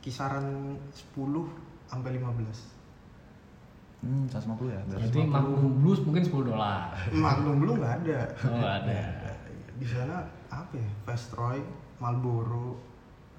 Kisaran 0.00 0.76
10 0.92 1.16
sampai 1.88 2.16
15. 2.16 2.80
Hmm, 4.00 4.24
150 4.24 4.72
ya. 4.72 4.80
berarti. 4.88 5.20
Magnum 5.28 5.72
Blues 5.84 6.00
mungkin 6.04 6.22
10 6.24 6.48
dolar. 6.48 6.96
Magnum 7.12 7.56
belum 7.60 7.74
nggak 7.84 7.94
ada. 8.04 8.20
Oh, 8.48 8.56
nggak 8.56 8.74
ada. 8.84 9.00
Di 9.76 9.86
sana 9.88 10.24
apa 10.48 10.74
ya? 10.76 10.88
Vestroy, 11.04 11.60
Marlboro, 12.00 12.80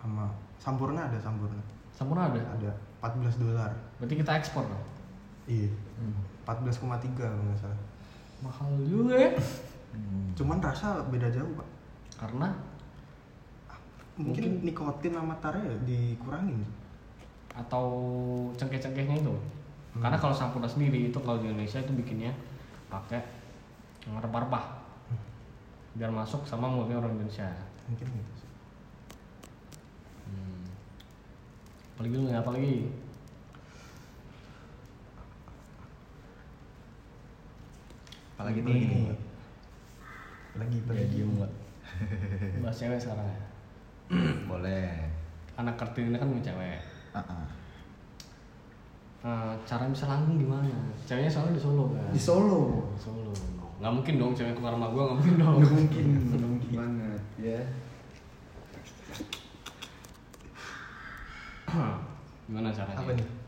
sama 0.02 0.30
Sampurna 0.62 1.10
ada 1.10 1.18
Sampurna. 1.18 1.62
Sampurna 1.94 2.30
ada. 2.30 2.42
Ada 2.58 2.72
14 3.02 3.42
dolar. 3.42 3.72
Berarti 3.98 4.14
kita 4.22 4.32
ekspor 4.38 4.66
dong. 4.70 4.86
Iya. 5.50 5.70
14,3 6.46 7.18
kalau 7.18 7.42
nggak 7.42 7.58
salah. 7.58 7.82
Mahal 8.46 8.74
juga 8.86 9.14
ya. 9.18 9.32
Hmm. 9.94 10.34
Cuman 10.38 10.62
rasa 10.62 11.02
beda 11.10 11.30
jauh 11.34 11.50
pak. 11.58 11.70
Karena 12.22 12.54
Mungkin, 14.22 14.62
nikotin 14.62 15.14
sama 15.18 15.36
tarnya 15.42 15.74
dikurangin. 15.88 16.62
atau 17.52 17.86
cengkeh-cengkehnya 18.56 19.20
itu. 19.20 19.36
Hmm. 19.92 20.00
Karena 20.00 20.16
kalau 20.16 20.32
Sampurna 20.32 20.72
sendiri 20.72 21.12
itu 21.12 21.20
kalau 21.20 21.44
di 21.44 21.52
Indonesia 21.52 21.84
itu 21.84 21.92
bikinnya 21.92 22.32
pakai 22.88 23.20
yang 24.08 24.24
rempah-rempah. 24.24 24.80
Biar 26.00 26.08
masuk 26.08 26.48
sama 26.48 26.72
mulutnya 26.72 27.04
orang 27.04 27.20
Indonesia. 27.20 27.52
Mungkin 27.92 28.08
gitu 28.08 28.34
sih. 28.40 28.50
Hmm. 30.32 30.64
Apalagi 32.00 32.16
lu 32.16 32.28
apa 32.32 32.52
lagi? 32.56 32.76
Apalagi 38.40 38.60
Apalagi 38.64 38.86
nih. 38.88 39.12
Lagi 40.56 40.78
Ya 40.80 40.84
pergi. 40.88 41.06
diem 41.12 41.32
gak? 41.36 41.52
Bahas 42.64 42.80
cewek 42.80 43.00
sekarang 43.00 43.28
ya. 43.28 43.51
Boleh. 44.50 44.92
Anak 45.56 45.76
kartun 45.80 46.12
ini 46.12 46.18
kan 46.20 46.28
punya 46.28 46.52
cewek. 46.52 46.80
Ah, 47.16 47.20
ah. 47.20 47.46
Eh, 49.22 49.54
cara 49.70 49.86
bisa 49.88 50.10
langgeng 50.10 50.42
gimana? 50.42 50.66
Ceweknya 51.06 51.30
soalnya 51.30 51.54
di 51.56 51.62
Solo 51.62 51.94
kan? 51.94 52.10
Di 52.10 52.22
Solo. 52.22 52.90
Di 52.98 53.02
Solo. 53.02 53.32
Nggak 53.82 53.94
mungkin 53.98 54.16
dong 54.22 54.34
cewek 54.38 54.54
keluar 54.58 54.74
rumah 54.78 54.90
gua 54.90 55.04
nggak 55.10 55.18
mungkin 55.22 55.36
dong. 55.38 55.58
Nggak 55.62 55.74
mungkin. 56.50 56.74
banget 56.74 57.22
ya. 57.38 57.62
Gimana 62.50 62.70
caranya? 62.74 63.00
Apa 63.00 63.12
nih? 63.16 63.41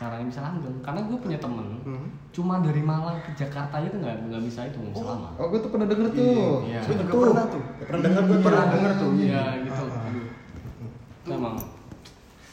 Caranya 0.00 0.24
bisa 0.24 0.40
langgeng. 0.40 0.80
Karena 0.80 1.00
gue 1.04 1.12
punya 1.14 1.36
temen, 1.36 1.66
Hmm. 1.84 2.08
cuma 2.32 2.64
dari 2.64 2.80
Malang 2.80 3.20
ke 3.20 3.36
Jakarta 3.36 3.76
tuh 3.84 4.00
nggak 4.00 4.32
nggak 4.32 4.42
bisa 4.42 4.64
itu 4.64 4.80
nggak 4.80 4.96
bisa 4.96 5.04
lama. 5.04 5.28
Oh, 5.36 5.46
gue 5.46 5.60
tuh 5.60 5.68
pernah 5.68 5.84
denger 5.84 6.08
tuh. 6.08 6.64
Iya. 6.64 6.80
Gue 6.80 6.94
juga 6.96 7.12
Tuh. 7.12 7.20
pernah 7.22 7.44
tuh. 7.44 7.62
Pernah 7.78 8.00
denger 8.00 8.22
gue 8.24 8.38
Pernah 8.40 8.64
tuh. 8.64 8.72
denger 8.72 8.92
tuh. 8.96 9.10
Iya 9.20 9.42
gitu. 9.60 9.84
Ah, 9.84 9.92
ah. 9.92 10.06
Aduh. 10.08 10.28
Itu 11.20 11.28
emang 11.30 11.56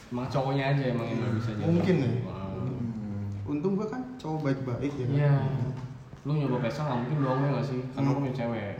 emang 0.07 0.25
cowoknya 0.27 0.63
aja 0.75 0.83
emang 0.91 1.05
yang 1.07 1.19
nggak 1.23 1.33
bisa 1.39 1.49
jalan. 1.55 1.67
Mungkin 1.71 1.95
ya. 1.95 2.09
Hmm. 2.27 3.47
Untung 3.47 3.73
gue 3.79 3.87
kan 3.87 4.01
cowok 4.19 4.39
baik-baik 4.43 4.91
ya 4.93 5.05
kan. 5.07 5.15
Iya. 5.15 5.33
Lu 6.27 6.31
nyoba 6.35 6.57
pesa 6.59 6.83
nggak 6.83 6.99
mungkin 6.99 7.17
dong 7.23 7.39
ya 7.39 7.49
nggak 7.55 7.65
sih? 7.65 7.79
Karena 7.95 8.03
lu 8.03 8.11
Hmm. 8.11 8.21
punya 8.21 8.35
cewek. 8.35 8.75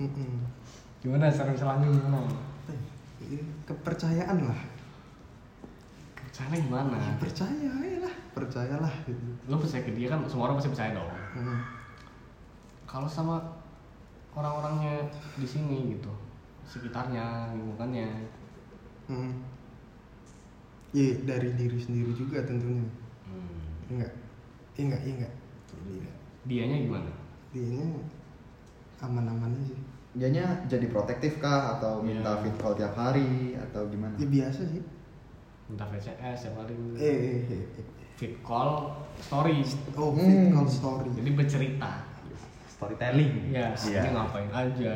Mm-mm. 0.00 0.32
Gimana 1.02 1.28
cara 1.28 1.52
langgeng 1.52 1.92
gimana? 1.92 2.20
Eh, 3.20 3.42
Kepercayaan 3.66 4.38
lah. 4.46 4.60
Caranya 6.40 6.56
gimana? 6.64 6.96
Percaya 7.20 7.52
ya 7.84 8.00
lah, 8.00 8.14
percayalah 8.32 8.94
gitu. 9.04 9.20
Lu 9.44 9.60
percaya 9.60 9.84
ke 9.84 9.92
dia 9.92 10.08
kan 10.08 10.24
semua 10.24 10.48
orang 10.48 10.56
pasti 10.56 10.72
percaya 10.72 10.96
dong. 10.96 11.04
Hmm. 11.36 11.60
Kalau 12.88 13.04
sama 13.04 13.36
orang-orangnya 14.32 15.04
di 15.36 15.44
sini 15.44 16.00
gitu, 16.00 16.08
sekitarnya, 16.64 17.52
lingkungannya. 17.52 18.08
Hmm. 19.04 19.44
Iya 20.96 21.22
dari 21.28 21.52
diri 21.60 21.76
sendiri 21.76 22.16
juga 22.16 22.40
tentunya. 22.40 22.88
Hmm. 23.28 23.92
Enggak. 23.92 24.12
Iya 24.80 24.82
enggak, 24.88 25.02
iya 25.04 25.12
enggak. 25.20 25.34
Iya. 25.92 26.12
Dianya 26.48 26.76
gimana? 26.88 27.10
Dianya 27.52 27.84
aman-aman 29.04 29.52
aja. 29.60 29.76
Dianya 30.16 30.44
jadi 30.66 30.88
protektif 30.88 31.36
kah 31.38 31.76
atau 31.76 32.00
minta 32.00 32.32
Iya. 32.32 32.42
fit 32.48 32.56
call 32.56 32.74
tiap 32.74 32.96
hari 32.96 33.54
atau 33.60 33.84
gimana? 33.92 34.16
Ya 34.16 34.24
biasa 34.26 34.64
sih. 34.66 34.80
Minta 35.70 35.86
VCS 35.86 36.34
setiap 36.36 36.60
hari. 36.60 36.74
Eh, 36.98 37.06
eh, 37.06 37.38
eh, 37.46 37.78
eh. 37.78 37.86
Fit 38.18 38.34
call, 38.42 38.90
story. 39.16 39.62
Oh, 39.94 40.10
Hmm. 40.12 40.18
fit 40.18 40.50
call 40.50 40.66
story. 40.68 41.08
Jadi 41.14 41.30
bercerita. 41.32 41.90
Storytelling. 42.68 43.52
Ya, 43.52 43.70
Iya. 43.76 44.00
ini 44.02 44.10
ngapain 44.10 44.50
aja, 44.50 44.92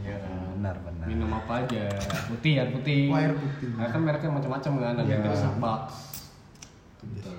ya 0.00 0.16
kan. 0.18 0.32
Benar, 0.58 0.76
benar. 0.80 1.06
Minum 1.06 1.30
apa 1.30 1.62
aja, 1.62 1.86
putih 2.26 2.56
ya 2.56 2.64
putih. 2.66 3.06
Oh, 3.06 3.14
air 3.14 3.32
putih. 3.32 3.68
Nah, 3.72 3.86
kan 3.86 4.00
mereknya 4.00 4.32
macam-macam 4.32 4.72
kan, 4.74 4.94
ada 4.96 5.06
yang 5.06 5.22
Starbucks. 5.28 5.96
Gitu. 6.98 7.32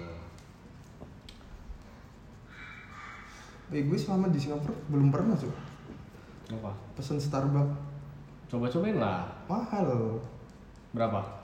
Eh, 3.69 3.85
gue 3.85 3.97
selama 3.97 4.33
di 4.33 4.41
Singapura 4.41 4.73
belum 4.89 5.13
pernah 5.13 5.37
tuh 5.37 5.53
Apa? 6.49 6.73
pesen 6.97 7.21
Starbucks 7.21 7.77
Coba-cobain 8.49 8.97
lah. 8.97 9.29
mahal 9.45 10.17
Berapa? 10.89 11.38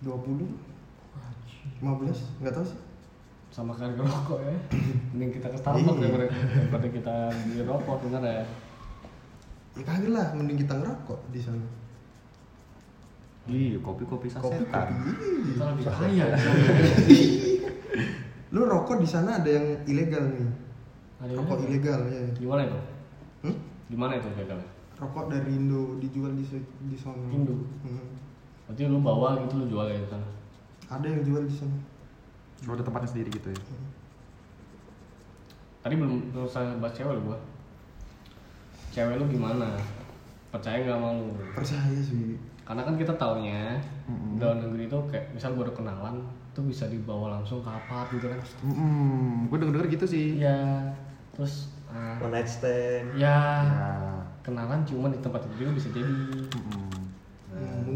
20 0.00 0.48
15 1.76 2.40
nggak 2.40 2.52
tahu 2.52 2.64
sih 2.64 2.78
Sama 3.48 3.72
harga 3.72 3.96
rokok 3.96 4.36
ya. 4.38 4.52
Mending 5.10 5.30
kita 5.32 5.48
ke 5.48 5.56
Starbucks 5.56 5.88
Iya. 5.88 6.02
daripada, 6.02 6.24
daripada 6.28 6.86
kita 6.88 7.14
beli 7.42 7.62
rokok 7.62 7.96
bener 8.02 8.22
ya. 8.22 8.44
ya 9.72 9.82
kagak 9.82 10.10
lah 10.10 10.26
mending 10.32 10.58
kita 10.58 10.74
ngerokok 10.74 11.18
di 11.30 11.38
sana 11.38 11.64
Iya, 13.46 13.78
kopi-kopi 13.78 14.26
kopi 14.26 14.28
sasetan. 14.28 14.90
kopi 14.90 14.94
Kita 15.46 15.62
lebih 15.70 15.84
kaya. 15.86 16.24
ya. 16.26 16.36
lu 18.50 18.60
rokok 18.64 18.96
di 18.98 19.06
sana 19.06 19.38
ada 19.38 19.48
yang 19.48 19.66
ilegal 19.84 20.26
nih 20.26 20.48
Ada 21.18 21.32
rokok 21.34 21.56
ilegal? 21.62 21.98
ilegal 22.02 22.10
ya 22.10 22.24
Gimana 22.36 22.60
itu? 22.64 22.78
Hmm? 23.42 23.56
Gimana 23.86 24.12
itu 24.16 24.28
gagalnya? 24.32 24.68
rokok 24.96 25.28
dari 25.28 25.50
Indo 25.50 25.92
dijual 25.96 26.32
di 26.32 26.44
di 26.82 26.96
sana 26.96 27.20
Indo? 27.28 27.52
Hmm. 27.80 28.16
Berarti 28.66 28.82
lu 28.84 28.98
bawa 28.98 29.38
gitu 29.40 29.54
lu 29.56 29.66
jual 29.68 29.86
ya 29.86 29.96
di 29.96 30.08
sana. 30.08 30.28
ada 30.86 31.02
yang 31.02 31.22
jual 31.22 31.42
di 31.42 31.50
sana 31.50 31.76
Lu 32.62 32.72
ada 32.72 32.82
tempatnya 32.82 33.08
sendiri 33.08 33.30
gitu 33.30 33.48
ya? 33.48 33.60
Tadi 35.80 35.94
belum 35.94 36.34
belum 36.34 36.46
saya 36.46 36.74
bahas 36.76 36.92
cewek 36.92 37.14
lu 37.14 37.30
gua. 37.30 37.38
Cewek 38.90 39.14
lu 39.16 39.24
gimana? 39.28 39.78
Percaya 40.50 40.82
nggak 40.82 40.96
sama 40.96 41.08
lu? 41.14 41.26
percaya 41.52 42.00
sih 42.00 42.34
Karena 42.66 42.82
kan 42.82 42.94
kita 42.94 43.14
taunya 43.14 43.78
Mm-mm. 44.06 44.42
dalam 44.42 44.58
negeri 44.58 44.90
itu 44.90 44.98
kayak 45.06 45.30
misal 45.30 45.54
gua 45.54 45.62
ada 45.62 45.74
kenalan 45.74 46.16
tuh 46.50 46.64
bisa 46.64 46.88
dibawa 46.88 47.38
langsung 47.38 47.60
ke 47.60 47.68
apa 47.68 48.08
gitu 48.10 48.26
kan. 48.26 48.40
Hmm, 48.64 49.44
gue 49.46 49.56
denger-denger 49.60 49.88
gitu 49.92 50.06
sih. 50.08 50.26
Iya. 50.40 50.88
Terus 51.30 51.68
ah, 51.86 52.16
One 52.16 52.32
night 52.32 52.48
stand. 52.48 53.12
ya 53.14 53.36
Ya. 53.68 54.00
kenalan 54.40 54.80
cuma 54.82 55.06
di 55.06 55.20
tempat 55.20 55.44
itu 55.44 55.62
juga 55.62 55.76
bisa 55.76 55.92
jadi. 55.92 56.08
Mm-mm. 56.48 56.85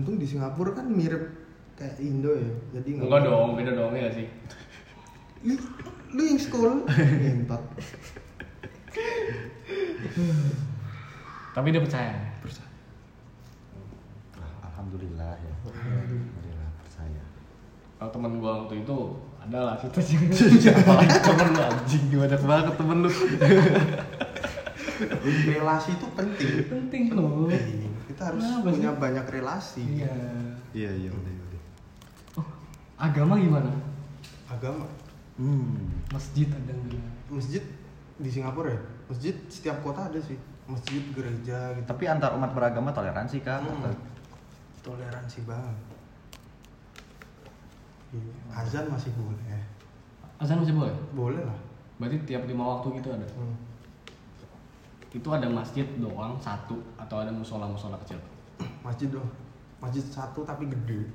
Untung 0.01 0.17
di 0.17 0.25
Singapura 0.25 0.73
kan 0.73 0.89
mirip 0.89 1.21
kayak 1.77 2.01
Indo 2.01 2.33
ya 2.33 2.49
jadi 2.73 2.89
nggak 2.97 3.05
Enggak 3.09 3.21
dong, 3.29 3.49
beda 3.57 3.73
dong 3.77 3.93
ya 3.93 4.09
sih. 4.09 4.27
lu, 5.45 5.57
lu 6.13 6.23
yang 6.25 6.41
sekolah 6.41 6.77
ngentot 6.89 7.63
Tapi 11.51 11.67
dia 11.69 11.83
percaya. 11.83 12.15
percaya 12.41 12.69
Ah, 14.39 14.73
Alhamdulillah 14.73 15.35
ya. 15.37 15.55
Alhamdulillah 15.67 16.71
percaya. 16.81 17.23
Kalau 17.99 18.11
temen 18.13 18.33
gua 18.41 18.53
waktu 18.65 18.81
itu 18.81 18.99
adalah 19.41 19.75
situ 19.81 19.99
apalagi 20.69 21.17
temen 21.21 21.49
lu 21.51 21.61
anjing 21.61 22.05
Banyak 22.13 22.41
banget 22.45 22.75
temen 22.77 22.99
lu. 23.05 23.11
Relasi 25.49 25.91
itu 25.97 26.07
penting 26.13 26.51
penting 26.69 27.03
loh. 27.17 27.49
Kita 28.21 28.37
harus 28.37 28.45
sih? 28.45 28.61
punya 28.61 28.91
banyak 29.01 29.27
relasi. 29.33 29.85
Iya. 30.05 30.13
Iya, 30.77 30.91
iya, 30.93 31.09
udah, 31.09 31.33
udah. 31.33 31.63
oh, 32.37 32.47
agama 33.01 33.41
gimana? 33.41 33.73
Agama? 34.45 34.85
Hmm. 35.41 35.89
masjid 36.13 36.53
ada 36.53 36.69
nggak? 36.69 37.01
Masjid 37.33 37.65
di 38.21 38.29
Singapura 38.29 38.77
ya? 38.77 38.81
Masjid 39.09 39.33
setiap 39.49 39.81
kota 39.81 40.13
ada 40.13 40.21
sih. 40.21 40.37
Masjid 40.69 41.01
gereja 41.17 41.73
gitu. 41.81 41.87
Tapi 41.89 42.05
antar 42.13 42.37
umat 42.37 42.53
beragama 42.53 42.93
toleransi 42.93 43.41
kah? 43.41 43.65
Hmm. 43.65 43.89
Atau- 43.89 44.05
toleransi 44.85 45.41
banget. 45.49 45.77
Azan 48.53 48.85
masih 48.93 49.17
boleh. 49.17 49.65
Azan 50.37 50.61
masih 50.61 50.77
boleh? 50.77 50.93
Boleh 51.17 51.41
lah. 51.41 51.57
Berarti 51.97 52.21
tiap 52.29 52.45
lima 52.45 52.69
waktu 52.69 53.01
gitu 53.01 53.09
ada? 53.17 53.25
Hmm. 53.33 53.57
Itu 55.11 55.29
ada 55.29 55.47
masjid 55.47 55.87
doang 55.97 56.35
satu 56.37 56.79
atau 56.97 57.17
ada 57.19 57.31
musola 57.31 57.67
musola 57.67 57.99
kecil 57.99 58.19
masjid 58.81 59.09
dong 59.09 59.27
masjid 59.79 60.03
satu 60.03 60.43
tapi 60.43 60.67
gede 60.67 61.09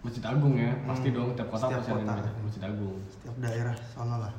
masjid 0.00 0.22
agung 0.24 0.54
ya 0.54 0.72
Hmm. 0.72 0.88
pasti 0.88 1.08
dong 1.10 1.30
tiap 1.32 1.48
kota 1.48 1.66
Setiap 1.66 1.78
pasti 1.78 1.90
ada 1.90 2.00
kota. 2.00 2.12
masjid, 2.14 2.34
masjid 2.42 2.62
agung 2.64 2.96
setiap 3.06 3.34
daerah 3.38 3.76
sana 3.86 4.16
lah 4.18 4.32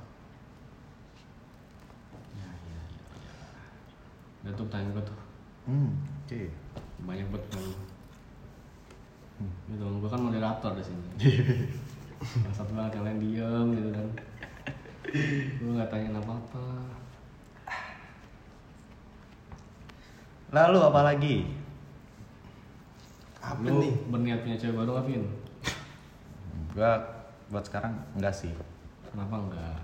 ya, 2.34 2.44
ya, 2.44 2.50
ya, 2.68 2.82
ya. 3.14 3.32
udah 4.42 4.54
tuh 4.54 4.68
tanya 4.68 4.90
gua 4.92 5.04
tuh 5.04 5.18
Hmm, 5.64 5.96
oke. 6.20 6.42
banyak 7.02 7.28
banget 7.30 7.46
kan 7.50 7.64
Hmm. 9.36 9.52
gitu 9.70 9.86
gua 9.98 10.10
kan 10.10 10.22
moderator 10.22 10.72
di 10.74 10.84
sini 10.84 11.08
yang 12.44 12.54
satu 12.54 12.72
banget 12.72 12.92
yang 12.94 13.06
lain 13.06 13.20
diem 13.20 13.68
gitu 13.74 13.90
kan 13.92 14.08
lu 15.60 15.70
nggak 15.74 15.88
tanya 15.88 16.10
apa 16.16 16.34
apa 16.34 16.64
Lalu 20.54 20.80
apa 20.86 21.02
lagi? 21.02 21.38
apa 23.44 23.60
lu 23.68 23.84
nih 23.84 23.94
berniat 24.08 24.40
punya 24.40 24.56
cewek 24.56 24.76
baru 24.80 24.90
nggak 24.96 25.06
Vin? 25.12 25.24
Gua 26.72 26.92
buat 27.52 27.66
sekarang 27.68 27.92
enggak 28.16 28.32
sih. 28.32 28.54
kenapa 29.12 29.36
enggak 29.36 29.78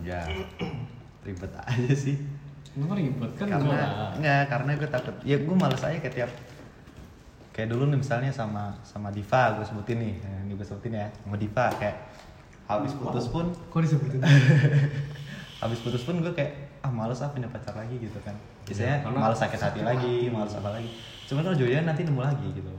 Ya 0.00 0.24
ribet 1.26 1.52
aja 1.52 1.92
sih. 1.92 2.16
Kenapa 2.72 2.96
ribet 2.96 3.30
kan 3.36 3.46
karena 3.52 3.68
enggak 3.68 3.90
lah. 3.92 4.10
enggak 4.16 4.42
karena 4.48 4.70
gue 4.80 4.88
takut 4.88 5.16
ya 5.28 5.36
gue 5.36 5.54
males 5.58 5.82
aja 5.84 5.98
kayak 6.00 6.14
tiap 6.16 6.30
kayak 7.52 7.68
dulu 7.74 7.84
nih 7.90 7.98
misalnya 8.00 8.30
sama 8.32 8.72
sama 8.86 9.10
Diva 9.12 9.58
gue 9.58 9.66
sebutin 9.66 9.98
nih 9.98 10.14
ini 10.46 10.52
gue 10.56 10.62
sebutin 10.62 10.94
ya 10.94 11.06
sama 11.10 11.36
Diva 11.36 11.66
kayak 11.76 11.96
habis 12.70 12.94
putus 12.94 13.26
pun 13.28 13.50
kok 13.50 13.80
disebutin 13.82 14.22
habis 15.58 15.78
putus 15.78 16.02
pun 16.02 16.18
gue 16.18 16.30
kayak 16.30 16.52
ah 16.80 16.88
males 16.88 17.18
ah 17.18 17.28
punya 17.28 17.46
pacar 17.46 17.74
lagi 17.74 17.98
gitu 17.98 18.14
kan 18.22 18.34
biasanya 18.62 19.02
karena 19.02 19.18
males 19.18 19.38
sakit 19.38 19.58
hati 19.58 19.80
lagi 19.82 20.14
hati. 20.22 20.30
males 20.30 20.54
apa 20.54 20.70
lagi 20.70 20.90
cuman 21.24 21.42
kalau 21.42 21.56
jodohnya 21.56 21.82
nanti 21.84 22.02
nemu 22.02 22.20
lagi 22.20 22.48
gitu 22.52 22.72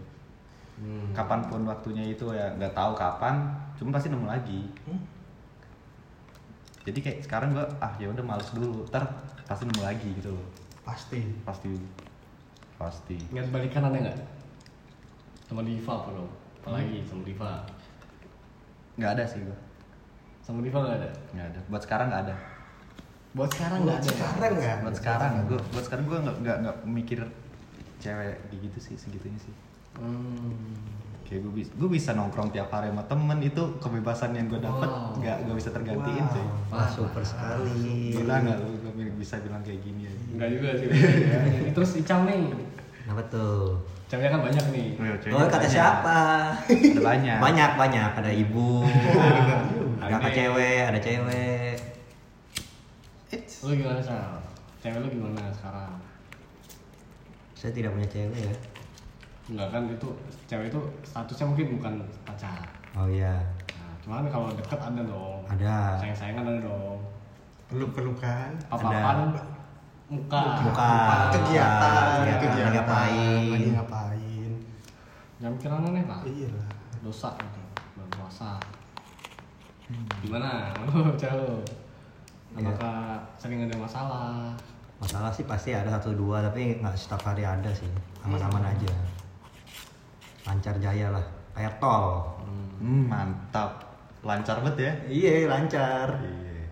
Hmm. 0.80 1.12
kapan 1.12 1.44
pun 1.44 1.68
waktunya 1.68 2.08
itu 2.08 2.24
ya 2.32 2.56
nggak 2.56 2.72
tahu 2.72 2.96
kapan 2.96 3.52
cuma 3.76 3.92
pasti 3.92 4.08
nemu 4.08 4.24
lagi 4.24 4.64
Hmm? 4.88 4.96
jadi 6.82 6.96
kayak 6.98 7.20
sekarang 7.22 7.52
gue 7.52 7.66
ah 7.78 7.92
ya 7.96 8.08
udah 8.08 8.24
males 8.24 8.48
dulu 8.50 8.88
ntar 8.88 9.04
pasti 9.44 9.68
nemu 9.68 9.84
lagi 9.84 10.08
gitu 10.16 10.32
loh 10.32 10.48
pasti 10.82 11.20
pasti 11.44 11.76
pasti 12.74 13.20
Niat 13.30 13.52
balikan 13.52 13.84
ada 13.84 14.00
nggak? 14.00 14.18
Sama 15.44 15.62
Diva 15.62 15.92
apa 15.92 16.10
dong? 16.14 16.32
Apalagi 16.62 17.04
sama 17.04 17.22
Diva. 17.22 17.52
nggak 18.96 19.12
ada 19.14 19.24
sih 19.26 19.44
gue 19.44 19.58
Sama 20.40 20.64
Diva 20.64 20.80
nggak 20.80 20.96
ada. 20.98 21.10
nggak 21.36 21.48
ada 21.50 21.60
buat 21.68 21.84
sekarang 21.84 22.08
nggak 22.08 22.24
ada 22.24 22.36
buat 23.40 23.50
sekarang 23.50 23.80
nggak 23.82 23.98
ada 23.98 24.04
ya? 24.04 24.12
sekarang 24.12 24.52
nggak 24.54 24.76
buat 24.78 24.96
sekarang 24.96 25.32
gue 25.46 25.60
buat 25.66 25.86
sekarang 25.86 26.04
gue 26.06 26.20
nggak 26.20 26.36
nggak 26.38 26.58
nggak 26.60 26.76
mikir 26.86 27.20
cewek 27.98 28.36
kayak 28.42 28.60
gitu 28.62 28.78
sih 28.82 28.96
segitunya 28.96 29.40
sih 29.40 29.56
Hmm. 29.92 30.54
kayak 31.22 31.40
gue 31.42 31.54
bisa 31.54 31.72
gue 31.74 31.90
bisa 31.90 32.10
nongkrong 32.12 32.50
tiap 32.50 32.70
hari 32.70 32.88
sama 32.88 33.04
temen 33.04 33.40
itu 33.42 33.60
kebebasan 33.78 34.32
yang 34.32 34.48
gue 34.48 34.58
dapat 34.58 34.88
Wow. 34.88 35.18
nggak 35.18 35.38
nggak 35.42 35.58
bisa 35.58 35.70
tergantiin 35.70 36.24
Wow. 36.24 36.32
sih 36.32 36.46
Wah, 36.70 36.88
super 36.88 37.24
sekali. 37.24 38.14
gila 38.14 38.36
nggak 38.40 38.58
lu 38.58 38.70
gue 38.94 39.16
bisa 39.18 39.36
bilang 39.40 39.60
kayak 39.60 39.80
gini 39.80 40.02
ya 40.04 40.14
Enggak 40.30 40.50
juga 40.52 40.70
sih. 40.74 40.88
ya. 40.88 41.40
Ini 41.60 41.72
terus 41.72 41.92
Icam 41.96 42.24
nih. 42.24 42.54
Kenapa 43.02 43.24
tuh? 43.28 43.82
Ceweknya 44.06 44.30
kan 44.32 44.42
banyak 44.42 44.66
nih. 44.70 44.88
Oh, 45.30 45.44
kata 45.44 45.68
siapa? 45.68 46.18
ada 46.64 47.02
banyak 47.04 47.38
Banyak, 47.38 47.72
banyak. 47.76 48.12
Ada 48.16 48.32
ibu, 48.32 48.86
ada 50.02 50.16
Ada. 50.16 50.30
cewek, 50.30 50.82
ada 50.86 51.00
cewek. 51.00 51.69
Lu 53.60 53.72
gimana 53.76 54.00
Sal? 54.00 54.40
Cewek 54.80 55.00
lu 55.04 55.08
gimana 55.12 55.52
sekarang? 55.52 56.00
Saya 57.52 57.76
tidak 57.76 57.92
punya 57.92 58.08
cewek 58.08 58.40
ya. 58.40 58.56
Enggak 59.50 59.68
kan 59.74 59.84
itu 59.92 60.08
cewek 60.48 60.72
itu 60.72 60.80
statusnya 61.04 61.46
mungkin 61.46 61.66
bukan 61.76 61.94
pacar. 62.24 62.64
Oh 62.96 63.06
iya, 63.06 63.36
Nah, 63.76 63.94
cuman 64.02 64.26
kalau 64.32 64.50
deket 64.56 64.80
ada 64.80 65.02
dong. 65.04 65.44
ada. 65.46 66.00
Sayang-sayangan 66.00 66.46
ada 66.48 66.62
dong. 66.64 67.00
peluk-pelukan 67.70 68.50
Apa-apaan 68.66 69.30
muka. 70.10 70.42
Muka. 70.66 70.90
kegiatan 71.30 71.94
kegiatan, 72.18 72.26
lagi 72.26 72.74
ngapain. 72.74 73.46
lagi 73.54 73.70
ngapain 73.78 74.52
Jangan 75.38 75.54
mikir 75.54 75.70
aneh 75.70 76.04
lah. 76.10 76.20
iya 76.26 76.50
lah 76.50 76.66
Dosa 77.00 77.30
gitu. 77.38 77.62
Bulan 77.94 78.10
puasa. 78.10 78.58
Hmm. 79.86 80.06
Gimana? 80.26 80.74
Lu 80.90 81.14
cewek 81.14 81.62
lu? 82.52 82.58
Iya. 82.60 82.70
Apakah 82.70 82.98
sering 83.36 83.64
ada 83.64 83.76
masalah? 83.76 84.54
Masalah 84.98 85.32
sih 85.32 85.44
pasti 85.44 85.72
ada 85.72 85.88
satu 85.92 86.12
dua, 86.12 86.42
tapi 86.42 86.76
nggak 86.76 86.92
setiap 86.94 87.24
hari 87.24 87.42
ada 87.42 87.70
sih. 87.70 87.88
Aman-aman 88.20 88.66
aja. 88.66 88.92
Lancar 90.44 90.76
jaya 90.78 91.08
lah, 91.10 91.26
kayak 91.52 91.78
tol. 91.78 92.26
hmm, 92.80 93.06
mantap 93.06 93.72
lancar 94.20 94.60
banget 94.60 94.76
ya 94.82 94.94
Iya, 95.06 95.48
lancar. 95.48 96.08
iya 96.20 96.64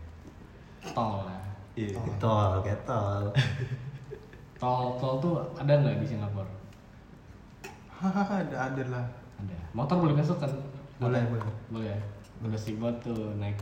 Tol 0.90 1.24
ya. 1.24 1.40
iya 1.78 2.00
Tol, 2.18 2.60
kayak 2.60 2.82
tol. 2.84 3.24
Tol 4.60 4.96
tol 4.98 5.16
tuh 5.20 5.34
ada 5.54 5.74
nggak 5.74 6.00
di 6.00 6.08
Singapura? 6.08 6.48
hahaha 7.88 8.42
ada 8.42 8.58
ada 8.68 8.84
lah 8.88 9.06
Ada. 9.38 9.56
Motor 9.72 9.96
boleh 10.02 10.16
masuk 10.16 10.38
kan? 10.38 10.50
Boleh, 10.98 11.22
boleh. 11.28 11.46
Boleh. 11.70 11.98
Boleh 12.40 12.58
sih 12.58 12.76
buat 12.76 12.94
tuh 13.00 13.36
naik 13.36 13.58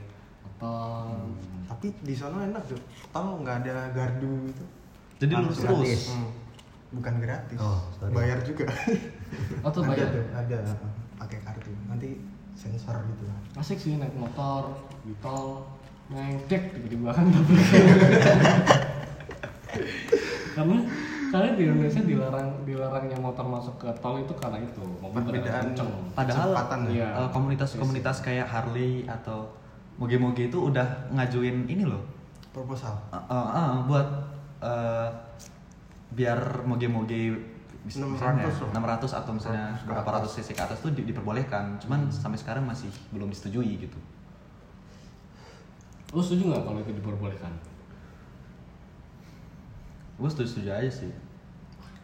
motor. 0.57 1.19
tapi 1.65 1.87
di 1.99 2.13
sana 2.13 2.45
enak 2.45 2.63
tuh 2.65 2.79
tol 3.09 3.39
nggak 3.39 3.63
ada 3.63 3.89
gardu 3.89 4.47
gitu 4.47 4.63
jadi 5.17 5.33
lurus 5.37 5.57
terus 5.57 5.71
gratis. 5.75 6.01
Hmm, 6.11 6.29
bukan 6.93 7.13
gratis 7.17 7.57
Oh, 7.57 7.79
sorry. 7.93 8.11
bayar 8.11 8.39
juga 8.41 8.65
Oh 9.61 9.69
tuh 9.69 9.81
ada 9.81 9.91
bayar. 9.91 10.09
tuh 10.09 10.23
ada 10.31 10.59
pakai 11.15 11.39
kartu 11.41 11.71
nanti 11.85 12.09
sensor 12.53 12.95
gitu 13.05 13.23
lah 13.23 13.37
Asik 13.55 13.77
sih 13.77 13.95
naik 13.95 14.13
motor 14.13 14.75
di 15.01 15.15
tol 15.17 15.63
ngecek 16.07 16.61
tiba-tiba 16.71 17.09
kan 17.11 17.25
karena 20.55 20.77
karena 21.25 21.49
di 21.51 21.63
Indonesia 21.65 22.01
dilarang 22.01 22.47
dilarangnya 22.63 23.17
motor 23.19 23.43
masuk 23.43 23.75
ke 23.75 23.89
tol 23.99 24.15
itu 24.17 24.31
karena 24.33 24.61
itu 24.61 24.79
mobil 25.01 25.19
Perbedaan 25.19 25.73
kenceng. 25.73 25.89
Padahal 26.13 26.49
ya? 26.87 26.87
Iya. 26.87 27.07
eh, 27.17 27.29
komunitas-komunitas 27.29 28.17
kayak 28.21 28.47
Harley 28.47 29.03
atau 29.05 29.51
moge-moge 29.95 30.51
itu 30.51 30.57
udah 30.59 31.11
ngajuin 31.15 31.67
ini 31.67 31.87
loh. 31.87 32.03
Proposal? 32.51 32.95
Eh, 33.11 33.17
eh, 33.17 33.47
eh, 33.55 33.71
buat 33.87 34.07
eh, 34.63 35.07
biar 36.15 36.63
moge-moge 36.63 37.35
bisa 37.85 38.01
600 38.01 38.17
misalnya 38.17 38.43
loh. 38.49 38.69
600 38.73 39.19
atau 39.21 39.31
misalnya 39.35 39.67
600 39.77 39.87
berapa 39.87 40.09
ratus 40.19 40.31
cc 40.41 40.49
ke 40.57 40.61
atas 40.63 40.77
tuh 40.81 40.91
di- 40.91 41.05
diperbolehkan. 41.05 41.77
Cuman 41.79 42.09
sampai 42.09 42.39
sekarang 42.39 42.65
masih 42.65 42.89
belum 43.13 43.29
disetujui 43.29 43.77
gitu. 43.77 43.99
Lu 46.15 46.21
setuju 46.23 46.51
nggak 46.51 46.63
kalau 46.63 46.79
itu 46.81 46.91
diperbolehkan? 46.95 47.53
gue 50.15 50.29
setuju 50.31 50.47
setuju 50.47 50.69
aja 50.71 50.87
sih. 50.87 51.11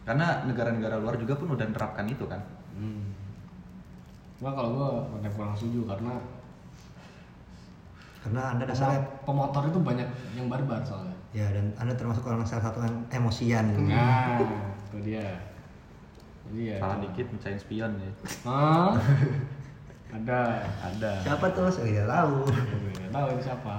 Karena 0.04 0.44
negara-negara 0.44 1.00
luar 1.00 1.16
juga 1.16 1.32
pun 1.32 1.56
udah 1.56 1.64
menerapkan 1.64 2.04
itu 2.04 2.28
kan. 2.28 2.44
Hmm. 2.76 3.08
Cuma 4.36 4.52
kalau 4.52 4.74
gua 4.76 4.88
udah 5.16 5.30
kurang 5.32 5.54
setuju 5.56 5.88
karena 5.88 6.12
Karena 8.22 8.54
anda 8.54 8.64
dasarnya 8.64 9.02
pemo- 9.26 9.50
pemotor 9.50 9.66
itu 9.66 9.78
banyak 9.82 10.08
yang 10.38 10.46
barbar 10.46 10.78
soalnya. 10.82 11.16
ya 11.32 11.48
dan 11.48 11.72
anda 11.74 11.96
termasuk 11.96 12.22
orang 12.28 12.44
salah 12.44 12.70
satu 12.70 12.84
yang 12.84 12.96
emosian. 13.10 13.66
Nah, 13.88 14.38
itu 14.92 14.98
dia. 15.02 15.26
Jadi 16.52 16.60
ya. 16.70 16.76
salah 16.78 16.98
dikit 17.00 17.26
mecahin 17.32 17.56
spion 17.56 17.92
ya 17.96 18.10
Hah? 18.44 18.92
Ada. 20.20 20.68
ada 20.84 21.12
Siapa 21.24 21.46
tuh? 21.56 21.72
Saya 21.72 21.88
tidak 21.88 22.04
tahu. 22.06 22.36
Nggak 23.00 23.12
tahu 23.16 23.26
ini 23.32 23.42
siapa. 23.42 23.76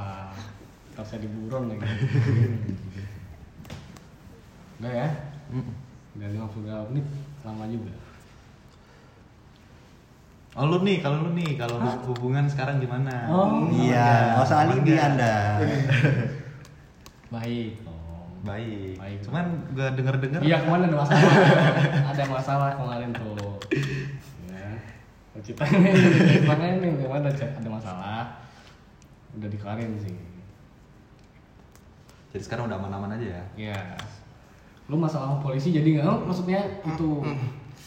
Ntar 0.93 1.05
saya 1.05 1.19
diburon 1.21 1.69
lagi. 1.69 1.85
Udah 4.81 4.91
ya? 4.91 5.07
Udah 6.17 6.27
52 6.33 6.89
menit. 6.89 7.05
Lama 7.45 7.65
juga. 7.69 7.93
Oh 10.53 10.65
lu 10.69 10.77
nih 10.85 11.01
kalau 11.01 11.25
lu 11.25 11.31
nih 11.33 11.57
kalau 11.57 11.81
hubungan 12.05 12.45
sekarang 12.45 12.77
gimana 12.77 13.25
Oh. 13.25 13.65
Iya, 13.69 14.37
nggak 14.37 14.45
usah 14.45 14.59
alibi 14.65 14.93
anda. 14.93 15.33
Baik. 17.33 17.81
Oh. 17.83 17.91
baik, 18.43 18.99
Baik. 18.99 19.17
cuman 19.23 19.45
gue 19.71 19.87
denger 19.95 20.15
dengar 20.19 20.39
Iya 20.43 20.57
kemarin 20.61 20.91
ada 20.91 20.97
masalah. 20.99 21.31
ada 22.11 22.23
masalah 22.27 22.69
kemarin 22.75 23.09
tuh. 23.15 23.55
Ya. 24.45 24.69
Ceritanya 25.39 25.89
ceritanya 25.95 26.67
ini 26.77 26.87
kemarin 26.99 27.23
ada, 27.25 27.45
ada 27.55 27.69
masalah. 27.71 28.21
Udah 29.33 29.49
dikelarin 29.49 29.95
sih. 29.97 30.13
jadi 32.29 32.43
sekarang 32.43 32.65
udah 32.65 32.77
aman-aman 32.77 33.13
aja 33.15 33.27
ya 33.29 33.43
Iya. 33.55 33.81
Lu 34.91 34.99
masalah 34.99 35.31
sama 35.31 35.39
polisi 35.39 35.71
jadi 35.71 36.03
nggak? 36.03 36.27
Maksudnya 36.27 36.61
itu 36.83 37.09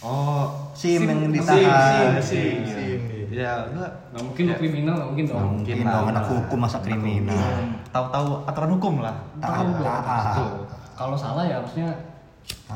oh 0.07 0.45
Sim 0.71 1.03
yang 1.03 1.21
Sim, 1.25 1.33
ditahan. 1.35 2.21
sim, 2.23 2.63
sim. 2.63 2.63
Sim. 2.63 3.01
ya 3.27 3.67
enggak 3.67 3.91
nggak 4.15 4.23
mungkin 4.23 4.43
lu 4.47 4.55
kriminal 4.55 4.95
nggak 4.95 5.09
mungkin 5.11 5.25
dong. 5.27 5.37
Nggak 5.37 5.51
mungkin 5.51 5.77
lah, 5.83 5.93
dong 5.93 6.07
anak 6.07 6.23
lah. 6.23 6.31
hukum 6.31 6.59
masa 6.63 6.79
kriminal. 6.79 7.49
tahu-tahu 7.91 8.29
aturan 8.45 8.71
hukum 8.73 8.95
lah 9.03 9.17
Tahu 9.37 9.67
dong. 9.75 9.83
tahu. 9.83 10.37
Tuh. 10.37 10.53
Kalau 10.95 11.17
salah 11.17 11.45
ya 11.45 11.59
harusnya 11.59 11.89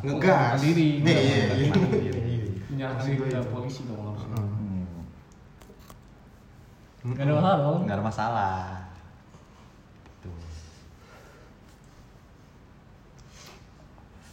ngegas 0.03 0.59
diri. 0.61 0.89
Iya, 1.01 1.21
iya, 1.21 1.37
iya. 1.55 1.73
Menyerahkan 2.67 3.05
diri. 3.07 3.31
Ke 3.31 3.41
polisi 3.47 3.81
dong 3.87 4.01
harusnya. 4.03 4.37
Hmm. 4.37 4.85
Gak 7.15 7.25
ada 7.25 7.33
masalah 7.33 7.57
dong. 7.63 7.81
nggak 7.85 7.97
ada 7.97 8.05
masalah 8.05 8.61
tuh 10.21 10.37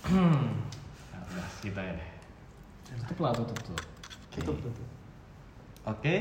Nah, 0.08 0.40
udah 1.22 1.48
kita 1.60 1.82
ya. 1.84 1.96
Tutup 3.00 3.18
lah 3.20 3.32
tutup 3.34 3.58
tuh. 3.64 3.80
tutup 4.30 4.58
tutup 4.60 4.88
oke 5.84 6.16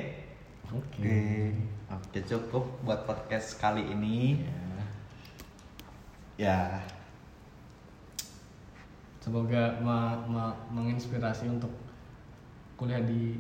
Oke. 0.67 0.99
Oke. 0.99 1.21
oke 1.87 2.19
cukup 2.23 2.65
buat 2.83 3.03
podcast 3.03 3.57
kali 3.57 3.87
ini 3.87 4.43
Ya. 4.43 4.83
ya 6.39 6.59
Semoga 9.19 9.75
ma- 9.81 10.23
ma- 10.25 10.55
menginspirasi 10.71 11.51
untuk 11.51 11.75
kuliah 12.77 13.03
di 13.03 13.35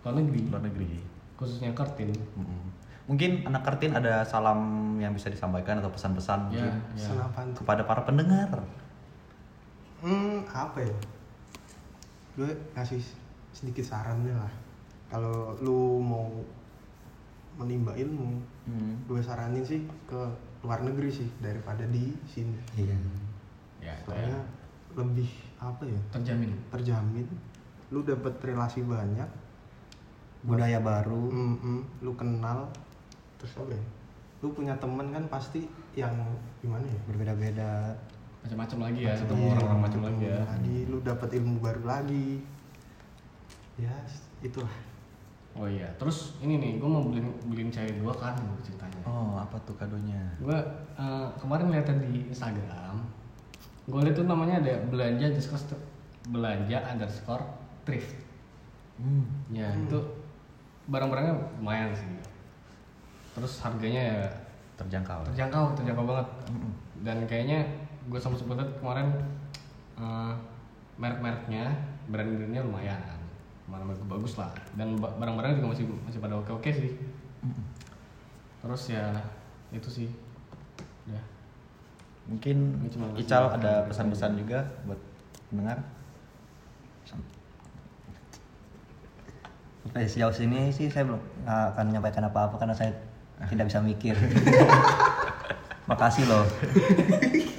luar 0.00 0.14
negeri, 0.16 0.40
luar 0.46 0.62
negeri 0.62 1.02
khususnya 1.34 1.74
Kartin. 1.74 2.14
Mm-mm. 2.14 2.64
mungkin 3.06 3.42
anak 3.44 3.62
kartin 3.62 3.92
ada 3.92 4.22
salam 4.22 4.58
yang 4.96 5.10
bisa 5.10 5.26
disampaikan 5.28 5.78
atau 5.78 5.90
pesan-pesan 5.90 6.50
mungkin. 6.50 6.74
Senapaan 6.96 7.52
tuh 7.52 7.62
kepada 7.62 7.82
para 7.82 8.02
pendengar 8.02 8.50
hmm 9.98 10.42
apa 10.46 10.78
ya 10.80 10.94
gue 12.36 12.46
ngasih 12.72 13.00
sedikit 13.50 13.82
sarannya 13.82 14.32
lah 14.32 14.52
kalau 15.08 15.56
lu 15.58 15.98
mau 15.98 16.28
menimba 17.56 17.92
ilmu 17.92 18.54
Hmm. 18.66 18.98
gue 19.06 19.22
saranin 19.22 19.62
sih 19.62 19.78
ke 20.04 20.18
luar 20.60 20.82
negeri 20.82 21.06
sih 21.08 21.30
daripada 21.38 21.86
di 21.86 22.10
sini 22.26 22.58
Iya. 22.74 22.98
Ya, 23.78 23.94
itu 23.94 24.10
ya. 24.10 24.26
soalnya 24.26 24.40
lebih 24.92 25.30
apa 25.56 25.86
ya 25.86 26.00
terjamin. 26.10 26.50
terjamin 26.68 27.26
lu 27.88 28.02
dapet 28.02 28.34
relasi 28.42 28.82
banyak 28.82 29.30
Budaya 30.42 30.78
baru. 30.78 31.26
Mm-mm, 31.26 31.82
lu 32.02 32.10
kenal 32.14 32.66
terus 33.38 33.54
apa 33.54 33.70
ya 33.70 33.84
lu 34.38 34.50
punya 34.50 34.74
temen 34.76 35.10
kan 35.10 35.22
pasti 35.26 35.62
yang 35.94 36.10
gimana 36.58 36.82
ya 36.82 37.00
Berbeda-beda. 37.06 37.94
Macam-macam 38.46 38.78
lagi 38.86 39.00
ya, 39.02 39.14
ketemu 39.18 39.42
iya, 39.42 39.52
orang-orang 39.58 39.80
macam 39.82 40.00
lagi 40.06 40.22
ya. 40.22 40.38
lagi 40.46 40.76
lu 40.86 40.96
dapat 41.02 41.28
ilmu 41.34 41.54
baru 41.58 41.82
lagi 41.82 42.28
ya 43.76 43.92
itulah 44.40 44.70
Oh 45.56 45.64
iya, 45.64 45.88
terus 45.96 46.36
ini 46.44 46.60
nih, 46.60 46.72
gue 46.76 46.84
mau 46.84 47.00
beliin 47.00 47.32
beliin 47.48 47.72
cewek 47.72 48.04
gue 48.04 48.14
kan 48.20 48.36
ceritanya. 48.60 49.00
Oh, 49.08 49.40
apa 49.40 49.56
tuh 49.64 49.72
kadonya? 49.80 50.20
Gue 50.36 50.52
eh, 51.00 51.26
kemarin 51.40 51.72
lihat 51.72 51.88
di 51.96 52.28
Instagram, 52.28 53.00
gue 53.88 54.00
lihat 54.04 54.20
tuh 54.20 54.28
namanya 54.28 54.60
ada 54.60 54.84
belanja 54.92 55.32
underscore 55.32 55.80
belanja 56.28 56.76
underscore 56.92 57.40
thrift. 57.88 58.20
Hmm. 59.00 59.24
Ya 59.48 59.72
itu 59.72 59.96
barang-barangnya 60.92 61.56
lumayan 61.56 61.96
sih. 61.96 62.04
Terus 63.32 63.56
harganya 63.64 64.02
ya 64.12 64.20
Terjangkau. 64.76 65.24
terjangkau, 65.32 65.72
terjangkau 65.72 66.04
banget. 66.04 66.28
Mm-mm. 66.52 66.72
Dan 67.00 67.24
kayaknya 67.24 67.64
gue 68.06 68.20
sama 68.22 68.38
sebut 68.38 68.58
kemarin 68.78 69.10
eh, 69.98 70.34
merek-mereknya, 70.96 71.76
brand-brandnya 72.08 72.62
lumayan, 72.64 73.00
mana 73.68 73.84
bagus 74.08 74.38
lah. 74.40 74.54
Dan 74.78 74.96
ba- 74.96 75.12
barang-barangnya 75.18 75.60
juga 75.60 75.70
masih 75.76 75.84
masih 76.06 76.20
pada 76.22 76.34
oke-oke 76.40 76.70
sih. 76.72 76.96
Terus 78.62 78.82
ya 78.90 79.12
itu 79.74 79.88
sih. 79.90 80.08
Ya. 81.06 81.20
Mungkin 82.26 82.82
Ical 83.14 83.54
ada 83.54 83.86
pesan-pesan 83.86 84.40
juga 84.40 84.66
buat 84.88 84.98
pendengar. 85.52 85.78
Sampai 89.86 90.10
sejauh 90.10 90.34
sini 90.34 90.74
sih 90.74 90.90
saya 90.90 91.06
belum 91.06 91.22
nggak 91.46 91.62
akan 91.76 91.84
menyampaikan 91.94 92.24
apa-apa 92.26 92.58
karena 92.58 92.74
saya 92.74 92.90
tidak 93.46 93.70
bisa 93.70 93.78
mikir. 93.84 94.16
Makasih 95.90 96.26
loh. 96.26 96.42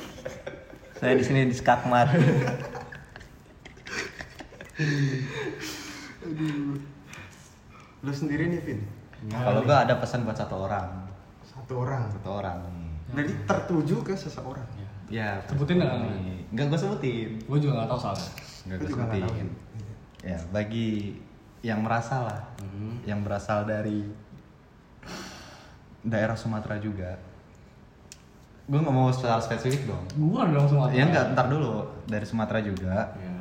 saya 0.98 1.14
di 1.14 1.24
sini 1.24 1.46
di 1.46 1.54
skakmat. 1.54 2.08
Lu 8.04 8.12
sendiri 8.14 8.50
nih, 8.50 8.62
Vin. 8.62 8.80
Kalau 9.28 9.66
gua 9.66 9.84
ada 9.84 9.98
pesan 9.98 10.22
buat 10.24 10.38
satu 10.38 10.70
orang. 10.70 11.10
Satu 11.42 11.74
orang. 11.82 12.04
Satu 12.14 12.30
orang. 12.30 12.58
Jadi 13.10 13.34
tertuju 13.48 13.96
ke 14.04 14.14
seseorang. 14.14 14.68
Ya. 14.78 14.88
Ya, 15.08 15.30
Sebutin 15.48 15.80
nggak? 15.80 15.94
nih. 16.04 16.38
Enggak 16.52 16.66
gua 16.70 16.80
sebutin. 16.80 17.30
Gue 17.48 17.58
juga 17.58 17.74
nggak 17.82 17.90
tahu 17.90 18.00
soalnya. 18.04 18.30
Nggak 18.68 18.78
tahu. 18.78 18.92
sebutin. 18.92 19.48
Ya, 20.22 20.38
bagi 20.52 20.90
yang 21.64 21.80
merasa 21.82 22.28
lah, 22.28 22.42
Hmm. 22.60 23.00
yang 23.08 23.24
berasal 23.24 23.64
dari 23.64 24.04
daerah 26.04 26.36
Sumatera 26.36 26.78
juga. 26.78 27.16
Gue 28.68 28.80
nggak 28.84 28.92
mau 28.92 29.08
secara 29.16 29.40
spesifik 29.40 29.88
dong. 29.88 30.04
Gue 30.20 30.44
dong 30.52 30.68
semua. 30.68 30.92
Ya 30.92 31.08
enggak, 31.08 31.32
ntar 31.32 31.48
dulu 31.48 31.88
dari 32.04 32.28
Sumatera 32.28 32.60
juga. 32.60 33.16
Ya. 33.16 33.36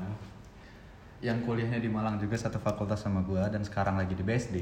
Yang 1.32 1.50
kuliahnya 1.50 1.82
di 1.82 1.90
Malang 1.90 2.22
juga 2.22 2.38
satu 2.38 2.62
fakultas 2.62 3.02
sama 3.02 3.26
gua 3.26 3.50
dan 3.50 3.66
sekarang 3.66 3.98
lagi 3.98 4.14
di 4.14 4.22
BSD. 4.22 4.56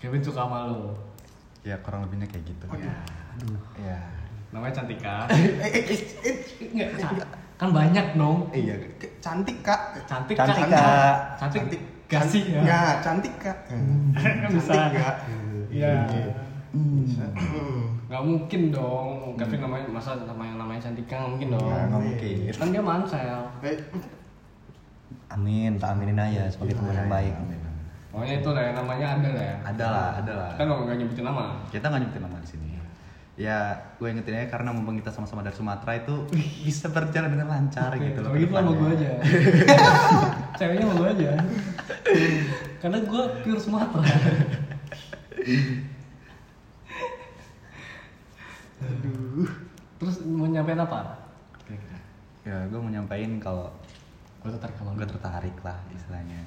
Kevin 0.00 0.22
suka 0.24 0.48
sama 0.48 0.72
lo. 0.72 0.96
Ya 1.66 1.76
kurang 1.84 2.08
lebihnya 2.08 2.24
kayak 2.32 2.48
gitu. 2.48 2.64
Ya. 2.80 2.96
Ya. 3.76 4.00
Namanya 4.48 4.80
Cantika. 4.80 5.28
Eh, 5.28 5.84
eh, 6.24 6.40
eh, 6.72 6.88
kan 7.60 7.68
banyak 7.74 8.16
dong. 8.16 8.48
Iya. 8.54 8.80
cantik 9.20 9.60
kak. 9.60 10.06
Cantik, 10.08 10.38
Cantik, 10.38 10.70
Kak. 10.70 10.72
Kak. 10.72 11.16
Cantik, 11.36 11.60
Cantik. 11.66 11.97
Gak 12.08 12.24
sih 12.24 12.42
ya? 12.48 12.60
Nggak, 12.64 12.92
cantik 13.04 13.34
kak. 13.36 13.58
Kan 13.68 14.50
bisa. 14.50 14.72
Cantik 14.72 14.98
nggak? 14.98 15.16
Iya. 15.68 15.92
Hmm. 16.72 17.04
Gak 18.08 18.22
mungkin 18.24 18.60
dong. 18.72 19.36
Kevin 19.36 19.60
namanya 19.68 19.86
masa 19.92 20.16
namanya 20.24 20.64
namanya 20.64 20.80
Cantika 20.88 21.20
nggak 21.20 21.30
mungkin 21.36 21.48
dong. 21.52 21.68
Ya, 21.68 21.80
nggak 21.88 22.02
mungkin. 22.02 22.36
Kan 22.56 22.68
dia 22.72 22.82
mansel. 22.82 23.40
Eh, 23.60 23.78
Amin, 25.28 25.76
tak 25.76 25.92
aminin 25.92 26.16
aja 26.16 26.48
sebagai 26.48 26.80
teman 26.80 26.96
yang 26.96 27.12
baik. 27.12 27.36
Pokoknya 28.08 28.34
itu 28.40 28.50
lah 28.56 28.62
ya, 28.64 28.72
namanya 28.72 29.06
ada 29.20 29.28
lah 29.28 29.44
ya. 29.44 29.56
Ada 29.60 29.86
lah, 29.92 30.08
ada 30.24 30.32
lah. 30.32 30.50
Kan 30.56 30.64
nggak 30.64 30.96
nyebutin 30.96 31.24
nama. 31.28 31.44
Kita 31.68 31.84
nggak 31.92 32.00
nyebutin 32.08 32.22
nama 32.24 32.36
di 32.40 32.48
sini. 32.48 32.67
Ya, 33.38 33.70
gue 34.02 34.10
ingetin 34.10 34.34
aja 34.34 34.50
karena 34.50 34.74
mumpung 34.74 34.98
kita 34.98 35.14
sama-sama 35.14 35.46
dari 35.46 35.54
Sumatera 35.54 35.94
itu 35.94 36.26
bisa 36.66 36.90
berjalan 36.90 37.30
dengan 37.30 37.46
lancar 37.54 37.94
gitu 37.94 38.18
loh. 38.18 38.34
Kalau 38.34 38.42
gitu 38.42 38.50
sama 38.50 38.72
gue 38.74 38.90
aja. 38.98 39.10
Ceweknya 40.58 40.84
sama 40.90 40.94
gue 40.98 41.08
aja. 41.14 41.30
Karena 42.82 42.98
gue 42.98 43.22
pure 43.46 43.60
Sumatera. 43.62 44.10
aduh. 48.78 49.50
Terus 49.98 50.16
mau 50.26 50.50
nyampein 50.50 50.82
apa? 50.82 51.00
Ya, 52.42 52.66
gue 52.66 52.78
mau 52.82 52.90
nyampein 52.90 53.38
kalau 53.38 53.70
Gue 54.38 54.54
tertarik 54.54 54.74
sama 54.78 54.94
gue 54.94 55.06
tertarik 55.06 55.56
lah 55.66 55.78
istilahnya. 55.90 56.38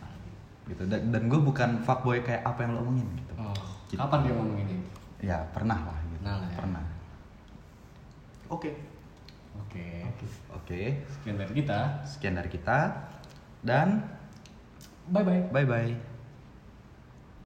Gitu. 0.67 0.83
Dan, 0.87 1.11
dan 1.11 1.23
gue 1.27 1.39
bukan 1.39 1.83
fuckboy 1.83 2.23
kayak 2.23 2.43
apa 2.43 2.63
yang 2.63 2.71
lo 2.75 2.79
omongin 2.87 3.07
gitu. 3.19 3.33
Oh, 3.39 3.55
Gitu. 3.91 3.99
kapan 3.99 4.19
dia 4.23 4.33
ngomong 4.39 4.59
ini? 4.63 4.75
Ya, 5.19 5.37
pernah 5.51 5.75
lah. 5.75 6.00
Pernah 6.21 6.37
lah 6.37 6.49
ya. 6.53 6.57
Pernah. 6.61 6.85
Oke. 8.53 8.71
Oke. 9.57 9.87
Oke. 10.53 10.81
Sekian 11.17 11.41
dari 11.41 11.53
kita. 11.57 12.05
Sekian 12.05 12.37
dari 12.37 12.49
kita 12.53 13.09
dan 13.65 14.05
Bye 15.09 15.25
bye. 15.25 15.41
bye 15.49 15.65
bye. 15.65 16.10